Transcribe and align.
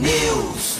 News. 0.00 0.78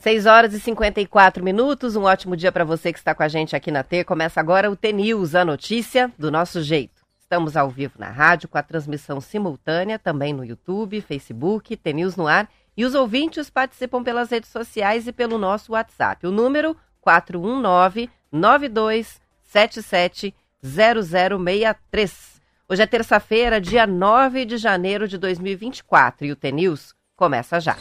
6 0.00 0.26
horas 0.26 0.54
e 0.54 0.60
54 0.60 1.42
minutos. 1.42 1.96
Um 1.96 2.02
ótimo 2.02 2.36
dia 2.36 2.52
para 2.52 2.64
você 2.64 2.92
que 2.92 2.98
está 2.98 3.14
com 3.14 3.22
a 3.22 3.28
gente 3.28 3.56
aqui 3.56 3.70
na 3.70 3.82
T. 3.82 4.04
Começa 4.04 4.40
agora 4.40 4.70
o 4.70 4.76
T 4.76 4.92
News, 4.92 5.34
a 5.34 5.44
notícia 5.44 6.12
do 6.18 6.30
nosso 6.30 6.62
jeito. 6.62 7.02
Estamos 7.18 7.56
ao 7.56 7.68
vivo 7.68 7.94
na 7.98 8.10
rádio 8.10 8.48
com 8.48 8.58
a 8.58 8.62
transmissão 8.62 9.20
simultânea, 9.20 9.98
também 9.98 10.32
no 10.32 10.44
YouTube, 10.44 11.00
Facebook, 11.00 11.76
T 11.76 11.92
News 11.92 12.16
no 12.16 12.26
ar. 12.26 12.48
E 12.76 12.84
os 12.84 12.94
ouvintes 12.94 13.50
participam 13.50 14.02
pelas 14.02 14.30
redes 14.30 14.50
sociais 14.50 15.06
e 15.06 15.12
pelo 15.12 15.36
nosso 15.36 15.72
WhatsApp. 15.72 16.26
O 16.26 16.30
número 16.30 16.76
419 17.00 18.08
9277 18.30 20.34
0063. 20.62 22.37
Hoje 22.70 22.82
é 22.82 22.86
terça-feira, 22.86 23.62
dia 23.62 23.86
9 23.86 24.44
de 24.44 24.58
janeiro 24.58 25.08
de 25.08 25.16
2024 25.16 26.26
e 26.26 26.32
o 26.32 26.36
T-News 26.36 26.94
começa 27.16 27.58
já. 27.58 27.74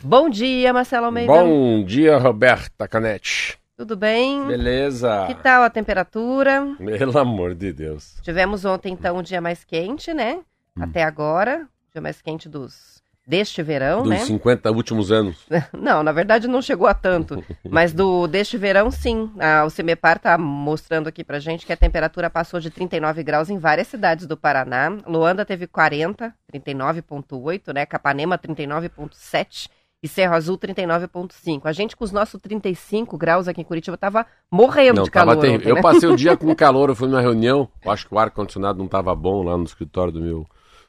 Bom 0.00 0.30
dia, 0.30 0.72
Marcelo 0.72 1.06
Almeida. 1.06 1.32
Bom 1.32 1.84
dia, 1.84 2.16
Roberta 2.16 2.86
Canete. 2.86 3.58
Tudo 3.76 3.96
bem? 3.96 4.46
Beleza. 4.46 5.24
Que 5.26 5.34
tal 5.34 5.64
a 5.64 5.68
temperatura? 5.68 6.76
Pelo 6.78 7.18
amor 7.18 7.56
de 7.56 7.72
Deus. 7.72 8.20
Tivemos 8.22 8.64
ontem, 8.64 8.92
então, 8.92 9.16
um 9.16 9.22
dia 9.22 9.40
mais 9.40 9.64
quente, 9.64 10.14
né? 10.14 10.42
Hum. 10.76 10.84
Até 10.84 11.02
agora, 11.02 11.68
dia 11.92 12.00
mais 12.00 12.22
quente 12.22 12.48
dos 12.48 13.02
deste 13.26 13.62
verão, 13.62 14.02
Dos 14.02 14.10
né? 14.10 14.18
50 14.18 14.70
últimos 14.70 15.10
anos. 15.10 15.46
Não, 15.72 16.02
na 16.02 16.12
verdade 16.12 16.46
não 16.46 16.60
chegou 16.60 16.86
a 16.86 16.94
tanto. 16.94 17.42
Mas 17.68 17.92
do 17.92 18.26
deste 18.26 18.56
verão, 18.58 18.90
sim. 18.90 19.30
Ah, 19.38 19.64
o 19.64 19.70
CIMEPAR 19.70 20.16
está 20.16 20.36
mostrando 20.36 21.08
aqui 21.08 21.24
pra 21.24 21.38
gente 21.38 21.64
que 21.64 21.72
a 21.72 21.76
temperatura 21.76 22.28
passou 22.28 22.60
de 22.60 22.70
39 22.70 23.22
graus 23.22 23.48
em 23.48 23.58
várias 23.58 23.88
cidades 23.88 24.26
do 24.26 24.36
Paraná. 24.36 24.90
Luanda 25.06 25.44
teve 25.44 25.66
40, 25.66 26.34
39,8, 26.52 27.72
né? 27.72 27.86
Capanema 27.86 28.38
39,7 28.38 29.68
e 30.02 30.08
Cerro 30.08 30.34
Azul 30.34 30.58
39,5. 30.58 31.62
A 31.64 31.72
gente 31.72 31.96
com 31.96 32.04
os 32.04 32.12
nossos 32.12 32.38
35 32.40 33.16
graus 33.16 33.48
aqui 33.48 33.62
em 33.62 33.64
Curitiba 33.64 33.96
tava 33.96 34.26
morrendo 34.50 34.96
Não, 34.96 35.04
de 35.04 35.10
calor. 35.10 35.34
tava 35.36 35.46
ontem, 35.54 35.66
Eu 35.66 35.76
né? 35.76 35.80
passei 35.82 36.08
o 36.08 36.14
dia 36.14 36.36
com 36.36 36.54
calor, 36.54 36.90
eu 36.90 36.94
fui 36.94 37.08
numa 37.08 37.22
reunião, 37.22 37.66
eu 37.82 37.90
acho 37.90 38.06
que 38.06 38.14
o 38.14 38.18
ar-condicionado 38.18 38.76
não 38.78 38.84
estava 38.84 39.14
bom 39.14 39.42
lá 39.42 39.56
no 39.56 39.64
escritório 39.64 40.12
do 40.12 40.20
meu, 40.20 40.46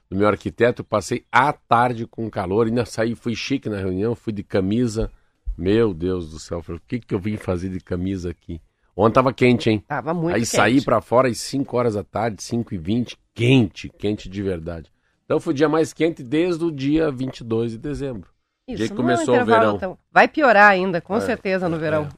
do 0.10 0.16
meu 0.18 0.28
arquiteto, 0.28 0.82
eu 0.82 0.86
passei 0.86 1.26
a 1.32 1.52
tarde 1.52 2.06
com 2.06 2.30
calor, 2.30 2.68
ainda 2.68 2.86
saí, 2.86 3.16
fui 3.16 3.36
chique 3.36 3.70
na 3.70 3.78
reunião, 3.78 4.16
fui 4.16 4.32
de 4.34 4.44
camisa. 4.44 5.12
Meu 5.58 5.94
Deus 5.94 6.30
do 6.30 6.38
céu, 6.40 6.62
falei, 6.62 6.80
o 6.80 6.88
que, 6.88 7.00
que 7.00 7.14
eu 7.16 7.20
vim 7.20 7.38
fazer 7.38 7.70
de 7.70 7.80
camisa 7.80 8.30
aqui? 8.30 8.62
Ontem 8.96 9.16
tava 9.16 9.34
quente, 9.34 9.70
hein? 9.70 9.84
Tava 9.88 10.14
muito 10.14 10.36
Aí 10.36 10.42
quente. 10.42 10.48
saí 10.56 10.82
pra 10.84 11.02
fora 11.02 11.28
às 11.30 11.38
5 11.40 11.76
horas 11.78 11.96
da 11.96 12.04
tarde, 12.04 12.42
5 12.44 12.74
e 12.74 12.78
20, 12.78 13.18
quente, 13.34 13.90
quente 13.90 14.30
de 14.30 14.42
verdade. 14.44 14.92
Então 15.26 15.40
foi 15.40 15.54
o 15.54 15.56
dia 15.56 15.68
mais 15.70 15.92
quente 15.92 16.22
desde 16.24 16.64
o 16.64 16.72
dia 16.72 17.10
22 17.12 17.72
de 17.72 17.78
dezembro. 17.78 18.30
Isso, 18.68 18.78
dia 18.78 18.88
que 18.88 18.94
é 18.94 18.96
começou 18.96 19.40
o 19.42 19.46
verão. 19.46 19.78
tão- 19.78 19.98
Vai 20.12 20.28
piorar 20.28 20.70
ainda, 20.72 21.02
com 21.02 21.16
É, 21.16 21.22
certeza, 21.22 21.68
no 21.70 21.76
é, 21.78 21.80
verão. 21.80 22.04
é. 22.04 22.10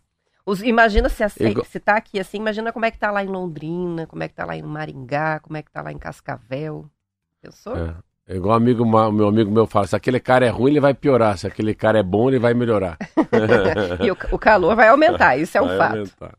Os- 0.45 0.61
imagina 0.61 1.09
se, 1.09 1.23
Igual- 1.39 1.65
se 1.65 1.79
tá 1.79 1.95
aqui 1.97 2.19
assim, 2.19 2.37
imagina 2.37 2.71
como 2.71 2.85
é 2.85 2.91
que 2.91 2.97
tá 2.97 3.11
lá 3.11 3.23
em 3.23 3.27
Londrina, 3.27 4.05
como 4.07 4.23
é 4.23 4.27
que 4.27 4.33
tá 4.35 4.45
lá 4.45 4.55
em 4.55 4.61
Maringá, 4.61 5.39
como 5.41 5.57
é 5.57 5.61
que 5.63 5.71
tá 5.71 5.81
lá 5.81 5.91
em 5.91 5.97
Cascavel. 5.97 6.89
Pensou? 7.47 7.77
É. 7.77 7.95
É 8.29 8.35
igual 8.35 8.55
um 8.55 8.57
amigo, 8.57 8.85
meu 8.85 9.29
amigo 9.29 9.49
meu 9.49 9.65
fala, 9.65 9.87
se 9.87 9.95
aquele 9.95 10.19
cara 10.19 10.45
é 10.45 10.49
ruim, 10.49 10.71
ele 10.71 10.81
vai 10.81 10.93
piorar. 10.93 11.37
Se 11.37 11.47
aquele 11.47 11.73
cara 11.73 11.99
é 11.99 12.03
bom, 12.03 12.27
ele 12.27 12.39
vai 12.39 12.53
melhorar. 12.53 12.97
E 14.03 14.11
o, 14.11 14.17
o 14.33 14.37
calor 14.37 14.75
vai 14.75 14.89
aumentar, 14.89 15.37
isso 15.37 15.57
é 15.57 15.61
um 15.61 15.67
Vai 15.67 15.77
fato. 15.77 15.91
aumentar. 15.93 16.37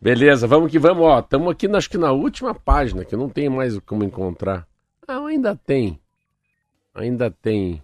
Beleza, 0.00 0.48
vamos 0.48 0.70
que 0.70 0.80
vamos. 0.80 1.04
Ó, 1.04 1.20
estamos 1.20 1.52
aqui, 1.52 1.68
acho 1.68 1.88
que 1.88 1.96
na 1.96 2.10
última 2.10 2.52
página, 2.52 3.04
que 3.04 3.14
não 3.14 3.28
tem 3.28 3.48
mais 3.48 3.78
como 3.80 4.02
encontrar. 4.02 4.66
Ah, 5.06 5.24
ainda 5.26 5.54
tem. 5.54 6.00
Ainda 6.92 7.30
tem. 7.30 7.80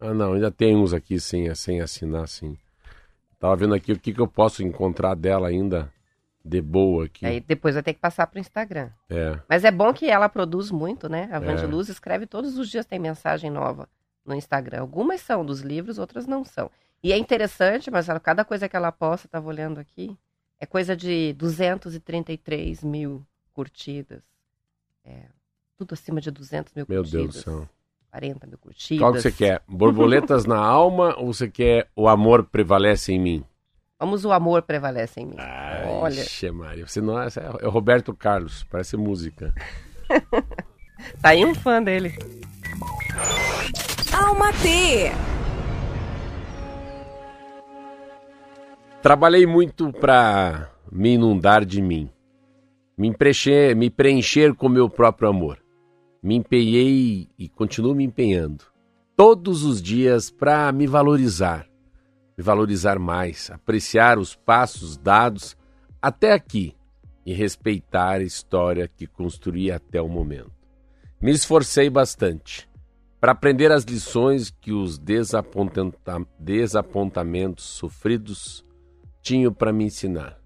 Ah, 0.00 0.14
não, 0.14 0.32
ainda 0.32 0.50
tem 0.50 0.74
uns 0.74 0.94
aqui 0.94 1.20
sem, 1.20 1.54
sem 1.54 1.82
assinar, 1.82 2.26
sim. 2.26 2.56
Tava 3.38 3.54
vendo 3.54 3.74
aqui 3.74 3.92
o 3.92 3.98
que, 3.98 4.14
que 4.14 4.20
eu 4.20 4.26
posso 4.26 4.62
encontrar 4.62 5.14
dela 5.14 5.48
ainda 5.48 5.92
de 6.44 6.60
boa 6.60 7.06
aqui. 7.06 7.24
Aí 7.24 7.40
depois 7.40 7.74
vai 7.74 7.82
ter 7.82 7.94
que 7.94 8.00
passar 8.00 8.26
pro 8.26 8.38
Instagram. 8.38 8.90
É. 9.08 9.38
Mas 9.48 9.64
é 9.64 9.70
bom 9.70 9.92
que 9.94 10.10
ela 10.10 10.28
produz 10.28 10.70
muito, 10.70 11.08
né? 11.08 11.28
A 11.32 11.36
É. 11.36 11.40
Vandiluz 11.40 11.88
escreve 11.88 12.26
todos 12.26 12.58
os 12.58 12.68
dias, 12.68 12.84
tem 12.84 12.98
mensagem 12.98 13.50
nova 13.50 13.88
no 14.24 14.34
Instagram. 14.34 14.80
Algumas 14.80 15.20
são 15.22 15.44
dos 15.44 15.60
livros, 15.60 15.98
outras 15.98 16.26
não 16.26 16.44
são. 16.44 16.70
E 17.02 17.12
é 17.12 17.18
interessante, 17.18 17.90
mas 17.90 18.06
cada 18.22 18.44
coisa 18.44 18.68
que 18.68 18.76
ela 18.76 18.92
posta, 18.92 19.28
tava 19.28 19.48
olhando 19.48 19.78
aqui, 19.78 20.16
é 20.60 20.66
coisa 20.66 20.96
de 20.96 21.32
233 21.34 22.82
mil 22.84 23.24
curtidas. 23.52 24.22
É, 25.04 25.24
tudo 25.76 25.94
acima 25.94 26.20
de 26.20 26.30
200 26.30 26.72
mil 26.74 26.86
Meu 26.88 27.02
curtidas. 27.02 27.22
Deus 27.22 27.34
do 27.34 27.40
céu. 27.42 27.68
40 28.10 28.46
mil 28.46 28.58
curtidas. 28.58 28.98
Qual 28.98 29.12
que 29.12 29.20
você 29.20 29.32
quer? 29.32 29.62
Borboletas 29.68 30.44
na 30.46 30.58
alma 30.58 31.14
ou 31.18 31.32
você 31.32 31.48
quer 31.48 31.88
o 31.96 32.08
amor 32.08 32.44
prevalece 32.44 33.12
em 33.12 33.20
mim? 33.20 33.44
Vamos 34.04 34.22
o 34.26 34.32
amor 34.32 34.60
prevalece 34.60 35.22
em 35.22 35.24
mim. 35.28 35.36
Olha, 35.86 36.20
Ixi, 36.20 36.50
Maria, 36.50 36.86
você 36.86 37.00
não 37.00 37.18
é, 37.18 37.28
é 37.62 37.66
o 37.66 37.70
Roberto 37.70 38.12
Carlos, 38.12 38.62
parece 38.64 38.98
música. 38.98 39.54
tá 41.22 41.30
aí 41.30 41.42
um 41.42 41.54
fã 41.54 41.82
dele. 41.82 42.14
Alma 44.12 44.52
T. 44.52 45.10
Trabalhei 49.00 49.46
muito 49.46 49.90
pra 49.90 50.68
me 50.92 51.14
inundar 51.14 51.64
de 51.64 51.80
mim, 51.80 52.10
me 52.98 53.10
preencher, 53.10 53.74
me 53.74 53.88
preencher 53.88 54.52
com 54.52 54.68
meu 54.68 54.90
próprio 54.90 55.30
amor. 55.30 55.58
Me 56.22 56.34
empenhei 56.34 57.26
e 57.38 57.48
continuo 57.48 57.94
me 57.94 58.04
empenhando 58.04 58.64
todos 59.16 59.64
os 59.64 59.80
dias 59.80 60.30
pra 60.30 60.70
me 60.72 60.86
valorizar, 60.86 61.66
me 62.36 62.42
valorizar 62.42 62.98
mais, 62.98 63.50
apreciar 63.50 64.18
os 64.18 64.34
passos 64.34 64.96
dados 64.96 65.56
até 66.00 66.32
aqui 66.32 66.74
e 67.24 67.32
respeitar 67.32 68.20
a 68.20 68.24
história 68.24 68.88
que 68.88 69.06
construí 69.06 69.70
até 69.70 70.00
o 70.00 70.08
momento. 70.08 70.50
Me 71.20 71.30
esforcei 71.32 71.88
bastante 71.88 72.68
para 73.20 73.30
aprender 73.32 73.70
as 73.72 73.84
lições 73.84 74.50
que 74.50 74.72
os 74.72 74.98
desapontamentos 74.98 77.64
sofridos 77.64 78.62
tinham 79.22 79.50
para 79.50 79.72
me 79.72 79.84
ensinar. 79.84 80.38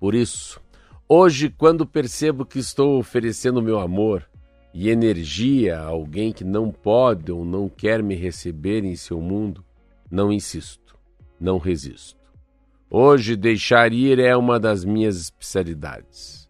Por 0.00 0.12
isso, 0.12 0.60
hoje, 1.08 1.48
quando 1.48 1.86
percebo 1.86 2.44
que 2.44 2.58
estou 2.58 2.98
oferecendo 2.98 3.62
meu 3.62 3.78
amor 3.78 4.28
e 4.74 4.90
energia 4.90 5.78
a 5.78 5.84
alguém 5.84 6.32
que 6.32 6.42
não 6.42 6.72
pode 6.72 7.30
ou 7.30 7.44
não 7.44 7.68
quer 7.68 8.02
me 8.02 8.16
receber 8.16 8.84
em 8.84 8.96
seu 8.96 9.20
mundo, 9.20 9.64
não 10.10 10.32
insisto, 10.32 10.95
não 11.40 11.58
resisto. 11.58 12.18
Hoje, 12.88 13.36
deixar 13.36 13.92
ir 13.92 14.18
é 14.18 14.36
uma 14.36 14.60
das 14.60 14.84
minhas 14.84 15.16
especialidades. 15.16 16.48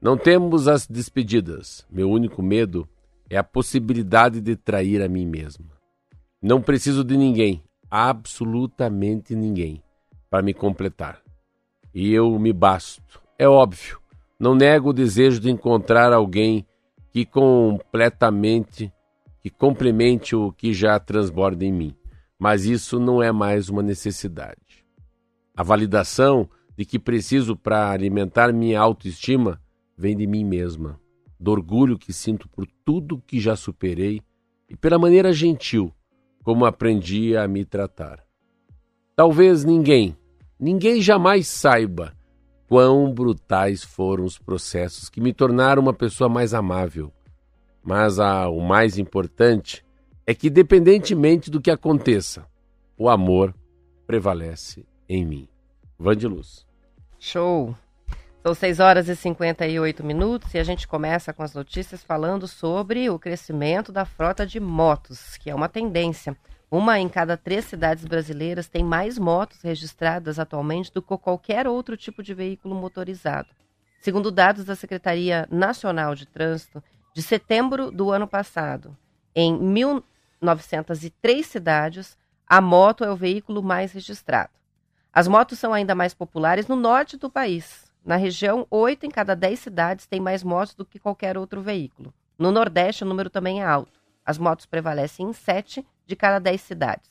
Não 0.00 0.16
temos 0.16 0.68
as 0.68 0.86
despedidas. 0.86 1.86
Meu 1.90 2.10
único 2.10 2.42
medo 2.42 2.88
é 3.30 3.36
a 3.36 3.44
possibilidade 3.44 4.40
de 4.40 4.56
trair 4.56 5.02
a 5.02 5.08
mim 5.08 5.26
mesma. 5.26 5.66
Não 6.40 6.62
preciso 6.62 7.02
de 7.02 7.16
ninguém, 7.16 7.62
absolutamente 7.90 9.34
ninguém, 9.34 9.82
para 10.30 10.42
me 10.42 10.54
completar. 10.54 11.20
E 11.92 12.12
eu 12.12 12.38
me 12.38 12.52
basto. 12.52 13.20
É 13.38 13.48
óbvio, 13.48 13.98
não 14.38 14.54
nego 14.54 14.90
o 14.90 14.92
desejo 14.92 15.40
de 15.40 15.50
encontrar 15.50 16.12
alguém 16.12 16.64
que 17.10 17.24
completamente, 17.24 18.92
que 19.42 19.50
complemente 19.50 20.36
o 20.36 20.52
que 20.52 20.72
já 20.72 20.98
transborda 21.00 21.64
em 21.64 21.72
mim. 21.72 21.96
Mas 22.38 22.64
isso 22.64 23.00
não 23.00 23.22
é 23.22 23.32
mais 23.32 23.68
uma 23.68 23.82
necessidade. 23.82 24.86
A 25.56 25.62
validação 25.62 26.48
de 26.76 26.84
que 26.84 26.98
preciso 26.98 27.56
para 27.56 27.90
alimentar 27.90 28.52
minha 28.52 28.80
autoestima 28.80 29.60
vem 29.96 30.16
de 30.16 30.26
mim 30.26 30.44
mesma, 30.44 31.00
do 31.40 31.50
orgulho 31.50 31.98
que 31.98 32.12
sinto 32.12 32.48
por 32.48 32.66
tudo 32.84 33.20
que 33.26 33.40
já 33.40 33.56
superei 33.56 34.22
e 34.68 34.76
pela 34.76 34.98
maneira 34.98 35.32
gentil 35.32 35.92
como 36.44 36.64
aprendi 36.64 37.36
a 37.36 37.46
me 37.48 37.64
tratar. 37.64 38.24
Talvez 39.14 39.64
ninguém, 39.64 40.16
ninguém 40.58 41.02
jamais 41.02 41.48
saiba 41.48 42.14
quão 42.68 43.12
brutais 43.12 43.82
foram 43.82 44.24
os 44.24 44.38
processos 44.38 45.08
que 45.08 45.20
me 45.20 45.32
tornaram 45.32 45.82
uma 45.82 45.92
pessoa 45.92 46.28
mais 46.28 46.54
amável. 46.54 47.12
Mas 47.82 48.18
ah, 48.18 48.48
o 48.48 48.60
mais 48.60 48.96
importante 48.96 49.84
é 50.28 50.34
que, 50.34 50.48
independentemente 50.48 51.50
do 51.50 51.58
que 51.58 51.70
aconteça, 51.70 52.46
o 52.98 53.08
amor 53.08 53.54
prevalece 54.06 54.84
em 55.08 55.24
mim. 55.24 55.48
Vandiluz. 55.98 56.66
Show! 57.18 57.74
São 58.42 58.52
6 58.52 58.78
horas 58.78 59.08
e 59.08 59.16
58 59.16 60.04
minutos 60.04 60.52
e 60.52 60.58
a 60.58 60.62
gente 60.62 60.86
começa 60.86 61.32
com 61.32 61.42
as 61.42 61.54
notícias 61.54 62.04
falando 62.04 62.46
sobre 62.46 63.08
o 63.08 63.18
crescimento 63.18 63.90
da 63.90 64.04
frota 64.04 64.46
de 64.46 64.60
motos, 64.60 65.38
que 65.38 65.48
é 65.48 65.54
uma 65.54 65.66
tendência. 65.66 66.36
Uma 66.70 67.00
em 67.00 67.08
cada 67.08 67.34
três 67.34 67.64
cidades 67.64 68.04
brasileiras 68.04 68.68
tem 68.68 68.84
mais 68.84 69.18
motos 69.18 69.62
registradas 69.62 70.38
atualmente 70.38 70.92
do 70.92 71.00
que 71.00 71.16
qualquer 71.16 71.66
outro 71.66 71.96
tipo 71.96 72.22
de 72.22 72.34
veículo 72.34 72.74
motorizado. 72.74 73.48
Segundo 73.98 74.30
dados 74.30 74.66
da 74.66 74.76
Secretaria 74.76 75.48
Nacional 75.50 76.14
de 76.14 76.26
Trânsito, 76.26 76.84
De 77.14 77.22
setembro 77.22 77.90
do 77.90 78.12
ano 78.12 78.28
passado, 78.28 78.94
em 79.34 79.52
1903 80.40 81.46
cidades, 81.46 82.16
a 82.46 82.60
moto 82.60 83.04
é 83.04 83.10
o 83.10 83.16
veículo 83.16 83.62
mais 83.62 83.92
registrado. 83.92 84.50
As 85.12 85.26
motos 85.26 85.58
são 85.58 85.72
ainda 85.72 85.94
mais 85.94 86.14
populares 86.14 86.66
no 86.66 86.76
norte 86.76 87.16
do 87.16 87.28
país. 87.28 87.90
Na 88.04 88.16
região, 88.16 88.66
8 88.70 89.06
em 89.06 89.10
cada 89.10 89.34
10 89.34 89.58
cidades 89.58 90.06
têm 90.06 90.20
mais 90.20 90.42
motos 90.42 90.74
do 90.74 90.84
que 90.84 90.98
qualquer 90.98 91.36
outro 91.36 91.60
veículo. 91.60 92.14
No 92.38 92.50
Nordeste, 92.52 93.04
o 93.04 93.06
número 93.06 93.28
também 93.28 93.60
é 93.60 93.66
alto. 93.66 94.00
As 94.24 94.38
motos 94.38 94.64
prevalecem 94.64 95.28
em 95.28 95.32
7 95.32 95.86
de 96.06 96.16
cada 96.16 96.38
10 96.38 96.60
cidades. 96.60 97.10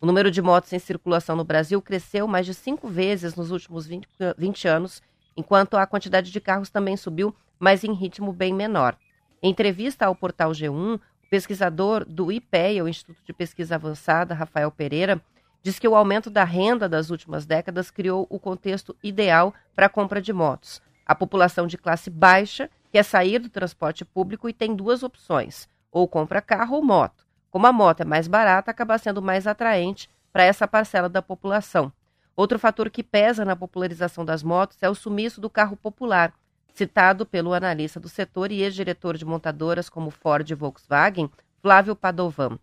O 0.00 0.06
número 0.06 0.30
de 0.30 0.42
motos 0.42 0.72
em 0.72 0.78
circulação 0.78 1.34
no 1.34 1.44
Brasil 1.44 1.80
cresceu 1.80 2.26
mais 2.26 2.44
de 2.44 2.52
cinco 2.52 2.88
vezes 2.88 3.34
nos 3.36 3.50
últimos 3.50 3.86
20, 3.86 4.06
20 4.36 4.68
anos, 4.68 5.02
enquanto 5.36 5.78
a 5.78 5.86
quantidade 5.86 6.30
de 6.30 6.40
carros 6.40 6.68
também 6.68 6.96
subiu, 6.96 7.34
mas 7.58 7.84
em 7.84 7.92
ritmo 7.94 8.32
bem 8.32 8.52
menor. 8.52 8.98
Em 9.42 9.50
entrevista 9.50 10.04
ao 10.04 10.14
portal 10.14 10.50
G1, 10.50 10.98
o 10.98 11.00
pesquisador 11.34 12.04
do 12.04 12.30
IPEA, 12.30 12.84
o 12.84 12.88
Instituto 12.88 13.20
de 13.26 13.32
Pesquisa 13.32 13.74
Avançada, 13.74 14.32
Rafael 14.32 14.70
Pereira, 14.70 15.20
diz 15.64 15.80
que 15.80 15.88
o 15.88 15.96
aumento 15.96 16.30
da 16.30 16.44
renda 16.44 16.88
das 16.88 17.10
últimas 17.10 17.44
décadas 17.44 17.90
criou 17.90 18.24
o 18.30 18.38
contexto 18.38 18.94
ideal 19.02 19.52
para 19.74 19.86
a 19.86 19.88
compra 19.88 20.22
de 20.22 20.32
motos. 20.32 20.80
A 21.04 21.12
população 21.12 21.66
de 21.66 21.76
classe 21.76 22.08
baixa 22.08 22.70
quer 22.92 23.02
sair 23.02 23.40
do 23.40 23.48
transporte 23.48 24.04
público 24.04 24.48
e 24.48 24.52
tem 24.52 24.76
duas 24.76 25.02
opções: 25.02 25.68
ou 25.90 26.06
compra 26.06 26.40
carro 26.40 26.76
ou 26.76 26.84
moto. 26.84 27.26
Como 27.50 27.66
a 27.66 27.72
moto 27.72 28.02
é 28.02 28.04
mais 28.04 28.28
barata, 28.28 28.70
acaba 28.70 28.96
sendo 28.96 29.20
mais 29.20 29.44
atraente 29.44 30.08
para 30.32 30.44
essa 30.44 30.68
parcela 30.68 31.08
da 31.08 31.20
população. 31.20 31.92
Outro 32.36 32.60
fator 32.60 32.88
que 32.88 33.02
pesa 33.02 33.44
na 33.44 33.56
popularização 33.56 34.24
das 34.24 34.44
motos 34.44 34.78
é 34.80 34.88
o 34.88 34.94
sumiço 34.94 35.40
do 35.40 35.50
carro 35.50 35.76
popular, 35.76 36.32
citado 36.74 37.24
pelo 37.24 37.54
analista 37.54 38.00
do 38.00 38.08
setor 38.08 38.50
e 38.50 38.62
ex-diretor 38.62 39.16
de 39.16 39.24
montadoras 39.24 39.88
como 39.88 40.10
Ford 40.10 40.48
e 40.50 40.54
Volkswagen, 40.54 41.30
Flávio 41.62 41.94
Padovan. 41.94 42.58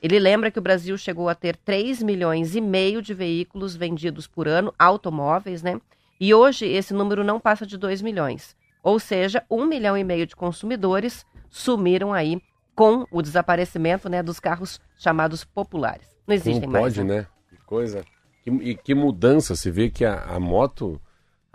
Ele 0.00 0.18
lembra 0.18 0.50
que 0.50 0.58
o 0.58 0.62
Brasil 0.62 0.96
chegou 0.96 1.28
a 1.28 1.34
ter 1.34 1.56
3 1.56 2.02
milhões 2.02 2.54
e 2.54 2.60
meio 2.60 3.02
de 3.02 3.12
veículos 3.12 3.74
vendidos 3.74 4.26
por 4.26 4.46
ano, 4.46 4.72
automóveis, 4.78 5.62
né? 5.62 5.80
E 6.20 6.32
hoje 6.32 6.64
esse 6.66 6.94
número 6.94 7.24
não 7.24 7.40
passa 7.40 7.66
de 7.66 7.76
2 7.76 8.02
milhões. 8.02 8.56
Ou 8.82 9.00
seja, 9.00 9.44
1 9.50 9.66
milhão 9.66 9.96
e 9.96 10.04
meio 10.04 10.26
de 10.26 10.36
consumidores 10.36 11.26
sumiram 11.50 12.12
aí 12.12 12.40
com 12.74 13.06
o 13.10 13.20
desaparecimento 13.20 14.08
né, 14.08 14.22
dos 14.22 14.38
carros 14.38 14.80
chamados 14.96 15.44
populares. 15.44 16.06
Não 16.26 16.34
existem 16.34 16.68
Não 16.68 16.80
pode, 16.80 17.02
mais. 17.02 17.22
né? 17.22 17.26
Que 17.48 17.56
coisa. 17.64 18.04
E 18.46 18.76
que 18.76 18.94
mudança. 18.94 19.56
Você 19.56 19.70
vê 19.70 19.90
que 19.90 20.04
a, 20.04 20.22
a, 20.22 20.38
moto. 20.38 21.00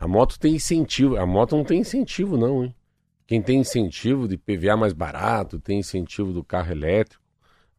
A 0.01 0.07
moto 0.07 0.39
tem 0.39 0.55
incentivo. 0.55 1.15
A 1.15 1.27
moto 1.27 1.55
não 1.55 1.63
tem 1.63 1.79
incentivo, 1.81 2.35
não, 2.35 2.63
hein? 2.63 2.75
Quem 3.27 3.39
tem 3.39 3.59
incentivo 3.59 4.27
de 4.27 4.35
PVA 4.35 4.75
mais 4.75 4.93
barato, 4.93 5.59
tem 5.59 5.79
incentivo 5.79 6.33
do 6.33 6.43
carro 6.43 6.71
elétrico. 6.71 7.23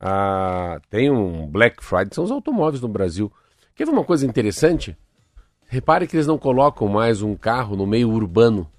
Ah, 0.01 0.81
tem 0.89 1.11
um 1.11 1.47
Black 1.49 1.85
Friday, 1.85 2.15
são 2.15 2.23
os 2.23 2.31
automóveis 2.31 2.81
no 2.81 2.87
Brasil. 2.87 3.31
Quer 3.75 3.87
ver 3.87 3.93
uma 3.93 4.05
coisa 4.05 4.25
interessante? 4.25 4.97
Repare 5.67 6.07
que 6.07 6.15
eles 6.15 6.27
não 6.29 6.39
colocam 6.39 6.87
mais 6.87 7.23
um 7.23 7.35
carro 7.35 7.75
no 7.75 7.87
meio 7.87 8.09
urbano. 8.09 8.71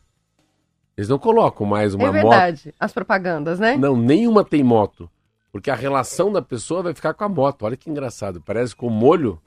Eles 0.96 1.10
não 1.10 1.20
colocam 1.20 1.68
mais 1.68 1.94
uma 1.94 2.06
moto. 2.06 2.16
É 2.16 2.22
verdade, 2.22 2.62
moto. 2.68 2.76
as 2.80 2.94
propagandas, 2.94 3.60
né? 3.60 3.76
Não, 3.76 3.98
nenhuma 3.98 4.46
tem 4.46 4.64
moto. 4.64 5.10
Porque 5.52 5.70
a 5.70 5.76
relação 5.76 6.32
da 6.32 6.42
pessoa 6.42 6.82
vai 6.82 6.94
ficar 6.94 7.14
com 7.14 7.26
a 7.26 7.30
moto. 7.30 7.64
Olha 7.64 7.76
que 7.76 7.90
engraçado. 7.90 8.42
Parece 8.42 8.76
que 8.76 8.86
o 8.86 8.90
molho, 8.90 9.40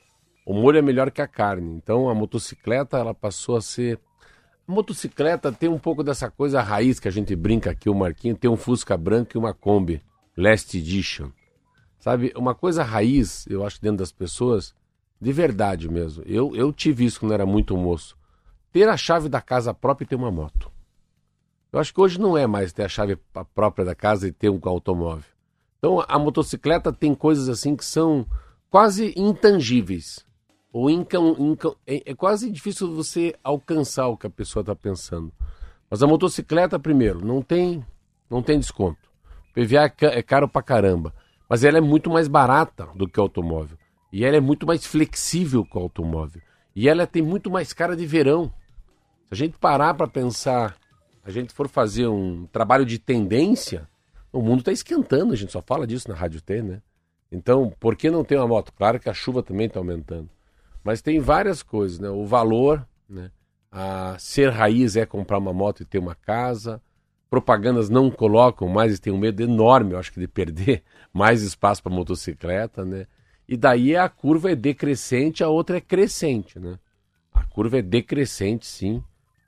o 0.46 0.54
molho 0.54 0.78
é 0.78 0.82
melhor 0.82 1.10
que 1.10 1.20
a 1.20 1.26
carne. 1.26 1.74
Então 1.74 2.08
a 2.08 2.14
motocicleta, 2.14 2.96
ela 2.96 3.12
passou 3.12 3.56
a 3.56 3.60
ser. 3.60 3.98
A 4.66 4.72
motocicleta 4.72 5.50
tem 5.50 5.68
um 5.68 5.78
pouco 5.78 6.04
dessa 6.04 6.30
coisa 6.30 6.62
raiz 6.62 7.00
que 7.00 7.08
a 7.08 7.10
gente 7.10 7.34
brinca 7.34 7.72
aqui, 7.72 7.90
o 7.90 7.94
Marquinho. 7.94 8.36
Tem 8.36 8.48
um 8.48 8.56
Fusca 8.56 8.96
branco 8.96 9.32
e 9.34 9.38
uma 9.38 9.52
Kombi, 9.52 10.00
Last 10.36 10.78
Edition. 10.78 11.30
Sabe, 11.98 12.32
uma 12.36 12.54
coisa 12.54 12.84
raiz, 12.84 13.44
eu 13.48 13.66
acho, 13.66 13.82
dentro 13.82 13.98
das 13.98 14.12
pessoas, 14.12 14.72
de 15.20 15.32
verdade 15.32 15.88
mesmo. 15.88 16.22
Eu, 16.24 16.54
eu 16.54 16.72
tive 16.72 17.04
isso 17.04 17.18
quando 17.18 17.34
era 17.34 17.44
muito 17.44 17.76
moço. 17.76 18.16
Ter 18.70 18.88
a 18.88 18.96
chave 18.96 19.28
da 19.28 19.40
casa 19.40 19.74
própria 19.74 20.04
e 20.04 20.08
ter 20.08 20.14
uma 20.14 20.30
moto. 20.30 20.70
Eu 21.72 21.80
acho 21.80 21.92
que 21.92 22.00
hoje 22.00 22.20
não 22.20 22.38
é 22.38 22.46
mais 22.46 22.72
ter 22.72 22.84
a 22.84 22.88
chave 22.88 23.18
própria 23.52 23.84
da 23.84 23.96
casa 23.96 24.28
e 24.28 24.32
ter 24.32 24.48
um 24.48 24.60
automóvel. 24.62 25.24
Então 25.78 26.04
a 26.06 26.18
motocicleta 26.20 26.92
tem 26.92 27.16
coisas 27.16 27.48
assim 27.48 27.74
que 27.74 27.84
são 27.84 28.24
quase 28.70 29.12
intangíveis. 29.16 30.24
Ou 30.78 30.90
inca, 30.90 31.16
inca, 31.16 31.74
é, 31.86 32.10
é, 32.10 32.14
quase 32.14 32.50
difícil 32.50 32.94
você 32.94 33.34
alcançar 33.42 34.08
o 34.08 34.16
que 34.16 34.26
a 34.26 34.30
pessoa 34.30 34.60
está 34.60 34.76
pensando. 34.76 35.32
Mas 35.88 36.02
a 36.02 36.06
motocicleta, 36.06 36.78
primeiro, 36.78 37.24
não 37.24 37.40
tem, 37.40 37.82
não 38.28 38.42
tem 38.42 38.58
desconto. 38.58 39.08
PVA 39.54 39.86
é, 39.86 40.18
é 40.18 40.22
caro 40.22 40.46
pra 40.46 40.60
caramba. 40.60 41.14
Mas 41.48 41.64
ela 41.64 41.78
é 41.78 41.80
muito 41.80 42.10
mais 42.10 42.28
barata 42.28 42.88
do 42.94 43.08
que 43.08 43.18
o 43.18 43.22
automóvel. 43.22 43.78
E 44.12 44.22
ela 44.22 44.36
é 44.36 44.40
muito 44.40 44.66
mais 44.66 44.84
flexível 44.84 45.64
que 45.64 45.78
o 45.78 45.80
automóvel. 45.80 46.42
E 46.74 46.90
ela 46.90 47.06
tem 47.06 47.22
muito 47.22 47.50
mais 47.50 47.72
cara 47.72 47.96
de 47.96 48.04
verão. 48.04 48.52
Se 49.28 49.32
a 49.32 49.34
gente 49.34 49.56
parar 49.56 49.94
para 49.94 50.06
pensar 50.06 50.76
a 51.24 51.30
gente 51.30 51.54
for 51.54 51.68
fazer 51.68 52.06
um 52.06 52.46
trabalho 52.52 52.84
de 52.84 52.98
tendência, 52.98 53.88
o 54.30 54.42
mundo 54.42 54.58
está 54.58 54.72
esquentando, 54.72 55.32
a 55.32 55.36
gente 55.36 55.52
só 55.52 55.62
fala 55.62 55.86
disso 55.86 56.10
na 56.10 56.14
Rádio 56.14 56.42
T, 56.42 56.60
né? 56.60 56.82
Então, 57.32 57.72
por 57.80 57.96
que 57.96 58.10
não 58.10 58.22
ter 58.22 58.36
uma 58.36 58.46
moto? 58.46 58.74
Claro 58.74 59.00
que 59.00 59.08
a 59.08 59.14
chuva 59.14 59.42
também 59.42 59.68
está 59.68 59.80
aumentando. 59.80 60.35
Mas 60.86 61.02
tem 61.02 61.18
várias 61.18 61.64
coisas, 61.64 61.98
né? 61.98 62.08
O 62.08 62.24
valor, 62.24 62.86
né? 63.10 63.32
A 63.72 64.16
ser 64.20 64.50
raiz 64.50 64.94
é 64.94 65.04
comprar 65.04 65.38
uma 65.38 65.52
moto 65.52 65.80
e 65.80 65.84
ter 65.84 65.98
uma 65.98 66.14
casa. 66.14 66.80
Propagandas 67.28 67.90
não 67.90 68.08
colocam 68.08 68.68
mais 68.68 68.94
e 68.94 69.00
tem 69.00 69.12
um 69.12 69.18
medo 69.18 69.42
enorme, 69.42 69.94
eu 69.94 69.98
acho 69.98 70.12
que 70.12 70.20
de 70.20 70.28
perder 70.28 70.84
mais 71.12 71.42
espaço 71.42 71.82
para 71.82 71.92
motocicleta, 71.92 72.84
né? 72.84 73.08
E 73.48 73.56
daí 73.56 73.96
a 73.96 74.08
curva 74.08 74.52
é 74.52 74.54
decrescente, 74.54 75.42
a 75.42 75.48
outra 75.48 75.78
é 75.78 75.80
crescente, 75.80 76.56
né? 76.60 76.78
A 77.34 77.42
curva 77.42 77.78
é 77.78 77.82
decrescente, 77.82 78.64
sim, 78.64 79.02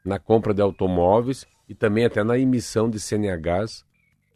na 0.05 0.19
compra 0.19 0.53
de 0.53 0.61
automóveis 0.61 1.47
e 1.69 1.75
também 1.75 2.05
até 2.05 2.25
na 2.25 2.37
emissão 2.37 2.91
de 2.91 2.99
CNHs 2.99 3.85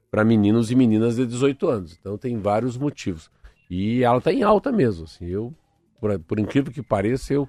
para 0.09 0.25
meninos 0.25 0.71
e 0.71 0.77
meninas 0.77 1.17
de 1.17 1.27
18 1.27 1.69
anos. 1.69 1.99
Então 1.99 2.17
tem 2.17 2.39
vários 2.39 2.79
motivos. 2.79 3.29
E 3.69 4.05
ela 4.05 4.19
está 4.19 4.33
em 4.33 4.45
alta 4.45 4.71
mesmo. 4.71 5.05
Assim. 5.05 5.27
Eu, 5.27 5.53
por, 6.03 6.19
por, 6.19 6.39
incrível 6.41 6.73
que 6.73 6.83
pareça, 6.83 7.33
eu 7.33 7.49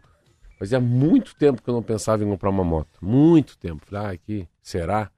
fazia 0.60 0.80
muito 0.80 1.36
tempo 1.36 1.62
que 1.62 1.70
eu 1.70 1.74
não 1.74 1.82
pensava 1.82 2.24
em 2.24 2.28
comprar 2.30 2.52
uma 2.52 2.64
moto. 2.64 3.00
Muito 3.02 3.58
tempo. 3.58 3.86
Falei, 3.86 4.20
ah, 4.30 4.48
será? 4.62 5.10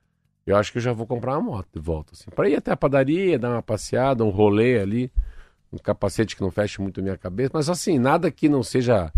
Eu 0.47 0.55
acho 0.55 0.71
que 0.71 0.77
eu 0.77 0.81
já 0.81 0.93
vou 0.93 1.05
comprar 1.05 1.37
uma 1.37 1.51
moto 1.51 1.67
de 1.73 1.79
volta. 1.79 2.13
Assim, 2.13 2.31
para 2.31 2.49
ir 2.49 2.55
até 2.55 2.71
a 2.71 2.77
padaria, 2.77 3.37
dar 3.37 3.51
uma 3.51 3.61
passeada, 3.61 4.23
um 4.23 4.29
rolê 4.29 4.79
ali, 4.79 5.11
um 5.71 5.77
capacete 5.77 6.35
que 6.35 6.41
não 6.41 6.49
feche 6.49 6.81
muito 6.81 7.01
a 7.01 7.03
minha 7.03 7.17
cabeça. 7.17 7.51
Mas 7.53 7.69
assim, 7.69 7.99
nada 7.99 8.31
que 8.31 8.47
não 8.47 8.63
seja 8.63 9.11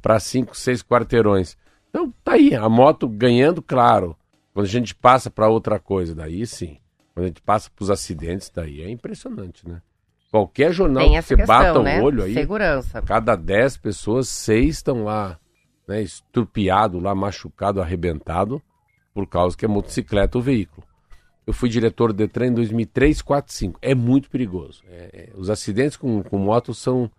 para 0.00 0.20
cinco, 0.20 0.56
seis 0.56 0.82
quarteirões. 0.82 1.58
Então 1.90 2.14
tá 2.22 2.32
aí, 2.32 2.54
a 2.54 2.68
moto 2.68 3.08
ganhando, 3.08 3.60
claro 3.60 4.16
quando 4.56 4.64
a 4.64 4.70
gente 4.70 4.94
passa 4.94 5.30
para 5.30 5.50
outra 5.50 5.78
coisa, 5.78 6.14
daí 6.14 6.46
sim. 6.46 6.78
Quando 7.12 7.24
a 7.24 7.28
gente 7.28 7.42
passa 7.42 7.68
para 7.68 7.82
os 7.82 7.90
acidentes, 7.90 8.48
daí 8.48 8.80
é 8.80 8.88
impressionante, 8.88 9.68
né? 9.68 9.82
Qualquer 10.36 10.70
jornal 10.70 11.08
que 11.08 11.22
você 11.22 11.34
questão, 11.34 11.56
bata 11.56 11.82
né? 11.82 11.98
o 11.98 12.04
olho 12.04 12.22
aí, 12.22 12.34
Segurança. 12.34 13.00
cada 13.00 13.34
10 13.34 13.78
pessoas, 13.78 14.28
seis 14.28 14.76
estão 14.76 15.02
lá, 15.02 15.38
né, 15.88 16.02
estrupiado, 16.02 16.98
lá 16.98 17.14
machucado, 17.14 17.80
arrebentado, 17.80 18.60
por 19.14 19.26
causa 19.26 19.56
que 19.56 19.64
é 19.64 19.68
motocicleta 19.68 20.36
o 20.36 20.42
veículo. 20.42 20.86
Eu 21.46 21.54
fui 21.54 21.70
diretor 21.70 22.12
do 22.12 22.18
Detran 22.18 22.48
em 22.48 22.52
2003, 22.52 23.22
4, 23.22 23.50
5. 23.50 23.78
É 23.80 23.94
muito 23.94 24.28
perigoso. 24.28 24.82
É, 24.86 25.30
é, 25.30 25.30
os 25.34 25.48
acidentes 25.48 25.96
com, 25.96 26.22
com 26.22 26.36
moto 26.36 26.74
são, 26.74 27.10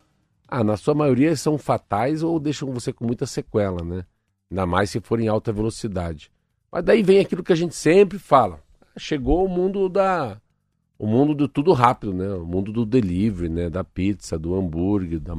ah, 0.48 0.64
na 0.64 0.78
sua 0.78 0.94
maioria 0.94 1.36
são 1.36 1.58
fatais 1.58 2.22
ou 2.22 2.40
deixam 2.40 2.72
você 2.72 2.94
com 2.94 3.04
muita 3.04 3.26
sequela, 3.26 3.84
né? 3.84 4.06
Ainda 4.52 4.68
mais 4.68 4.92
se 4.92 5.00
for 5.00 5.20
em 5.20 5.28
alta 5.28 5.52
velocidade. 5.52 6.32
Mas 6.72 6.84
daí 6.84 7.02
vem 7.02 7.20
aquilo 7.20 7.44
que 7.44 7.54
a 7.54 7.58
gente 7.58 7.74
sempre 7.74 8.20
fala. 8.20 8.62
Chegou 8.96 9.44
o 9.44 9.50
mundo 9.50 9.90
da 9.90 10.40
o 10.98 11.06
mundo 11.06 11.36
do 11.36 11.48
tudo 11.48 11.74
rápido, 11.74 12.14
né? 12.14 12.28
O 12.34 12.46
mundo 12.46 12.72
do 12.72 12.86
delivery, 12.86 13.50
né? 13.50 13.70
Da 13.70 13.84
pizza, 13.84 14.38
do 14.38 14.56
hambúrguer, 14.56 15.20
da, 15.20 15.36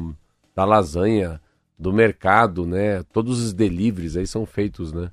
da 0.54 0.64
lasanha, 0.64 1.40
do 1.78 1.92
mercado, 1.92 2.66
né? 2.66 3.02
Todos 3.04 3.42
os 3.42 3.52
deliveries 3.52 4.16
aí 4.16 4.26
são 4.26 4.46
feitos, 4.46 4.92
né? 4.92 5.10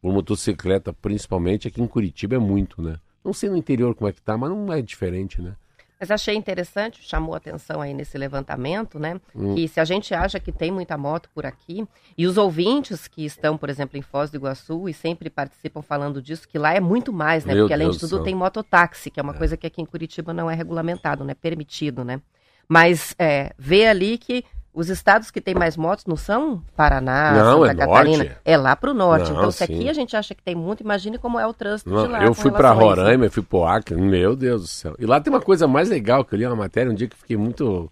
Por 0.00 0.12
motocicleta, 0.12 0.92
principalmente 0.92 1.68
aqui 1.68 1.80
em 1.80 1.86
Curitiba 1.86 2.36
é 2.36 2.38
muito, 2.38 2.82
né? 2.82 2.98
Não 3.24 3.32
sei 3.32 3.48
no 3.48 3.56
interior 3.56 3.94
como 3.94 4.08
é 4.08 4.12
que 4.12 4.20
tá, 4.20 4.36
mas 4.36 4.50
não 4.50 4.72
é 4.72 4.82
diferente, 4.82 5.40
né? 5.40 5.56
Mas 6.04 6.10
achei 6.10 6.34
interessante, 6.34 7.02
chamou 7.02 7.34
atenção 7.34 7.80
aí 7.80 7.94
nesse 7.94 8.18
levantamento, 8.18 8.98
né? 8.98 9.18
Hum. 9.34 9.54
Que 9.54 9.66
se 9.66 9.80
a 9.80 9.86
gente 9.86 10.12
acha 10.12 10.38
que 10.38 10.52
tem 10.52 10.70
muita 10.70 10.98
moto 10.98 11.30
por 11.34 11.46
aqui, 11.46 11.88
e 12.16 12.26
os 12.26 12.36
ouvintes 12.36 13.08
que 13.08 13.24
estão, 13.24 13.56
por 13.56 13.70
exemplo, 13.70 13.96
em 13.96 14.02
Foz 14.02 14.30
do 14.30 14.36
Iguaçu 14.36 14.86
e 14.86 14.92
sempre 14.92 15.30
participam 15.30 15.80
falando 15.80 16.20
disso, 16.20 16.46
que 16.46 16.58
lá 16.58 16.74
é 16.74 16.80
muito 16.80 17.10
mais, 17.10 17.46
né? 17.46 17.54
Meu 17.54 17.62
Porque 17.62 17.72
além 17.72 17.86
Deus 17.86 17.98
de 17.98 18.06
tudo 18.06 18.22
tem 18.22 18.34
mototáxi, 18.34 19.10
que 19.10 19.18
é 19.18 19.22
uma 19.22 19.32
é. 19.32 19.38
coisa 19.38 19.56
que 19.56 19.66
aqui 19.66 19.80
em 19.80 19.86
Curitiba 19.86 20.34
não 20.34 20.50
é 20.50 20.54
regulamentado, 20.54 21.24
né? 21.24 21.32
Permitido, 21.32 22.04
né? 22.04 22.20
Mas 22.68 23.14
é, 23.18 23.54
vê 23.56 23.86
ali 23.86 24.18
que 24.18 24.44
Os 24.74 24.88
estados 24.88 25.30
que 25.30 25.40
têm 25.40 25.54
mais 25.54 25.76
motos 25.76 26.04
não 26.04 26.16
são 26.16 26.60
Paraná, 26.76 27.32
Não, 27.32 27.60
Santa 27.60 27.70
é 27.70 27.74
Catarina, 27.76 28.24
norte. 28.24 28.36
é 28.44 28.56
lá 28.56 28.74
pro 28.74 28.92
norte. 28.92 29.30
Não, 29.30 29.38
então, 29.38 29.50
se 29.52 29.64
sim. 29.64 29.72
aqui 29.72 29.88
a 29.88 29.92
gente 29.92 30.16
acha 30.16 30.34
que 30.34 30.42
tem 30.42 30.56
muito, 30.56 30.82
imagine 30.82 31.16
como 31.16 31.38
é 31.38 31.46
o 31.46 31.54
trânsito 31.54 31.88
Não, 31.90 32.02
de 32.04 32.08
lá. 32.08 32.24
eu 32.24 32.34
fui 32.34 32.50
pra 32.50 32.70
relação 32.70 32.88
a 32.88 32.92
isso. 32.92 33.00
Roraima, 33.00 33.24
eu 33.26 33.30
fui 33.30 33.42
pro 33.44 33.64
Acre, 33.64 33.94
meu 33.94 34.34
Deus 34.34 34.62
do 34.62 34.66
céu. 34.66 34.96
E 34.98 35.06
lá 35.06 35.20
tem 35.20 35.32
uma 35.32 35.40
coisa 35.40 35.68
mais 35.68 35.88
legal, 35.88 36.24
que 36.24 36.34
eu 36.34 36.38
li 36.38 36.44
uma 36.44 36.56
matéria 36.56 36.90
um 36.90 36.94
dia 36.94 37.06
que 37.08 37.16
fiquei 37.16 37.36
muito... 37.36 37.88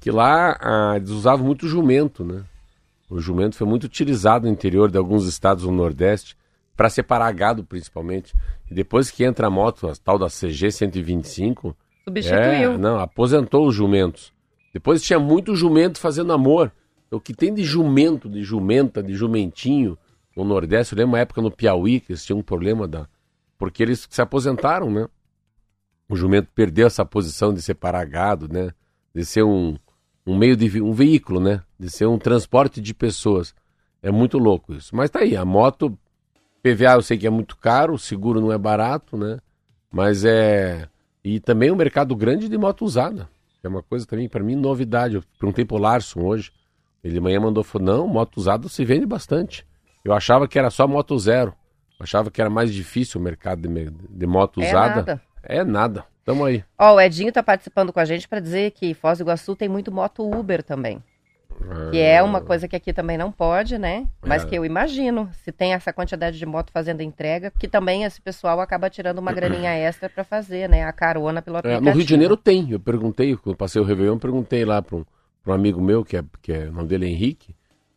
Que 0.00 0.10
lá 0.10 0.58
ah, 0.60 0.96
eles 0.96 1.10
usavam 1.10 1.46
muito 1.46 1.68
jumento, 1.68 2.24
né? 2.24 2.42
O 3.08 3.20
jumento 3.20 3.54
foi 3.54 3.66
muito 3.66 3.84
utilizado 3.84 4.46
no 4.46 4.52
interior 4.52 4.90
de 4.90 4.98
alguns 4.98 5.26
estados 5.26 5.62
do 5.62 5.70
Nordeste 5.70 6.36
para 6.76 6.90
separar 6.90 7.32
gado, 7.32 7.62
principalmente. 7.62 8.34
E 8.70 8.74
depois 8.74 9.10
que 9.10 9.24
entra 9.24 9.46
a 9.46 9.50
moto, 9.50 9.88
a 9.88 9.94
tal 9.94 10.18
da 10.18 10.26
CG 10.26 10.72
125, 10.72 11.74
Substituiu. 12.04 12.72
é, 12.72 12.78
não, 12.78 12.98
aposentou 12.98 13.66
os 13.66 13.74
jumentos. 13.74 14.32
Depois 14.76 15.00
tinha 15.00 15.18
muito 15.18 15.56
jumento 15.56 15.98
fazendo 15.98 16.34
amor. 16.34 16.70
O 17.10 17.18
que 17.18 17.32
tem 17.32 17.54
de 17.54 17.64
jumento, 17.64 18.28
de 18.28 18.42
jumenta, 18.42 19.02
de 19.02 19.14
jumentinho 19.14 19.96
no 20.36 20.44
Nordeste, 20.44 20.92
eu 20.92 20.98
lembro 20.98 21.12
uma 21.12 21.18
época 21.18 21.40
no 21.40 21.50
Piauí 21.50 21.98
que 21.98 22.12
eles 22.12 22.22
tinham 22.22 22.40
um 22.40 22.42
problema 22.42 22.86
da. 22.86 23.08
Porque 23.56 23.82
eles 23.82 24.06
se 24.10 24.20
aposentaram, 24.20 24.90
né? 24.90 25.08
O 26.06 26.14
jumento 26.14 26.50
perdeu 26.54 26.86
essa 26.86 27.06
posição 27.06 27.54
de 27.54 27.62
separar 27.62 28.04
gado, 28.04 28.52
né? 28.52 28.70
De 29.14 29.24
ser 29.24 29.44
um, 29.44 29.78
um 30.26 30.36
meio 30.36 30.54
de 30.54 30.82
um 30.82 30.92
veículo, 30.92 31.40
né? 31.40 31.62
De 31.80 31.88
ser 31.88 32.04
um 32.04 32.18
transporte 32.18 32.78
de 32.78 32.92
pessoas. 32.92 33.54
É 34.02 34.10
muito 34.10 34.36
louco 34.36 34.74
isso. 34.74 34.94
Mas 34.94 35.08
tá 35.08 35.20
aí, 35.20 35.34
a 35.34 35.44
moto 35.46 35.98
PVA 36.62 36.96
eu 36.96 37.02
sei 37.02 37.16
que 37.16 37.26
é 37.26 37.30
muito 37.30 37.56
caro, 37.56 37.94
o 37.94 37.98
seguro 37.98 38.42
não 38.42 38.52
é 38.52 38.58
barato, 38.58 39.16
né? 39.16 39.38
Mas 39.90 40.22
é 40.22 40.86
e 41.24 41.40
também 41.40 41.70
o 41.70 41.76
mercado 41.76 42.14
grande 42.14 42.46
de 42.46 42.58
moto 42.58 42.84
usada. 42.84 43.26
É 43.66 43.68
uma 43.68 43.82
coisa 43.82 44.06
também 44.06 44.28
para 44.28 44.42
mim 44.42 44.54
novidade. 44.54 45.16
Eu 45.16 45.24
perguntei 45.38 45.64
pro 45.64 45.76
Larson 45.76 46.20
hoje. 46.20 46.52
Ele 47.02 47.14
de 47.14 47.20
manhã 47.20 47.40
mandou 47.40 47.62
falou: 47.62 47.86
"Não, 47.86 48.08
moto 48.08 48.36
usada 48.36 48.68
se 48.68 48.84
vende 48.84 49.06
bastante". 49.06 49.66
Eu 50.04 50.12
achava 50.12 50.46
que 50.46 50.58
era 50.58 50.70
só 50.70 50.86
moto 50.86 51.18
zero. 51.18 51.52
Eu 51.98 52.04
achava 52.04 52.30
que 52.30 52.40
era 52.40 52.48
mais 52.48 52.72
difícil 52.72 53.20
o 53.20 53.24
mercado 53.24 53.68
de, 53.68 53.90
de 53.90 54.26
moto 54.26 54.62
É 54.62 54.68
usada. 54.68 54.94
nada. 54.94 55.22
É 55.42 55.64
nada. 55.64 56.04
Tamo 56.24 56.44
aí. 56.44 56.64
Ó, 56.78 56.94
o 56.94 57.00
Edinho 57.00 57.32
tá 57.32 57.42
participando 57.42 57.92
com 57.92 58.00
a 58.00 58.04
gente 58.04 58.28
para 58.28 58.40
dizer 58.40 58.72
que 58.72 58.94
Foz 58.94 59.18
do 59.18 59.22
Iguaçu 59.22 59.54
tem 59.54 59.68
muito 59.68 59.92
moto 59.92 60.28
Uber 60.28 60.62
também. 60.62 61.02
Que 61.90 61.98
é 62.00 62.22
uma 62.22 62.40
coisa 62.40 62.66
que 62.68 62.76
aqui 62.76 62.92
também 62.92 63.16
não 63.18 63.30
pode, 63.32 63.78
né? 63.78 64.06
Mas 64.24 64.44
É. 64.44 64.46
que 64.46 64.54
eu 64.56 64.64
imagino, 64.64 65.28
se 65.32 65.50
tem 65.52 65.72
essa 65.72 65.92
quantidade 65.92 66.38
de 66.38 66.46
moto 66.46 66.70
fazendo 66.72 67.00
entrega, 67.00 67.50
que 67.58 67.66
também 67.68 68.04
esse 68.04 68.20
pessoal 68.20 68.60
acaba 68.60 68.88
tirando 68.90 69.18
uma 69.18 69.32
graninha 69.32 69.70
extra 69.76 70.08
para 70.08 70.24
fazer, 70.24 70.68
né? 70.68 70.84
A 70.84 70.92
carona 70.92 71.40
pelo 71.42 71.56
É, 71.56 71.58
aplicativo. 71.60 71.84
no 71.90 71.96
Rio 71.96 72.04
de 72.04 72.10
Janeiro 72.10 72.36
tem. 72.36 72.70
Eu 72.70 72.80
perguntei, 72.80 73.34
quando 73.36 73.54
eu 73.54 73.56
passei 73.56 73.80
o 73.80 73.84
Réveillon, 73.84 74.18
perguntei 74.18 74.64
lá 74.64 74.80
para 74.82 74.96
um, 74.96 75.04
um 75.46 75.52
amigo 75.52 75.80
meu, 75.80 76.04
que 76.04 76.16
é, 76.16 76.24
que 76.42 76.52
é, 76.52 76.64
o 76.68 76.72
nome 76.72 76.88
dele 76.88 77.06
é 77.06 77.08
Henrique, 77.08 77.54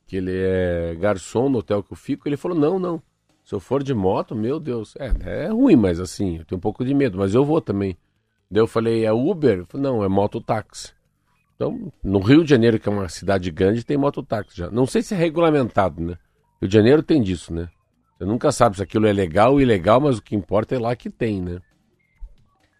que 0.07 0.15
ele 0.17 0.31
é 0.35 0.95
garçom 0.99 1.49
no 1.49 1.59
hotel 1.59 1.83
que 1.83 1.93
eu 1.93 1.97
fico. 1.97 2.27
Ele 2.27 2.37
falou: 2.37 2.57
não, 2.57 2.79
não. 2.79 3.01
Se 3.43 3.55
eu 3.55 3.59
for 3.59 3.81
de 3.83 3.93
moto, 3.95 4.35
meu 4.35 4.59
Deus. 4.59 4.95
É, 4.97 5.45
é 5.45 5.47
ruim, 5.47 5.75
mas 5.75 5.99
assim, 5.99 6.37
eu 6.37 6.45
tenho 6.45 6.57
um 6.57 6.61
pouco 6.61 6.85
de 6.85 6.93
medo, 6.93 7.17
mas 7.17 7.33
eu 7.33 7.43
vou 7.43 7.59
também. 7.59 7.97
Daí 8.49 8.61
eu 8.61 8.67
falei: 8.67 9.05
é 9.05 9.11
Uber? 9.11 9.65
Falou, 9.67 9.83
não, 9.93 10.03
é 10.03 10.07
mototáxi. 10.07 10.93
Então, 11.59 11.91
no 12.01 12.19
Rio 12.19 12.41
de 12.41 12.49
Janeiro, 12.49 12.79
que 12.79 12.87
é 12.87 12.91
uma 12.91 13.09
cidade 13.09 13.51
grande, 13.51 13.83
tem 13.83 13.97
mototáxi 13.97 14.55
já. 14.55 14.71
Não 14.71 14.85
sei 14.85 15.01
se 15.01 15.13
é 15.13 15.17
regulamentado, 15.17 16.01
né? 16.01 16.17
Rio 16.61 16.69
de 16.69 16.73
Janeiro 16.73 17.03
tem 17.03 17.21
disso, 17.21 17.53
né? 17.53 17.67
Você 18.17 18.23
nunca 18.23 18.49
sabe 18.53 18.77
se 18.77 18.81
aquilo 18.83 19.05
é 19.05 19.11
legal 19.11 19.51
ou 19.51 19.59
ilegal, 19.61 19.99
mas 19.99 20.17
o 20.19 20.21
que 20.21 20.37
importa 20.37 20.73
é 20.75 20.79
lá 20.79 20.95
que 20.95 21.09
tem, 21.09 21.41
né? 21.41 21.59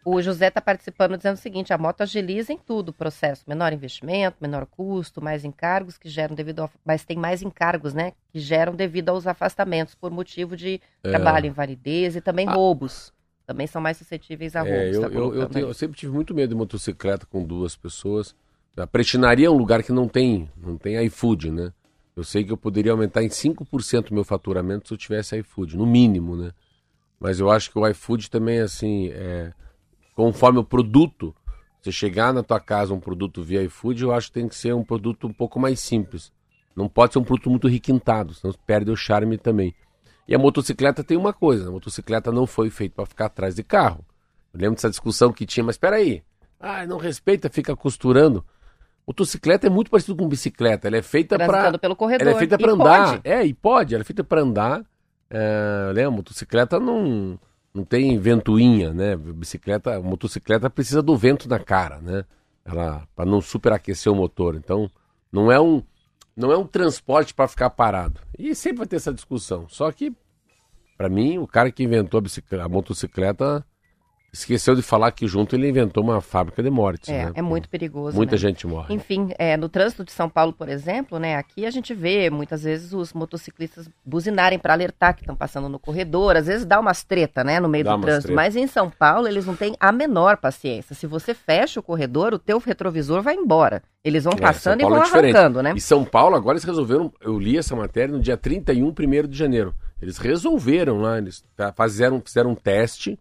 O 0.05 0.21
José 0.21 0.49
tá 0.49 0.61
participando 0.61 1.17
dizendo 1.17 1.35
o 1.35 1.39
seguinte: 1.39 1.73
a 1.73 1.77
moto 1.77 2.01
agiliza 2.01 2.53
em 2.53 2.57
tudo 2.57 2.89
o 2.89 2.93
processo. 2.93 3.43
Menor 3.45 3.73
investimento, 3.73 4.37
menor 4.39 4.65
custo, 4.65 5.21
mais 5.21 5.43
encargos 5.43 5.97
que 5.97 6.07
geram 6.07 6.33
devido 6.33 6.61
ao. 6.61 6.71
Mas 6.85 7.03
tem 7.03 7.17
mais 7.17 7.41
encargos, 7.41 7.93
né? 7.93 8.13
Que 8.31 8.39
geram 8.39 8.73
devido 8.73 9.09
aos 9.09 9.27
afastamentos 9.27 9.93
por 9.93 10.09
motivo 10.09 10.55
de 10.55 10.79
É. 11.03 11.09
trabalho, 11.09 11.47
invalidez 11.47 12.15
e 12.15 12.21
também 12.21 12.47
Ah. 12.47 12.53
roubos. 12.53 13.11
Também 13.45 13.67
são 13.67 13.81
mais 13.81 13.97
suscetíveis 13.97 14.55
a 14.55 14.61
roubos. 14.61 14.77
É, 14.79 14.95
eu, 14.95 15.01
tá 15.01 15.07
eu, 15.09 15.35
eu, 15.35 15.49
tenho- 15.49 15.67
eu 15.67 15.73
sempre 15.73 15.97
tive 15.97 16.13
muito 16.13 16.33
medo 16.33 16.49
de 16.51 16.55
motocicleta 16.55 17.25
com 17.25 17.43
duas 17.43 17.75
pessoas. 17.75 18.33
A 18.79 18.87
prestinaria 18.87 19.47
é 19.47 19.49
um 19.49 19.57
lugar 19.57 19.83
que 19.83 19.91
não 19.91 20.07
tem, 20.07 20.49
não 20.55 20.77
tem 20.77 21.03
iFood, 21.05 21.51
né? 21.51 21.73
Eu 22.15 22.23
sei 22.23 22.43
que 22.43 22.51
eu 22.51 22.57
poderia 22.57 22.91
aumentar 22.91 23.23
em 23.23 23.27
5% 23.27 24.11
o 24.11 24.13
meu 24.13 24.23
faturamento 24.23 24.87
se 24.87 24.93
eu 24.93 24.97
tivesse 24.97 25.37
iFood, 25.39 25.77
no 25.77 25.85
mínimo, 25.85 26.35
né? 26.35 26.51
Mas 27.19 27.39
eu 27.39 27.49
acho 27.49 27.71
que 27.71 27.77
o 27.77 27.87
iFood 27.87 28.29
também, 28.29 28.59
assim, 28.59 29.09
é, 29.09 29.53
conforme 30.15 30.59
o 30.59 30.63
produto, 30.63 31.35
você 31.81 31.91
chegar 31.91 32.33
na 32.33 32.43
tua 32.43 32.59
casa 32.59 32.93
um 32.93 32.99
produto 32.99 33.41
via 33.41 33.63
iFood, 33.63 34.03
eu 34.03 34.13
acho 34.13 34.27
que 34.27 34.33
tem 34.33 34.47
que 34.47 34.55
ser 34.55 34.73
um 34.73 34.83
produto 34.83 35.27
um 35.27 35.33
pouco 35.33 35.59
mais 35.59 35.79
simples. 35.79 36.31
Não 36.75 36.87
pode 36.87 37.13
ser 37.13 37.19
um 37.19 37.23
produto 37.23 37.49
muito 37.49 37.67
requintado, 37.67 38.33
senão 38.33 38.53
perde 38.65 38.91
o 38.91 38.95
charme 38.95 39.37
também. 39.37 39.73
E 40.27 40.35
a 40.35 40.39
motocicleta 40.39 41.03
tem 41.03 41.17
uma 41.17 41.33
coisa, 41.33 41.67
a 41.67 41.71
motocicleta 41.71 42.31
não 42.31 42.45
foi 42.45 42.69
feita 42.69 42.95
para 42.95 43.05
ficar 43.05 43.25
atrás 43.25 43.55
de 43.55 43.63
carro. 43.63 44.05
Eu 44.53 44.59
lembro 44.59 44.75
dessa 44.75 44.89
discussão 44.89 45.33
que 45.33 45.45
tinha, 45.45 45.63
mas 45.63 45.75
espera 45.75 45.97
aí. 45.97 46.23
Ah, 46.59 46.85
não 46.85 46.97
respeita, 46.97 47.49
fica 47.49 47.75
costurando. 47.75 48.45
Motocicleta 49.09 49.65
é 49.65 49.71
muito 49.71 49.89
parecido 49.89 50.15
com 50.15 50.27
bicicleta, 50.27 50.87
ela 50.87 50.97
é 50.97 51.01
feita 51.01 51.35
para 51.35 51.79
pelo 51.79 51.95
corredor. 51.95 52.27
ela 52.27 52.35
é 52.35 52.39
feita 52.39 52.59
para 52.59 52.73
andar. 52.73 53.07
pode. 53.07 53.21
É, 53.23 53.43
e 53.43 53.53
pode, 53.55 53.95
ela 53.95 54.03
é 54.03 54.05
feita 54.05 54.23
para 54.23 54.41
andar. 54.41 54.85
É, 55.27 55.93
né? 55.95 56.05
A 56.05 56.11
motocicleta 56.11 56.79
não, 56.79 57.39
não 57.73 57.83
tem 57.83 58.19
ventoinha, 58.19 58.93
né? 58.93 59.15
Bicicleta, 59.15 59.95
a 59.95 59.99
motocicleta 59.99 60.69
precisa 60.69 61.01
do 61.01 61.17
vento 61.17 61.49
na 61.49 61.57
cara, 61.57 61.97
né? 61.97 62.23
Ela 62.63 63.07
para 63.15 63.25
não 63.25 63.41
superaquecer 63.41 64.13
o 64.13 64.15
motor. 64.15 64.53
Então, 64.53 64.87
não 65.31 65.51
é 65.51 65.59
um 65.59 65.81
não 66.37 66.51
é 66.51 66.57
um 66.57 66.67
transporte 66.67 67.33
para 67.33 67.47
ficar 67.47 67.71
parado. 67.71 68.21
E 68.37 68.53
sempre 68.53 68.77
vai 68.77 68.87
ter 68.87 68.97
essa 68.97 69.11
discussão. 69.11 69.67
Só 69.67 69.91
que 69.91 70.13
para 70.95 71.09
mim, 71.09 71.39
o 71.39 71.47
cara 71.47 71.71
que 71.71 71.83
inventou 71.83 72.19
a, 72.19 72.21
bicicleta, 72.21 72.63
a 72.63 72.69
motocicleta 72.69 73.65
esqueceu 74.31 74.75
de 74.75 74.81
falar 74.81 75.11
que 75.11 75.27
junto 75.27 75.55
ele 75.55 75.67
inventou 75.69 76.03
uma 76.03 76.21
fábrica 76.21 76.61
de 76.61 76.69
mortes, 76.69 77.09
É, 77.09 77.25
né? 77.25 77.31
é 77.35 77.41
muito 77.41 77.67
perigoso. 77.69 78.15
Muita 78.15 78.33
né? 78.33 78.37
gente 78.37 78.67
morre. 78.67 78.93
Enfim, 78.93 79.29
é, 79.37 79.57
no 79.57 79.67
trânsito 79.67 80.03
de 80.03 80.11
São 80.11 80.29
Paulo, 80.29 80.53
por 80.53 80.69
exemplo, 80.69 81.17
né, 81.19 81.35
aqui 81.35 81.65
a 81.65 81.71
gente 81.71 81.93
vê 81.93 82.29
muitas 82.29 82.63
vezes 82.63 82.93
os 82.93 83.11
motociclistas 83.13 83.89
buzinarem 84.05 84.59
para 84.59 84.73
alertar 84.73 85.15
que 85.15 85.21
estão 85.21 85.35
passando 85.35 85.67
no 85.67 85.79
corredor, 85.79 86.35
às 86.37 86.47
vezes 86.47 86.65
dá 86.65 86.79
umas 86.79 87.03
treta, 87.03 87.43
né, 87.43 87.59
no 87.59 87.67
meio 87.67 87.83
Dá 87.83 87.95
do 87.95 88.01
trânsito, 88.01 88.27
treta. 88.27 88.35
mas 88.41 88.55
em 88.55 88.67
São 88.67 88.89
Paulo 88.89 89.27
eles 89.27 89.45
não 89.45 89.55
têm 89.55 89.75
a 89.79 89.91
menor 89.91 90.37
paciência. 90.37 90.95
Se 90.95 91.07
você 91.07 91.33
fecha 91.33 91.79
o 91.79 91.83
corredor, 91.83 92.33
o 92.33 92.39
teu 92.39 92.59
retrovisor 92.59 93.21
vai 93.21 93.35
embora. 93.35 93.81
Eles 94.03 94.23
vão 94.23 94.33
É, 94.37 94.41
passando 94.41 94.81
e 94.81 94.83
vão 94.83 94.97
é 94.97 95.01
arrancando, 95.01 95.61
né? 95.61 95.73
E 95.75 95.81
São 95.81 96.05
Paulo, 96.05 96.35
agora 96.35 96.53
eles 96.55 96.63
resolveram. 96.63 97.11
Eu 97.19 97.37
li 97.37 97.57
essa 97.57 97.75
matéria 97.75 98.13
no 98.15 98.21
dia 98.21 98.37
31, 98.37 98.93
1 98.97 99.27
de 99.27 99.37
janeiro. 99.37 99.73
Eles 100.01 100.17
resolveram 100.17 101.01
lá, 101.01 101.17
eles 101.17 101.43
fizeram, 101.75 102.21
fizeram 102.23 102.51
um 102.51 102.55
teste 102.55 103.19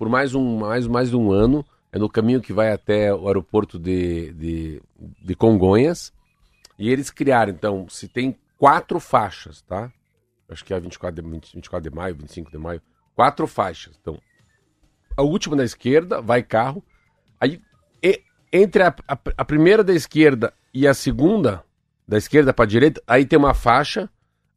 por 0.00 0.08
mais 0.08 0.34
um, 0.34 0.56
mais, 0.56 0.86
mais 0.86 1.10
de 1.10 1.16
um 1.16 1.30
ano. 1.30 1.62
É 1.92 1.98
no 1.98 2.08
caminho 2.08 2.40
que 2.40 2.54
vai 2.54 2.72
até 2.72 3.12
o 3.14 3.26
aeroporto 3.26 3.78
de, 3.78 4.32
de, 4.32 4.82
de 5.22 5.34
Congonhas. 5.34 6.10
E 6.78 6.88
eles 6.88 7.10
criaram, 7.10 7.52
então, 7.52 7.86
se 7.86 8.08
tem 8.08 8.34
quatro 8.56 8.98
faixas, 8.98 9.60
tá? 9.60 9.92
Acho 10.48 10.64
que 10.64 10.72
é 10.72 10.80
24 10.80 11.22
de, 11.22 11.30
20 11.30 11.54
24 11.54 11.90
de 11.90 11.94
maio, 11.94 12.14
25 12.14 12.50
de 12.50 12.56
maio. 12.56 12.80
Quatro 13.14 13.46
faixas. 13.46 13.94
Então, 14.00 14.18
a 15.14 15.22
última 15.22 15.54
da 15.54 15.64
esquerda 15.64 16.22
vai 16.22 16.42
carro. 16.42 16.82
Aí, 17.38 17.60
e- 18.02 18.22
entre 18.50 18.82
a, 18.82 18.94
a, 19.06 19.18
a 19.36 19.44
primeira 19.44 19.84
da 19.84 19.92
esquerda 19.92 20.54
e 20.72 20.88
a 20.88 20.94
segunda, 20.94 21.62
da 22.08 22.16
esquerda 22.16 22.54
para 22.54 22.64
direita, 22.64 23.02
aí 23.06 23.26
tem 23.26 23.38
uma 23.38 23.52
faixa. 23.52 24.08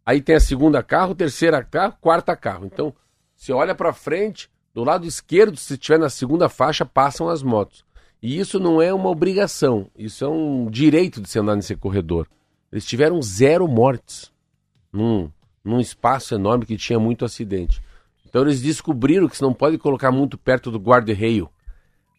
Aí 0.06 0.22
tem 0.22 0.36
a 0.36 0.40
segunda 0.40 0.82
carro, 0.82 1.14
terceira 1.14 1.62
carro, 1.62 1.98
quarta 2.00 2.34
carro. 2.34 2.66
Então, 2.66 2.96
você 3.36 3.52
olha 3.52 3.76
para 3.76 3.92
frente, 3.92 4.53
do 4.74 4.84
lado 4.84 5.06
esquerdo, 5.06 5.56
se 5.56 5.74
estiver 5.74 6.00
na 6.00 6.10
segunda 6.10 6.50
faixa, 6.50 6.86
passam 6.86 7.30
as 7.30 7.44
motos. 7.44 7.86
E 8.22 8.40
isso 8.40 8.60
não 8.60 8.82
é 8.82 8.94
uma 8.94 9.10
obrigação, 9.10 9.88
isso 9.98 10.24
é 10.24 10.28
um 10.28 10.70
direito 10.70 11.22
de 11.22 11.30
se 11.30 11.38
andar 11.38 11.56
nesse 11.56 11.76
corredor. 11.76 12.28
Eles 12.72 12.86
tiveram 12.86 13.22
zero 13.22 13.68
mortes 13.68 14.32
num, 14.92 15.30
num 15.64 15.80
espaço 15.80 16.34
enorme 16.34 16.66
que 16.66 16.78
tinha 16.78 16.98
muito 16.98 17.26
acidente. 17.26 17.82
Então 18.26 18.42
eles 18.42 18.62
descobriram 18.62 19.28
que 19.28 19.38
você 19.38 19.44
não 19.44 19.54
pode 19.54 19.78
colocar 19.78 20.12
muito 20.12 20.38
perto 20.38 20.72
do 20.72 20.80
guarda-reio. 20.80 21.50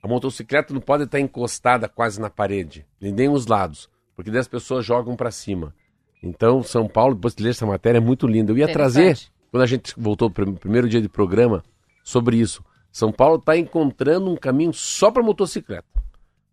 A 0.03 0.07
motocicleta 0.07 0.73
não 0.73 0.81
pode 0.81 1.05
estar 1.05 1.19
encostada 1.19 1.89
quase 1.89 2.21
na 2.21 2.29
parede, 2.29 2.87
nem 3.01 3.29
os 3.29 3.47
lados, 3.47 3.89
porque 4.15 4.31
daí 4.31 4.41
as 4.41 4.47
pessoas 4.47 4.85
jogam 4.85 5.17
para 5.17 5.31
cima. 5.31 5.75
Então, 6.23 6.63
São 6.63 6.87
Paulo, 6.87 7.15
depois 7.15 7.35
de 7.35 7.43
ler 7.43 7.51
essa 7.51 7.67
matéria, 7.67 7.99
é 7.99 8.01
muito 8.01 8.27
linda. 8.27 8.53
Eu 8.53 8.59
ia 8.59 8.71
trazer, 8.71 9.19
quando 9.51 9.63
a 9.63 9.67
gente 9.67 9.93
voltou 9.97 10.31
para 10.31 10.49
o 10.49 10.55
primeiro 10.55 10.89
dia 10.89 11.01
de 11.01 11.09
programa, 11.09 11.65
sobre 12.05 12.37
isso. 12.37 12.63
São 12.93 13.11
Paulo 13.11 13.39
está 13.39 13.57
encontrando 13.57 14.31
um 14.31 14.37
caminho 14.37 14.73
só 14.73 15.11
para 15.11 15.23
motocicleta. 15.23 15.89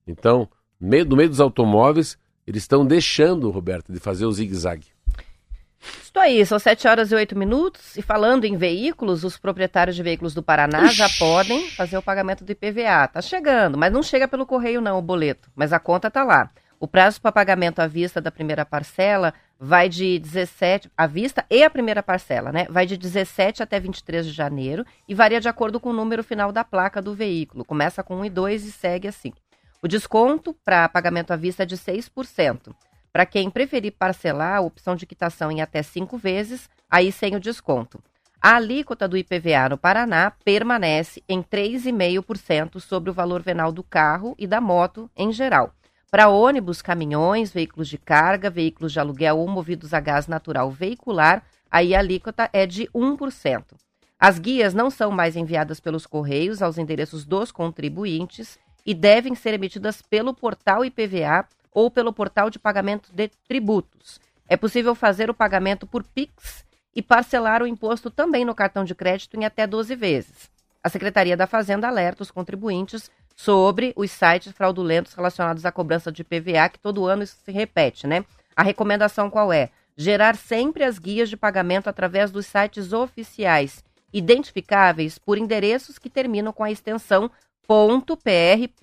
Então, 0.07 0.49
no 0.79 0.89
meio, 0.89 1.05
no 1.05 1.15
meio 1.15 1.29
dos 1.29 1.39
automóveis, 1.39 2.17
eles 2.47 2.63
estão 2.63 2.83
deixando, 2.83 3.51
Roberto, 3.51 3.93
de 3.93 3.99
fazer 3.99 4.25
o 4.25 4.31
zigue-zague. 4.31 4.87
Isso 6.01 6.19
aí, 6.19 6.45
são 6.45 6.59
7 6.59 6.87
horas 6.87 7.11
e 7.11 7.15
8 7.15 7.37
minutos. 7.37 7.95
E 7.95 8.01
falando 8.01 8.45
em 8.45 8.57
veículos, 8.57 9.23
os 9.23 9.37
proprietários 9.37 9.95
de 9.95 10.03
veículos 10.03 10.33
do 10.33 10.43
Paraná 10.43 10.87
já 10.87 11.07
podem 11.17 11.69
fazer 11.69 11.97
o 11.97 12.01
pagamento 12.01 12.43
do 12.43 12.51
IPVA. 12.51 13.07
Tá 13.07 13.21
chegando, 13.21 13.77
mas 13.77 13.91
não 13.91 14.01
chega 14.01 14.27
pelo 14.27 14.45
correio 14.45 14.81
não, 14.81 14.97
o 14.97 15.01
boleto. 15.01 15.49
Mas 15.55 15.71
a 15.73 15.79
conta 15.79 16.09
tá 16.09 16.23
lá. 16.23 16.49
O 16.79 16.87
prazo 16.87 17.21
para 17.21 17.31
pagamento 17.31 17.79
à 17.79 17.87
vista 17.87 18.19
da 18.19 18.31
primeira 18.31 18.65
parcela 18.65 19.33
vai 19.63 19.87
de 19.87 20.17
17, 20.17 20.89
à 20.97 21.05
vista 21.05 21.45
e 21.47 21.63
a 21.63 21.69
primeira 21.69 22.01
parcela, 22.01 22.51
né? 22.51 22.65
Vai 22.67 22.87
de 22.87 22.97
17 22.97 23.61
até 23.61 23.79
23 23.79 24.25
de 24.25 24.31
janeiro 24.31 24.83
e 25.07 25.13
varia 25.13 25.39
de 25.39 25.47
acordo 25.47 25.79
com 25.79 25.91
o 25.91 25.93
número 25.93 26.23
final 26.23 26.51
da 26.51 26.63
placa 26.63 26.99
do 26.99 27.13
veículo. 27.13 27.63
Começa 27.63 28.01
com 28.01 28.15
1 28.15 28.25
e 28.25 28.29
2 28.31 28.65
e 28.65 28.71
segue 28.71 29.07
assim. 29.07 29.31
O 29.79 29.87
desconto 29.87 30.55
para 30.65 30.89
pagamento 30.89 31.31
à 31.31 31.35
vista 31.35 31.61
é 31.61 31.65
de 31.67 31.77
6%. 31.77 32.73
Para 33.13 33.23
quem 33.23 33.51
preferir 33.51 33.91
parcelar, 33.91 34.55
a 34.55 34.61
opção 34.61 34.95
de 34.95 35.05
quitação 35.05 35.51
em 35.51 35.61
até 35.61 35.83
cinco 35.83 36.17
vezes, 36.17 36.67
aí 36.89 37.11
sem 37.11 37.35
o 37.35 37.39
desconto. 37.39 38.01
A 38.41 38.55
alíquota 38.55 39.07
do 39.07 39.15
IPVA 39.15 39.69
no 39.69 39.77
Paraná 39.77 40.31
permanece 40.43 41.21
em 41.29 41.43
3,5% 41.43 42.79
sobre 42.79 43.11
o 43.11 43.13
valor 43.13 43.43
venal 43.43 43.71
do 43.71 43.83
carro 43.83 44.33
e 44.39 44.47
da 44.47 44.59
moto 44.59 45.07
em 45.15 45.31
geral. 45.31 45.71
Para 46.11 46.27
ônibus, 46.27 46.81
caminhões, 46.81 47.53
veículos 47.53 47.87
de 47.87 47.97
carga, 47.97 48.49
veículos 48.49 48.91
de 48.91 48.99
aluguel 48.99 49.39
ou 49.39 49.47
movidos 49.47 49.93
a 49.93 49.99
gás 50.01 50.27
natural 50.27 50.69
veicular, 50.69 51.41
aí 51.71 51.95
a 51.95 51.99
alíquota 51.99 52.49
é 52.51 52.67
de 52.67 52.85
1%. 52.93 53.63
As 54.19 54.37
guias 54.37 54.73
não 54.73 54.89
são 54.89 55.09
mais 55.09 55.37
enviadas 55.37 55.79
pelos 55.79 56.05
Correios 56.05 56.61
aos 56.61 56.77
endereços 56.77 57.23
dos 57.23 57.49
contribuintes 57.49 58.59
e 58.85 58.93
devem 58.93 59.35
ser 59.35 59.53
emitidas 59.53 60.01
pelo 60.01 60.33
portal 60.33 60.83
IPVA 60.83 61.47
ou 61.71 61.89
pelo 61.89 62.11
portal 62.11 62.49
de 62.49 62.59
pagamento 62.59 63.09
de 63.13 63.29
tributos. 63.47 64.19
É 64.49 64.57
possível 64.57 64.93
fazer 64.93 65.29
o 65.29 65.33
pagamento 65.33 65.87
por 65.87 66.03
Pix 66.03 66.65
e 66.93 67.01
parcelar 67.01 67.63
o 67.63 67.67
imposto 67.67 68.11
também 68.11 68.43
no 68.43 68.53
cartão 68.53 68.83
de 68.83 68.93
crédito 68.93 69.37
em 69.37 69.45
até 69.45 69.65
12 69.65 69.95
vezes. 69.95 70.51
A 70.83 70.89
Secretaria 70.89 71.37
da 71.37 71.47
Fazenda 71.47 71.87
alerta 71.87 72.21
os 72.21 72.31
contribuintes 72.31 73.09
sobre 73.43 73.91
os 73.95 74.11
sites 74.11 74.51
fraudulentos 74.51 75.13
relacionados 75.13 75.65
à 75.65 75.71
cobrança 75.71 76.11
de 76.11 76.23
PVA, 76.23 76.69
que 76.71 76.79
todo 76.79 77.05
ano 77.05 77.23
isso 77.23 77.37
se 77.43 77.51
repete, 77.51 78.05
né? 78.05 78.23
A 78.55 78.61
recomendação 78.61 79.31
qual 79.31 79.51
é? 79.51 79.69
Gerar 79.97 80.35
sempre 80.35 80.83
as 80.83 80.99
guias 80.99 81.27
de 81.27 81.35
pagamento 81.35 81.89
através 81.89 82.29
dos 82.29 82.45
sites 82.45 82.93
oficiais, 82.93 83.83
identificáveis 84.13 85.17
por 85.17 85.39
endereços 85.39 85.97
que 85.97 86.09
terminam 86.09 86.53
com 86.53 86.63
a 86.63 86.71
extensão 86.71 87.31
.pr.gov.br 87.67 88.77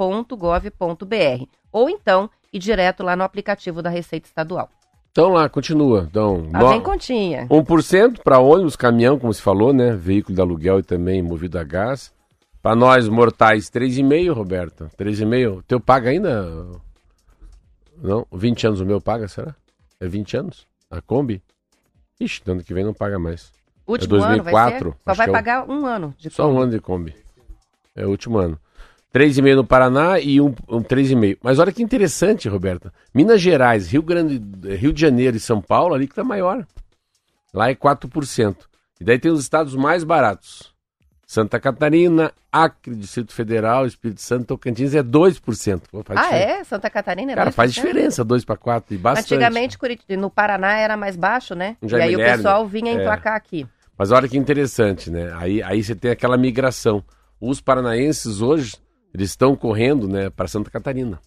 ou 1.70 1.90
então 1.90 2.28
ir 2.52 2.58
direto 2.58 3.02
lá 3.02 3.14
no 3.14 3.22
aplicativo 3.22 3.80
da 3.80 3.90
Receita 3.90 4.26
Estadual. 4.26 4.70
Então 5.12 5.28
lá, 5.28 5.48
continua. 5.48 6.06
Então, 6.10 6.48
Lá 6.52 6.70
vem 6.70 6.80
continha. 6.80 7.46
1% 7.48 8.22
para 8.24 8.38
ônibus, 8.38 8.76
caminhão, 8.76 9.18
como 9.18 9.32
se 9.32 9.42
falou, 9.42 9.72
né? 9.72 9.92
Veículo 9.92 10.34
de 10.34 10.40
aluguel 10.40 10.80
e 10.80 10.82
também 10.82 11.22
movido 11.22 11.58
a 11.58 11.64
gás. 11.64 12.12
Para 12.68 12.76
nós 12.76 13.08
mortais, 13.08 13.70
3,5, 13.70 14.30
Roberta. 14.34 14.90
3,5. 14.98 15.62
Teu 15.66 15.80
paga 15.80 16.10
ainda? 16.10 16.66
Não? 17.96 18.26
20 18.30 18.66
anos 18.66 18.80
o 18.82 18.84
meu 18.84 19.00
paga, 19.00 19.26
será? 19.26 19.54
É 19.98 20.06
20 20.06 20.36
anos? 20.36 20.66
A 20.90 21.00
Kombi? 21.00 21.42
Ixi, 22.20 22.42
ano 22.46 22.62
que 22.62 22.74
vem 22.74 22.84
não 22.84 22.92
paga 22.92 23.18
mais. 23.18 23.50
Último 23.86 24.16
é 24.16 24.18
2004, 24.18 24.88
ano 24.90 24.96
vai 25.06 25.14
ser? 25.14 25.14
Só 25.14 25.14
vai 25.14 25.26
é 25.28 25.30
o- 25.30 25.32
pagar 25.32 25.66
um 25.66 25.86
ano 25.86 26.14
de 26.18 26.28
Só 26.28 26.44
um 26.44 26.48
Kombi. 26.48 26.62
ano 26.62 26.72
de 26.72 26.80
Kombi. 26.80 27.16
É 27.96 28.04
o 28.04 28.10
último 28.10 28.36
ano. 28.36 28.60
3,5 29.14 29.56
no 29.56 29.64
Paraná 29.64 30.20
e 30.20 30.38
um, 30.38 30.54
um 30.68 30.82
3,5. 30.82 31.38
Mas 31.42 31.58
olha 31.58 31.72
que 31.72 31.82
interessante, 31.82 32.50
Roberta. 32.50 32.92
Minas 33.14 33.40
Gerais, 33.40 33.88
Rio 33.90 34.02
Grande, 34.02 34.42
Rio 34.76 34.92
de 34.92 35.00
Janeiro 35.00 35.38
e 35.38 35.40
São 35.40 35.62
Paulo, 35.62 35.94
ali 35.94 36.06
que 36.06 36.14
tá 36.14 36.22
maior. 36.22 36.66
Lá 37.54 37.70
é 37.70 37.74
4%. 37.74 38.56
E 39.00 39.04
daí 39.04 39.18
tem 39.18 39.32
os 39.32 39.40
estados 39.40 39.74
mais 39.74 40.04
baratos. 40.04 40.76
Santa 41.30 41.60
Catarina, 41.60 42.32
Acre, 42.50 42.94
Distrito 42.94 43.34
Federal, 43.34 43.84
Espírito 43.84 44.22
Santo, 44.22 44.46
Tocantins 44.46 44.94
é 44.94 45.02
2%. 45.02 45.82
Pô, 45.90 46.02
faz 46.02 46.18
Ah, 46.18 46.22
diferença. 46.22 46.52
é? 46.60 46.64
Santa 46.64 46.88
Catarina 46.88 47.32
é 47.32 47.34
Cara, 47.34 47.50
2%? 47.50 47.54
faz 47.54 47.74
diferença 47.74 48.24
2 48.24 48.46
para 48.46 48.56
4 48.56 48.94
e 48.94 48.96
bastante. 48.96 49.34
Antigamente, 49.34 49.76
no 50.16 50.30
Paraná 50.30 50.78
era 50.78 50.96
mais 50.96 51.16
baixo, 51.16 51.54
né? 51.54 51.76
Já 51.82 51.98
e 51.98 52.00
aí 52.02 52.08
o 52.14 52.16
Guilherme. 52.16 52.36
pessoal 52.38 52.66
vinha 52.66 52.92
É. 52.92 52.94
emplacar 52.94 53.34
aqui. 53.36 53.66
Mas 53.98 54.10
olha 54.10 54.26
que 54.26 54.38
interessante, 54.38 55.10
né? 55.10 55.30
Aí, 55.36 55.62
aí 55.62 55.84
você 55.84 55.94
tem 55.94 56.10
aquela 56.10 56.38
migração. 56.38 57.04
Os 57.38 57.60
paranaenses 57.60 58.40
hoje, 58.40 58.76
eles 59.12 59.28
estão 59.28 59.54
correndo 59.54 60.08
né, 60.08 60.30
para 60.30 60.48
Santa 60.48 60.70
Catarina. 60.70 61.20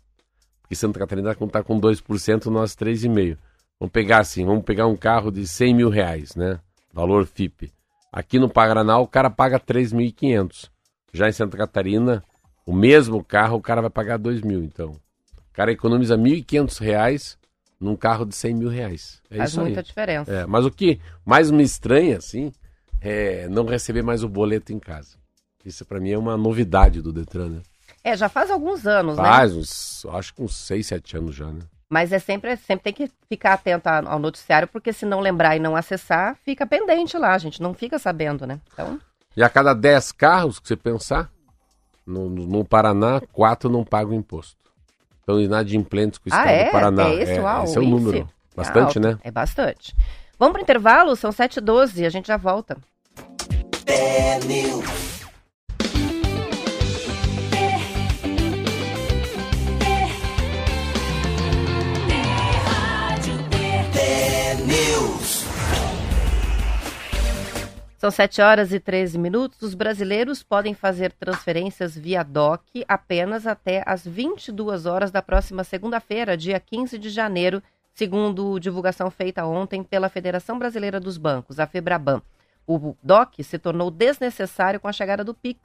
Porque 0.64 0.74
Santa 0.74 0.98
Catarina 0.98 1.32
está 1.32 1.62
com 1.62 1.80
2%, 1.80 2.48
nós 2.48 2.76
3,5%. 2.76 3.38
Vamos 3.80 3.92
pegar 3.94 4.20
assim, 4.22 4.44
vamos 4.46 4.64
pegar 4.64 4.88
um 4.88 4.96
carro 4.96 5.32
de 5.32 5.46
100 5.48 5.76
mil 5.76 5.90
reais, 5.90 6.36
né? 6.36 6.58
Valor 6.92 7.28
FIP. 7.28 7.72
Aqui 8.12 8.38
no 8.38 8.50
Paraná 8.50 8.98
o 9.00 9.08
cara 9.08 9.30
paga 9.30 9.60
3.500. 9.60 10.70
Já 11.14 11.30
em 11.30 11.32
Santa 11.32 11.58
Catarina, 11.58 12.24
o 12.66 12.74
mesmo 12.74 13.24
carro 13.24 13.58
o 13.58 13.62
cara 13.62 13.82
vai 13.82 13.90
pagar 13.90 14.18
2 14.18 14.42
mil. 14.42 14.64
Então, 14.64 14.92
o 14.92 15.54
cara 15.54 15.72
economiza 15.72 16.18
1.500 16.18 16.80
reais 16.80 17.38
num 17.80 17.96
carro 17.96 18.26
de 18.26 18.36
100 18.36 18.54
mil 18.54 18.70
reais. 18.70 19.22
É 19.30 19.38
Faz 19.38 19.52
isso 19.52 19.60
aí. 19.60 19.66
muita 19.68 19.84
diferença. 19.84 20.32
É, 20.32 20.46
mas 20.46 20.66
o 20.66 20.72
que 20.72 21.00
mais 21.26 21.50
me 21.50 21.64
estranha, 21.64 22.18
assim, 22.18 22.52
é 23.00 23.48
não 23.50 23.66
receber 23.66 24.04
mais 24.04 24.24
o 24.24 24.30
boleto 24.30 24.72
em 24.72 24.80
casa. 24.80 25.18
Isso 25.66 25.86
pra 25.86 26.00
mim 26.00 26.12
é 26.12 26.18
uma 26.18 26.38
novidade 26.38 27.02
do 27.02 27.12
Detran, 27.14 27.50
né? 27.50 27.62
É, 28.04 28.16
já 28.18 28.28
faz 28.28 28.50
alguns 28.50 28.86
anos, 28.88 29.18
né? 29.18 29.24
Faz 29.24 29.56
uns, 29.56 30.06
acho 30.12 30.34
que 30.34 30.42
uns 30.42 30.56
6, 30.56 30.88
7 30.88 31.18
anos 31.18 31.36
já, 31.36 31.52
né? 31.52 31.62
Mas 31.92 32.14
é 32.14 32.20
sempre, 32.20 32.56
sempre 32.56 32.84
tem 32.86 32.94
que 32.94 33.12
ficar 33.28 33.52
atento 33.52 33.90
ao 33.90 34.18
noticiário, 34.18 34.66
porque 34.66 34.94
se 34.94 35.06
não 35.06 35.20
lembrar 35.20 35.58
e 35.58 35.60
não 35.60 35.76
acessar, 35.76 36.38
fica 36.46 36.66
pendente 36.66 37.18
lá, 37.18 37.34
a 37.34 37.38
gente 37.38 37.62
não 37.62 37.74
fica 37.74 38.00
sabendo, 38.00 38.48
né? 38.48 38.62
Então, 38.72 38.98
E 39.36 39.44
a 39.44 39.50
cada 39.50 39.74
10 39.74 40.14
carros 40.14 40.58
que 40.58 40.70
você 40.70 40.78
pensar, 40.78 41.30
no, 42.08 42.30
no- 42.30 42.48
no 42.48 42.64
Paraná, 42.64 43.20
4 43.34 43.70
não 43.70 43.84
pagam 43.84 44.14
imposto. 44.14 44.56
Então, 45.22 45.38
inadimplentes 45.38 46.18
com 46.18 46.30
o 46.30 46.34
ah, 46.34 46.38
estado 46.38 46.50
é? 46.56 46.66
do 46.66 46.72
Paraná. 46.72 47.04
É 47.10 47.14
esse, 47.16 47.40
uau, 47.42 47.64
esse 47.66 47.78
é 47.78 47.80
o 47.82 47.84
índice? 47.84 48.06
número. 48.06 48.30
Bastante, 48.56 48.98
alto. 48.98 49.00
né? 49.02 49.20
É 49.22 49.30
bastante. 49.30 49.94
Vamos 50.40 50.54
para 50.54 50.62
intervalo? 50.62 51.14
São 51.18 51.30
7h12, 51.30 52.06
a 52.06 52.10
gente 52.10 52.28
já 52.28 52.38
volta. 52.38 52.78
São 68.02 68.10
7 68.10 68.42
horas 68.42 68.74
e 68.74 68.80
13 68.80 69.16
minutos. 69.20 69.62
Os 69.62 69.76
brasileiros 69.76 70.42
podem 70.42 70.74
fazer 70.74 71.12
transferências 71.12 71.96
via 71.96 72.24
DOC 72.24 72.84
apenas 72.88 73.46
até 73.46 73.84
às 73.86 74.04
22 74.04 74.88
horas 74.88 75.12
da 75.12 75.22
próxima 75.22 75.64
segunda-feira, 75.64 76.36
dia 76.36 76.60
15 76.60 76.98
de 76.98 77.12
janeiro, 77.12 77.62
segundo 77.94 78.58
divulgação 78.60 79.12
feita 79.12 79.46
ontem 79.46 79.84
pela 79.84 80.10
Federação 80.10 80.58
Brasileira 80.58 81.00
dos 81.00 81.16
Bancos, 81.20 81.60
a 81.60 81.68
FEBRABAN. 81.68 82.24
O 82.66 82.96
DOC 83.04 83.44
se 83.44 83.60
tornou 83.60 83.92
desnecessário 83.92 84.80
com 84.80 84.88
a 84.88 84.92
chegada 84.92 85.24
do 85.24 85.36
PIX, 85.36 85.60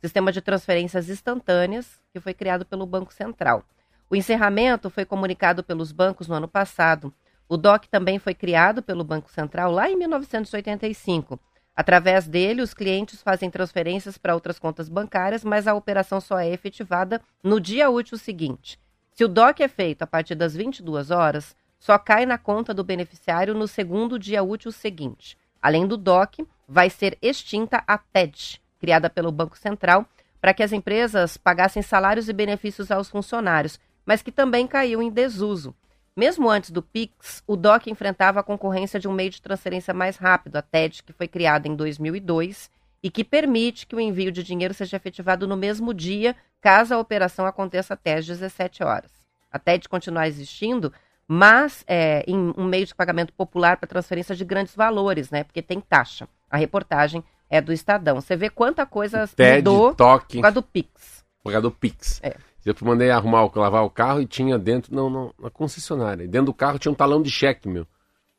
sistema 0.00 0.32
de 0.32 0.40
transferências 0.40 1.08
instantâneas 1.08 2.02
que 2.12 2.18
foi 2.18 2.34
criado 2.34 2.66
pelo 2.66 2.84
Banco 2.84 3.14
Central. 3.14 3.62
O 4.10 4.16
encerramento 4.16 4.90
foi 4.90 5.04
comunicado 5.04 5.62
pelos 5.62 5.92
bancos 5.92 6.26
no 6.26 6.34
ano 6.34 6.48
passado. 6.48 7.14
O 7.48 7.56
DOC 7.56 7.86
também 7.86 8.18
foi 8.18 8.34
criado 8.34 8.82
pelo 8.82 9.04
Banco 9.04 9.30
Central 9.30 9.70
lá 9.70 9.88
em 9.88 9.94
1985. 9.94 11.38
Através 11.76 12.26
dele, 12.26 12.62
os 12.62 12.72
clientes 12.72 13.22
fazem 13.22 13.50
transferências 13.50 14.16
para 14.16 14.34
outras 14.34 14.58
contas 14.58 14.88
bancárias, 14.88 15.44
mas 15.44 15.68
a 15.68 15.74
operação 15.74 16.22
só 16.22 16.38
é 16.38 16.48
efetivada 16.48 17.20
no 17.42 17.60
dia 17.60 17.90
útil 17.90 18.16
seguinte. 18.16 18.80
Se 19.12 19.24
o 19.24 19.28
DOC 19.28 19.60
é 19.60 19.68
feito 19.68 20.02
a 20.02 20.06
partir 20.06 20.34
das 20.34 20.56
22 20.56 21.10
horas, 21.10 21.54
só 21.78 21.98
cai 21.98 22.24
na 22.24 22.38
conta 22.38 22.72
do 22.72 22.82
beneficiário 22.82 23.54
no 23.54 23.68
segundo 23.68 24.18
dia 24.18 24.42
útil 24.42 24.72
seguinte. 24.72 25.36
Além 25.60 25.86
do 25.86 25.98
DOC, 25.98 26.46
vai 26.66 26.88
ser 26.88 27.18
extinta 27.20 27.84
a 27.86 27.98
TED, 27.98 28.60
criada 28.78 29.10
pelo 29.10 29.30
Banco 29.30 29.58
Central, 29.58 30.06
para 30.40 30.54
que 30.54 30.62
as 30.62 30.72
empresas 30.72 31.36
pagassem 31.36 31.82
salários 31.82 32.28
e 32.28 32.32
benefícios 32.32 32.90
aos 32.90 33.10
funcionários, 33.10 33.78
mas 34.04 34.22
que 34.22 34.32
também 34.32 34.66
caiu 34.66 35.02
em 35.02 35.10
desuso. 35.10 35.74
Mesmo 36.16 36.48
antes 36.48 36.70
do 36.70 36.82
Pix, 36.82 37.42
o 37.46 37.56
DOC 37.56 37.88
enfrentava 37.88 38.40
a 38.40 38.42
concorrência 38.42 38.98
de 38.98 39.06
um 39.06 39.12
meio 39.12 39.28
de 39.28 39.42
transferência 39.42 39.92
mais 39.92 40.16
rápido, 40.16 40.56
a 40.56 40.62
TED, 40.62 41.02
que 41.02 41.12
foi 41.12 41.28
criada 41.28 41.68
em 41.68 41.76
2002 41.76 42.70
e 43.02 43.10
que 43.10 43.22
permite 43.22 43.86
que 43.86 43.94
o 43.94 44.00
envio 44.00 44.32
de 44.32 44.42
dinheiro 44.42 44.72
seja 44.72 44.96
efetivado 44.96 45.46
no 45.46 45.58
mesmo 45.58 45.92
dia, 45.92 46.34
caso 46.58 46.94
a 46.94 46.98
operação 46.98 47.44
aconteça 47.44 47.92
até 47.92 48.14
às 48.14 48.24
17 48.26 48.82
horas. 48.82 49.10
A 49.52 49.58
TED 49.58 49.90
continua 49.90 50.26
existindo, 50.26 50.90
mas 51.28 51.84
é, 51.86 52.24
em 52.26 52.54
um 52.56 52.64
meio 52.64 52.86
de 52.86 52.94
pagamento 52.94 53.34
popular 53.34 53.76
para 53.76 53.86
transferência 53.86 54.34
de 54.34 54.44
grandes 54.44 54.74
valores, 54.74 55.30
né? 55.30 55.44
Porque 55.44 55.60
tem 55.60 55.82
taxa. 55.82 56.26
A 56.50 56.56
reportagem 56.56 57.22
é 57.50 57.60
do 57.60 57.74
Estadão. 57.74 58.22
Você 58.22 58.36
vê 58.36 58.48
quanta 58.48 58.86
coisa 58.86 59.28
TED, 59.28 59.56
mudou 59.58 59.94
toque, 59.94 60.38
por 60.38 60.42
causa 60.42 60.54
do 60.54 60.62
Pix. 60.62 61.24
por 61.42 61.52
causa 61.52 61.62
do 61.62 61.70
Pix. 61.70 62.20
É. 62.22 62.34
Eu 62.66 62.74
mandei 62.82 63.10
arrumar, 63.10 63.48
lavar 63.54 63.84
o 63.84 63.90
carro 63.90 64.20
e 64.20 64.26
tinha 64.26 64.58
dentro, 64.58 64.92
não, 64.92 65.08
não, 65.08 65.32
na 65.38 65.48
concessionária. 65.48 66.24
E 66.24 66.26
dentro 66.26 66.46
do 66.46 66.54
carro 66.54 66.80
tinha 66.80 66.90
um 66.90 66.96
talão 66.96 67.22
de 67.22 67.30
cheque, 67.30 67.68
meu. 67.68 67.86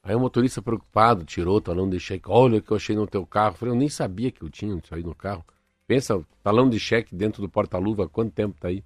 Aí 0.03 0.13
o 0.13 0.19
motorista 0.19 0.61
preocupado 0.61 1.23
tirou 1.23 1.55
o 1.55 1.61
talão 1.61 1.89
de 1.89 1.97
cheque. 1.97 2.25
Olha 2.27 2.59
o 2.59 2.61
que 2.61 2.71
eu 2.71 2.75
achei 2.75 2.93
no 2.93 3.07
teu 3.07 3.25
carro. 3.25 3.53
Eu 3.53 3.57
falei, 3.57 3.73
eu 3.73 3.79
nem 3.79 3.87
sabia 3.87 4.29
que 4.29 4.41
eu 4.41 4.49
tinha 4.49 4.75
isso 4.75 4.93
aí 4.93 5.01
no 5.01 5.15
carro. 5.15 5.45
Pensa, 5.87 6.21
talão 6.43 6.69
de 6.69 6.77
cheque 6.77 7.15
dentro 7.15 7.41
do 7.41 7.47
porta-luva, 7.47 8.03
há 8.03 8.07
quanto 8.09 8.33
tempo 8.33 8.59
tá 8.59 8.67
aí? 8.67 8.83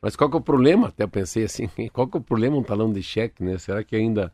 Mas 0.00 0.14
qual 0.14 0.28
que 0.28 0.36
é 0.36 0.38
o 0.38 0.42
problema? 0.42 0.88
Até 0.88 1.06
pensei 1.06 1.44
assim, 1.44 1.70
qual 1.90 2.06
que 2.06 2.18
é 2.18 2.20
o 2.20 2.22
problema 2.22 2.58
um 2.58 2.62
talão 2.62 2.92
de 2.92 3.02
cheque, 3.02 3.42
né? 3.42 3.56
Será 3.56 3.82
que 3.82 3.96
ainda... 3.96 4.30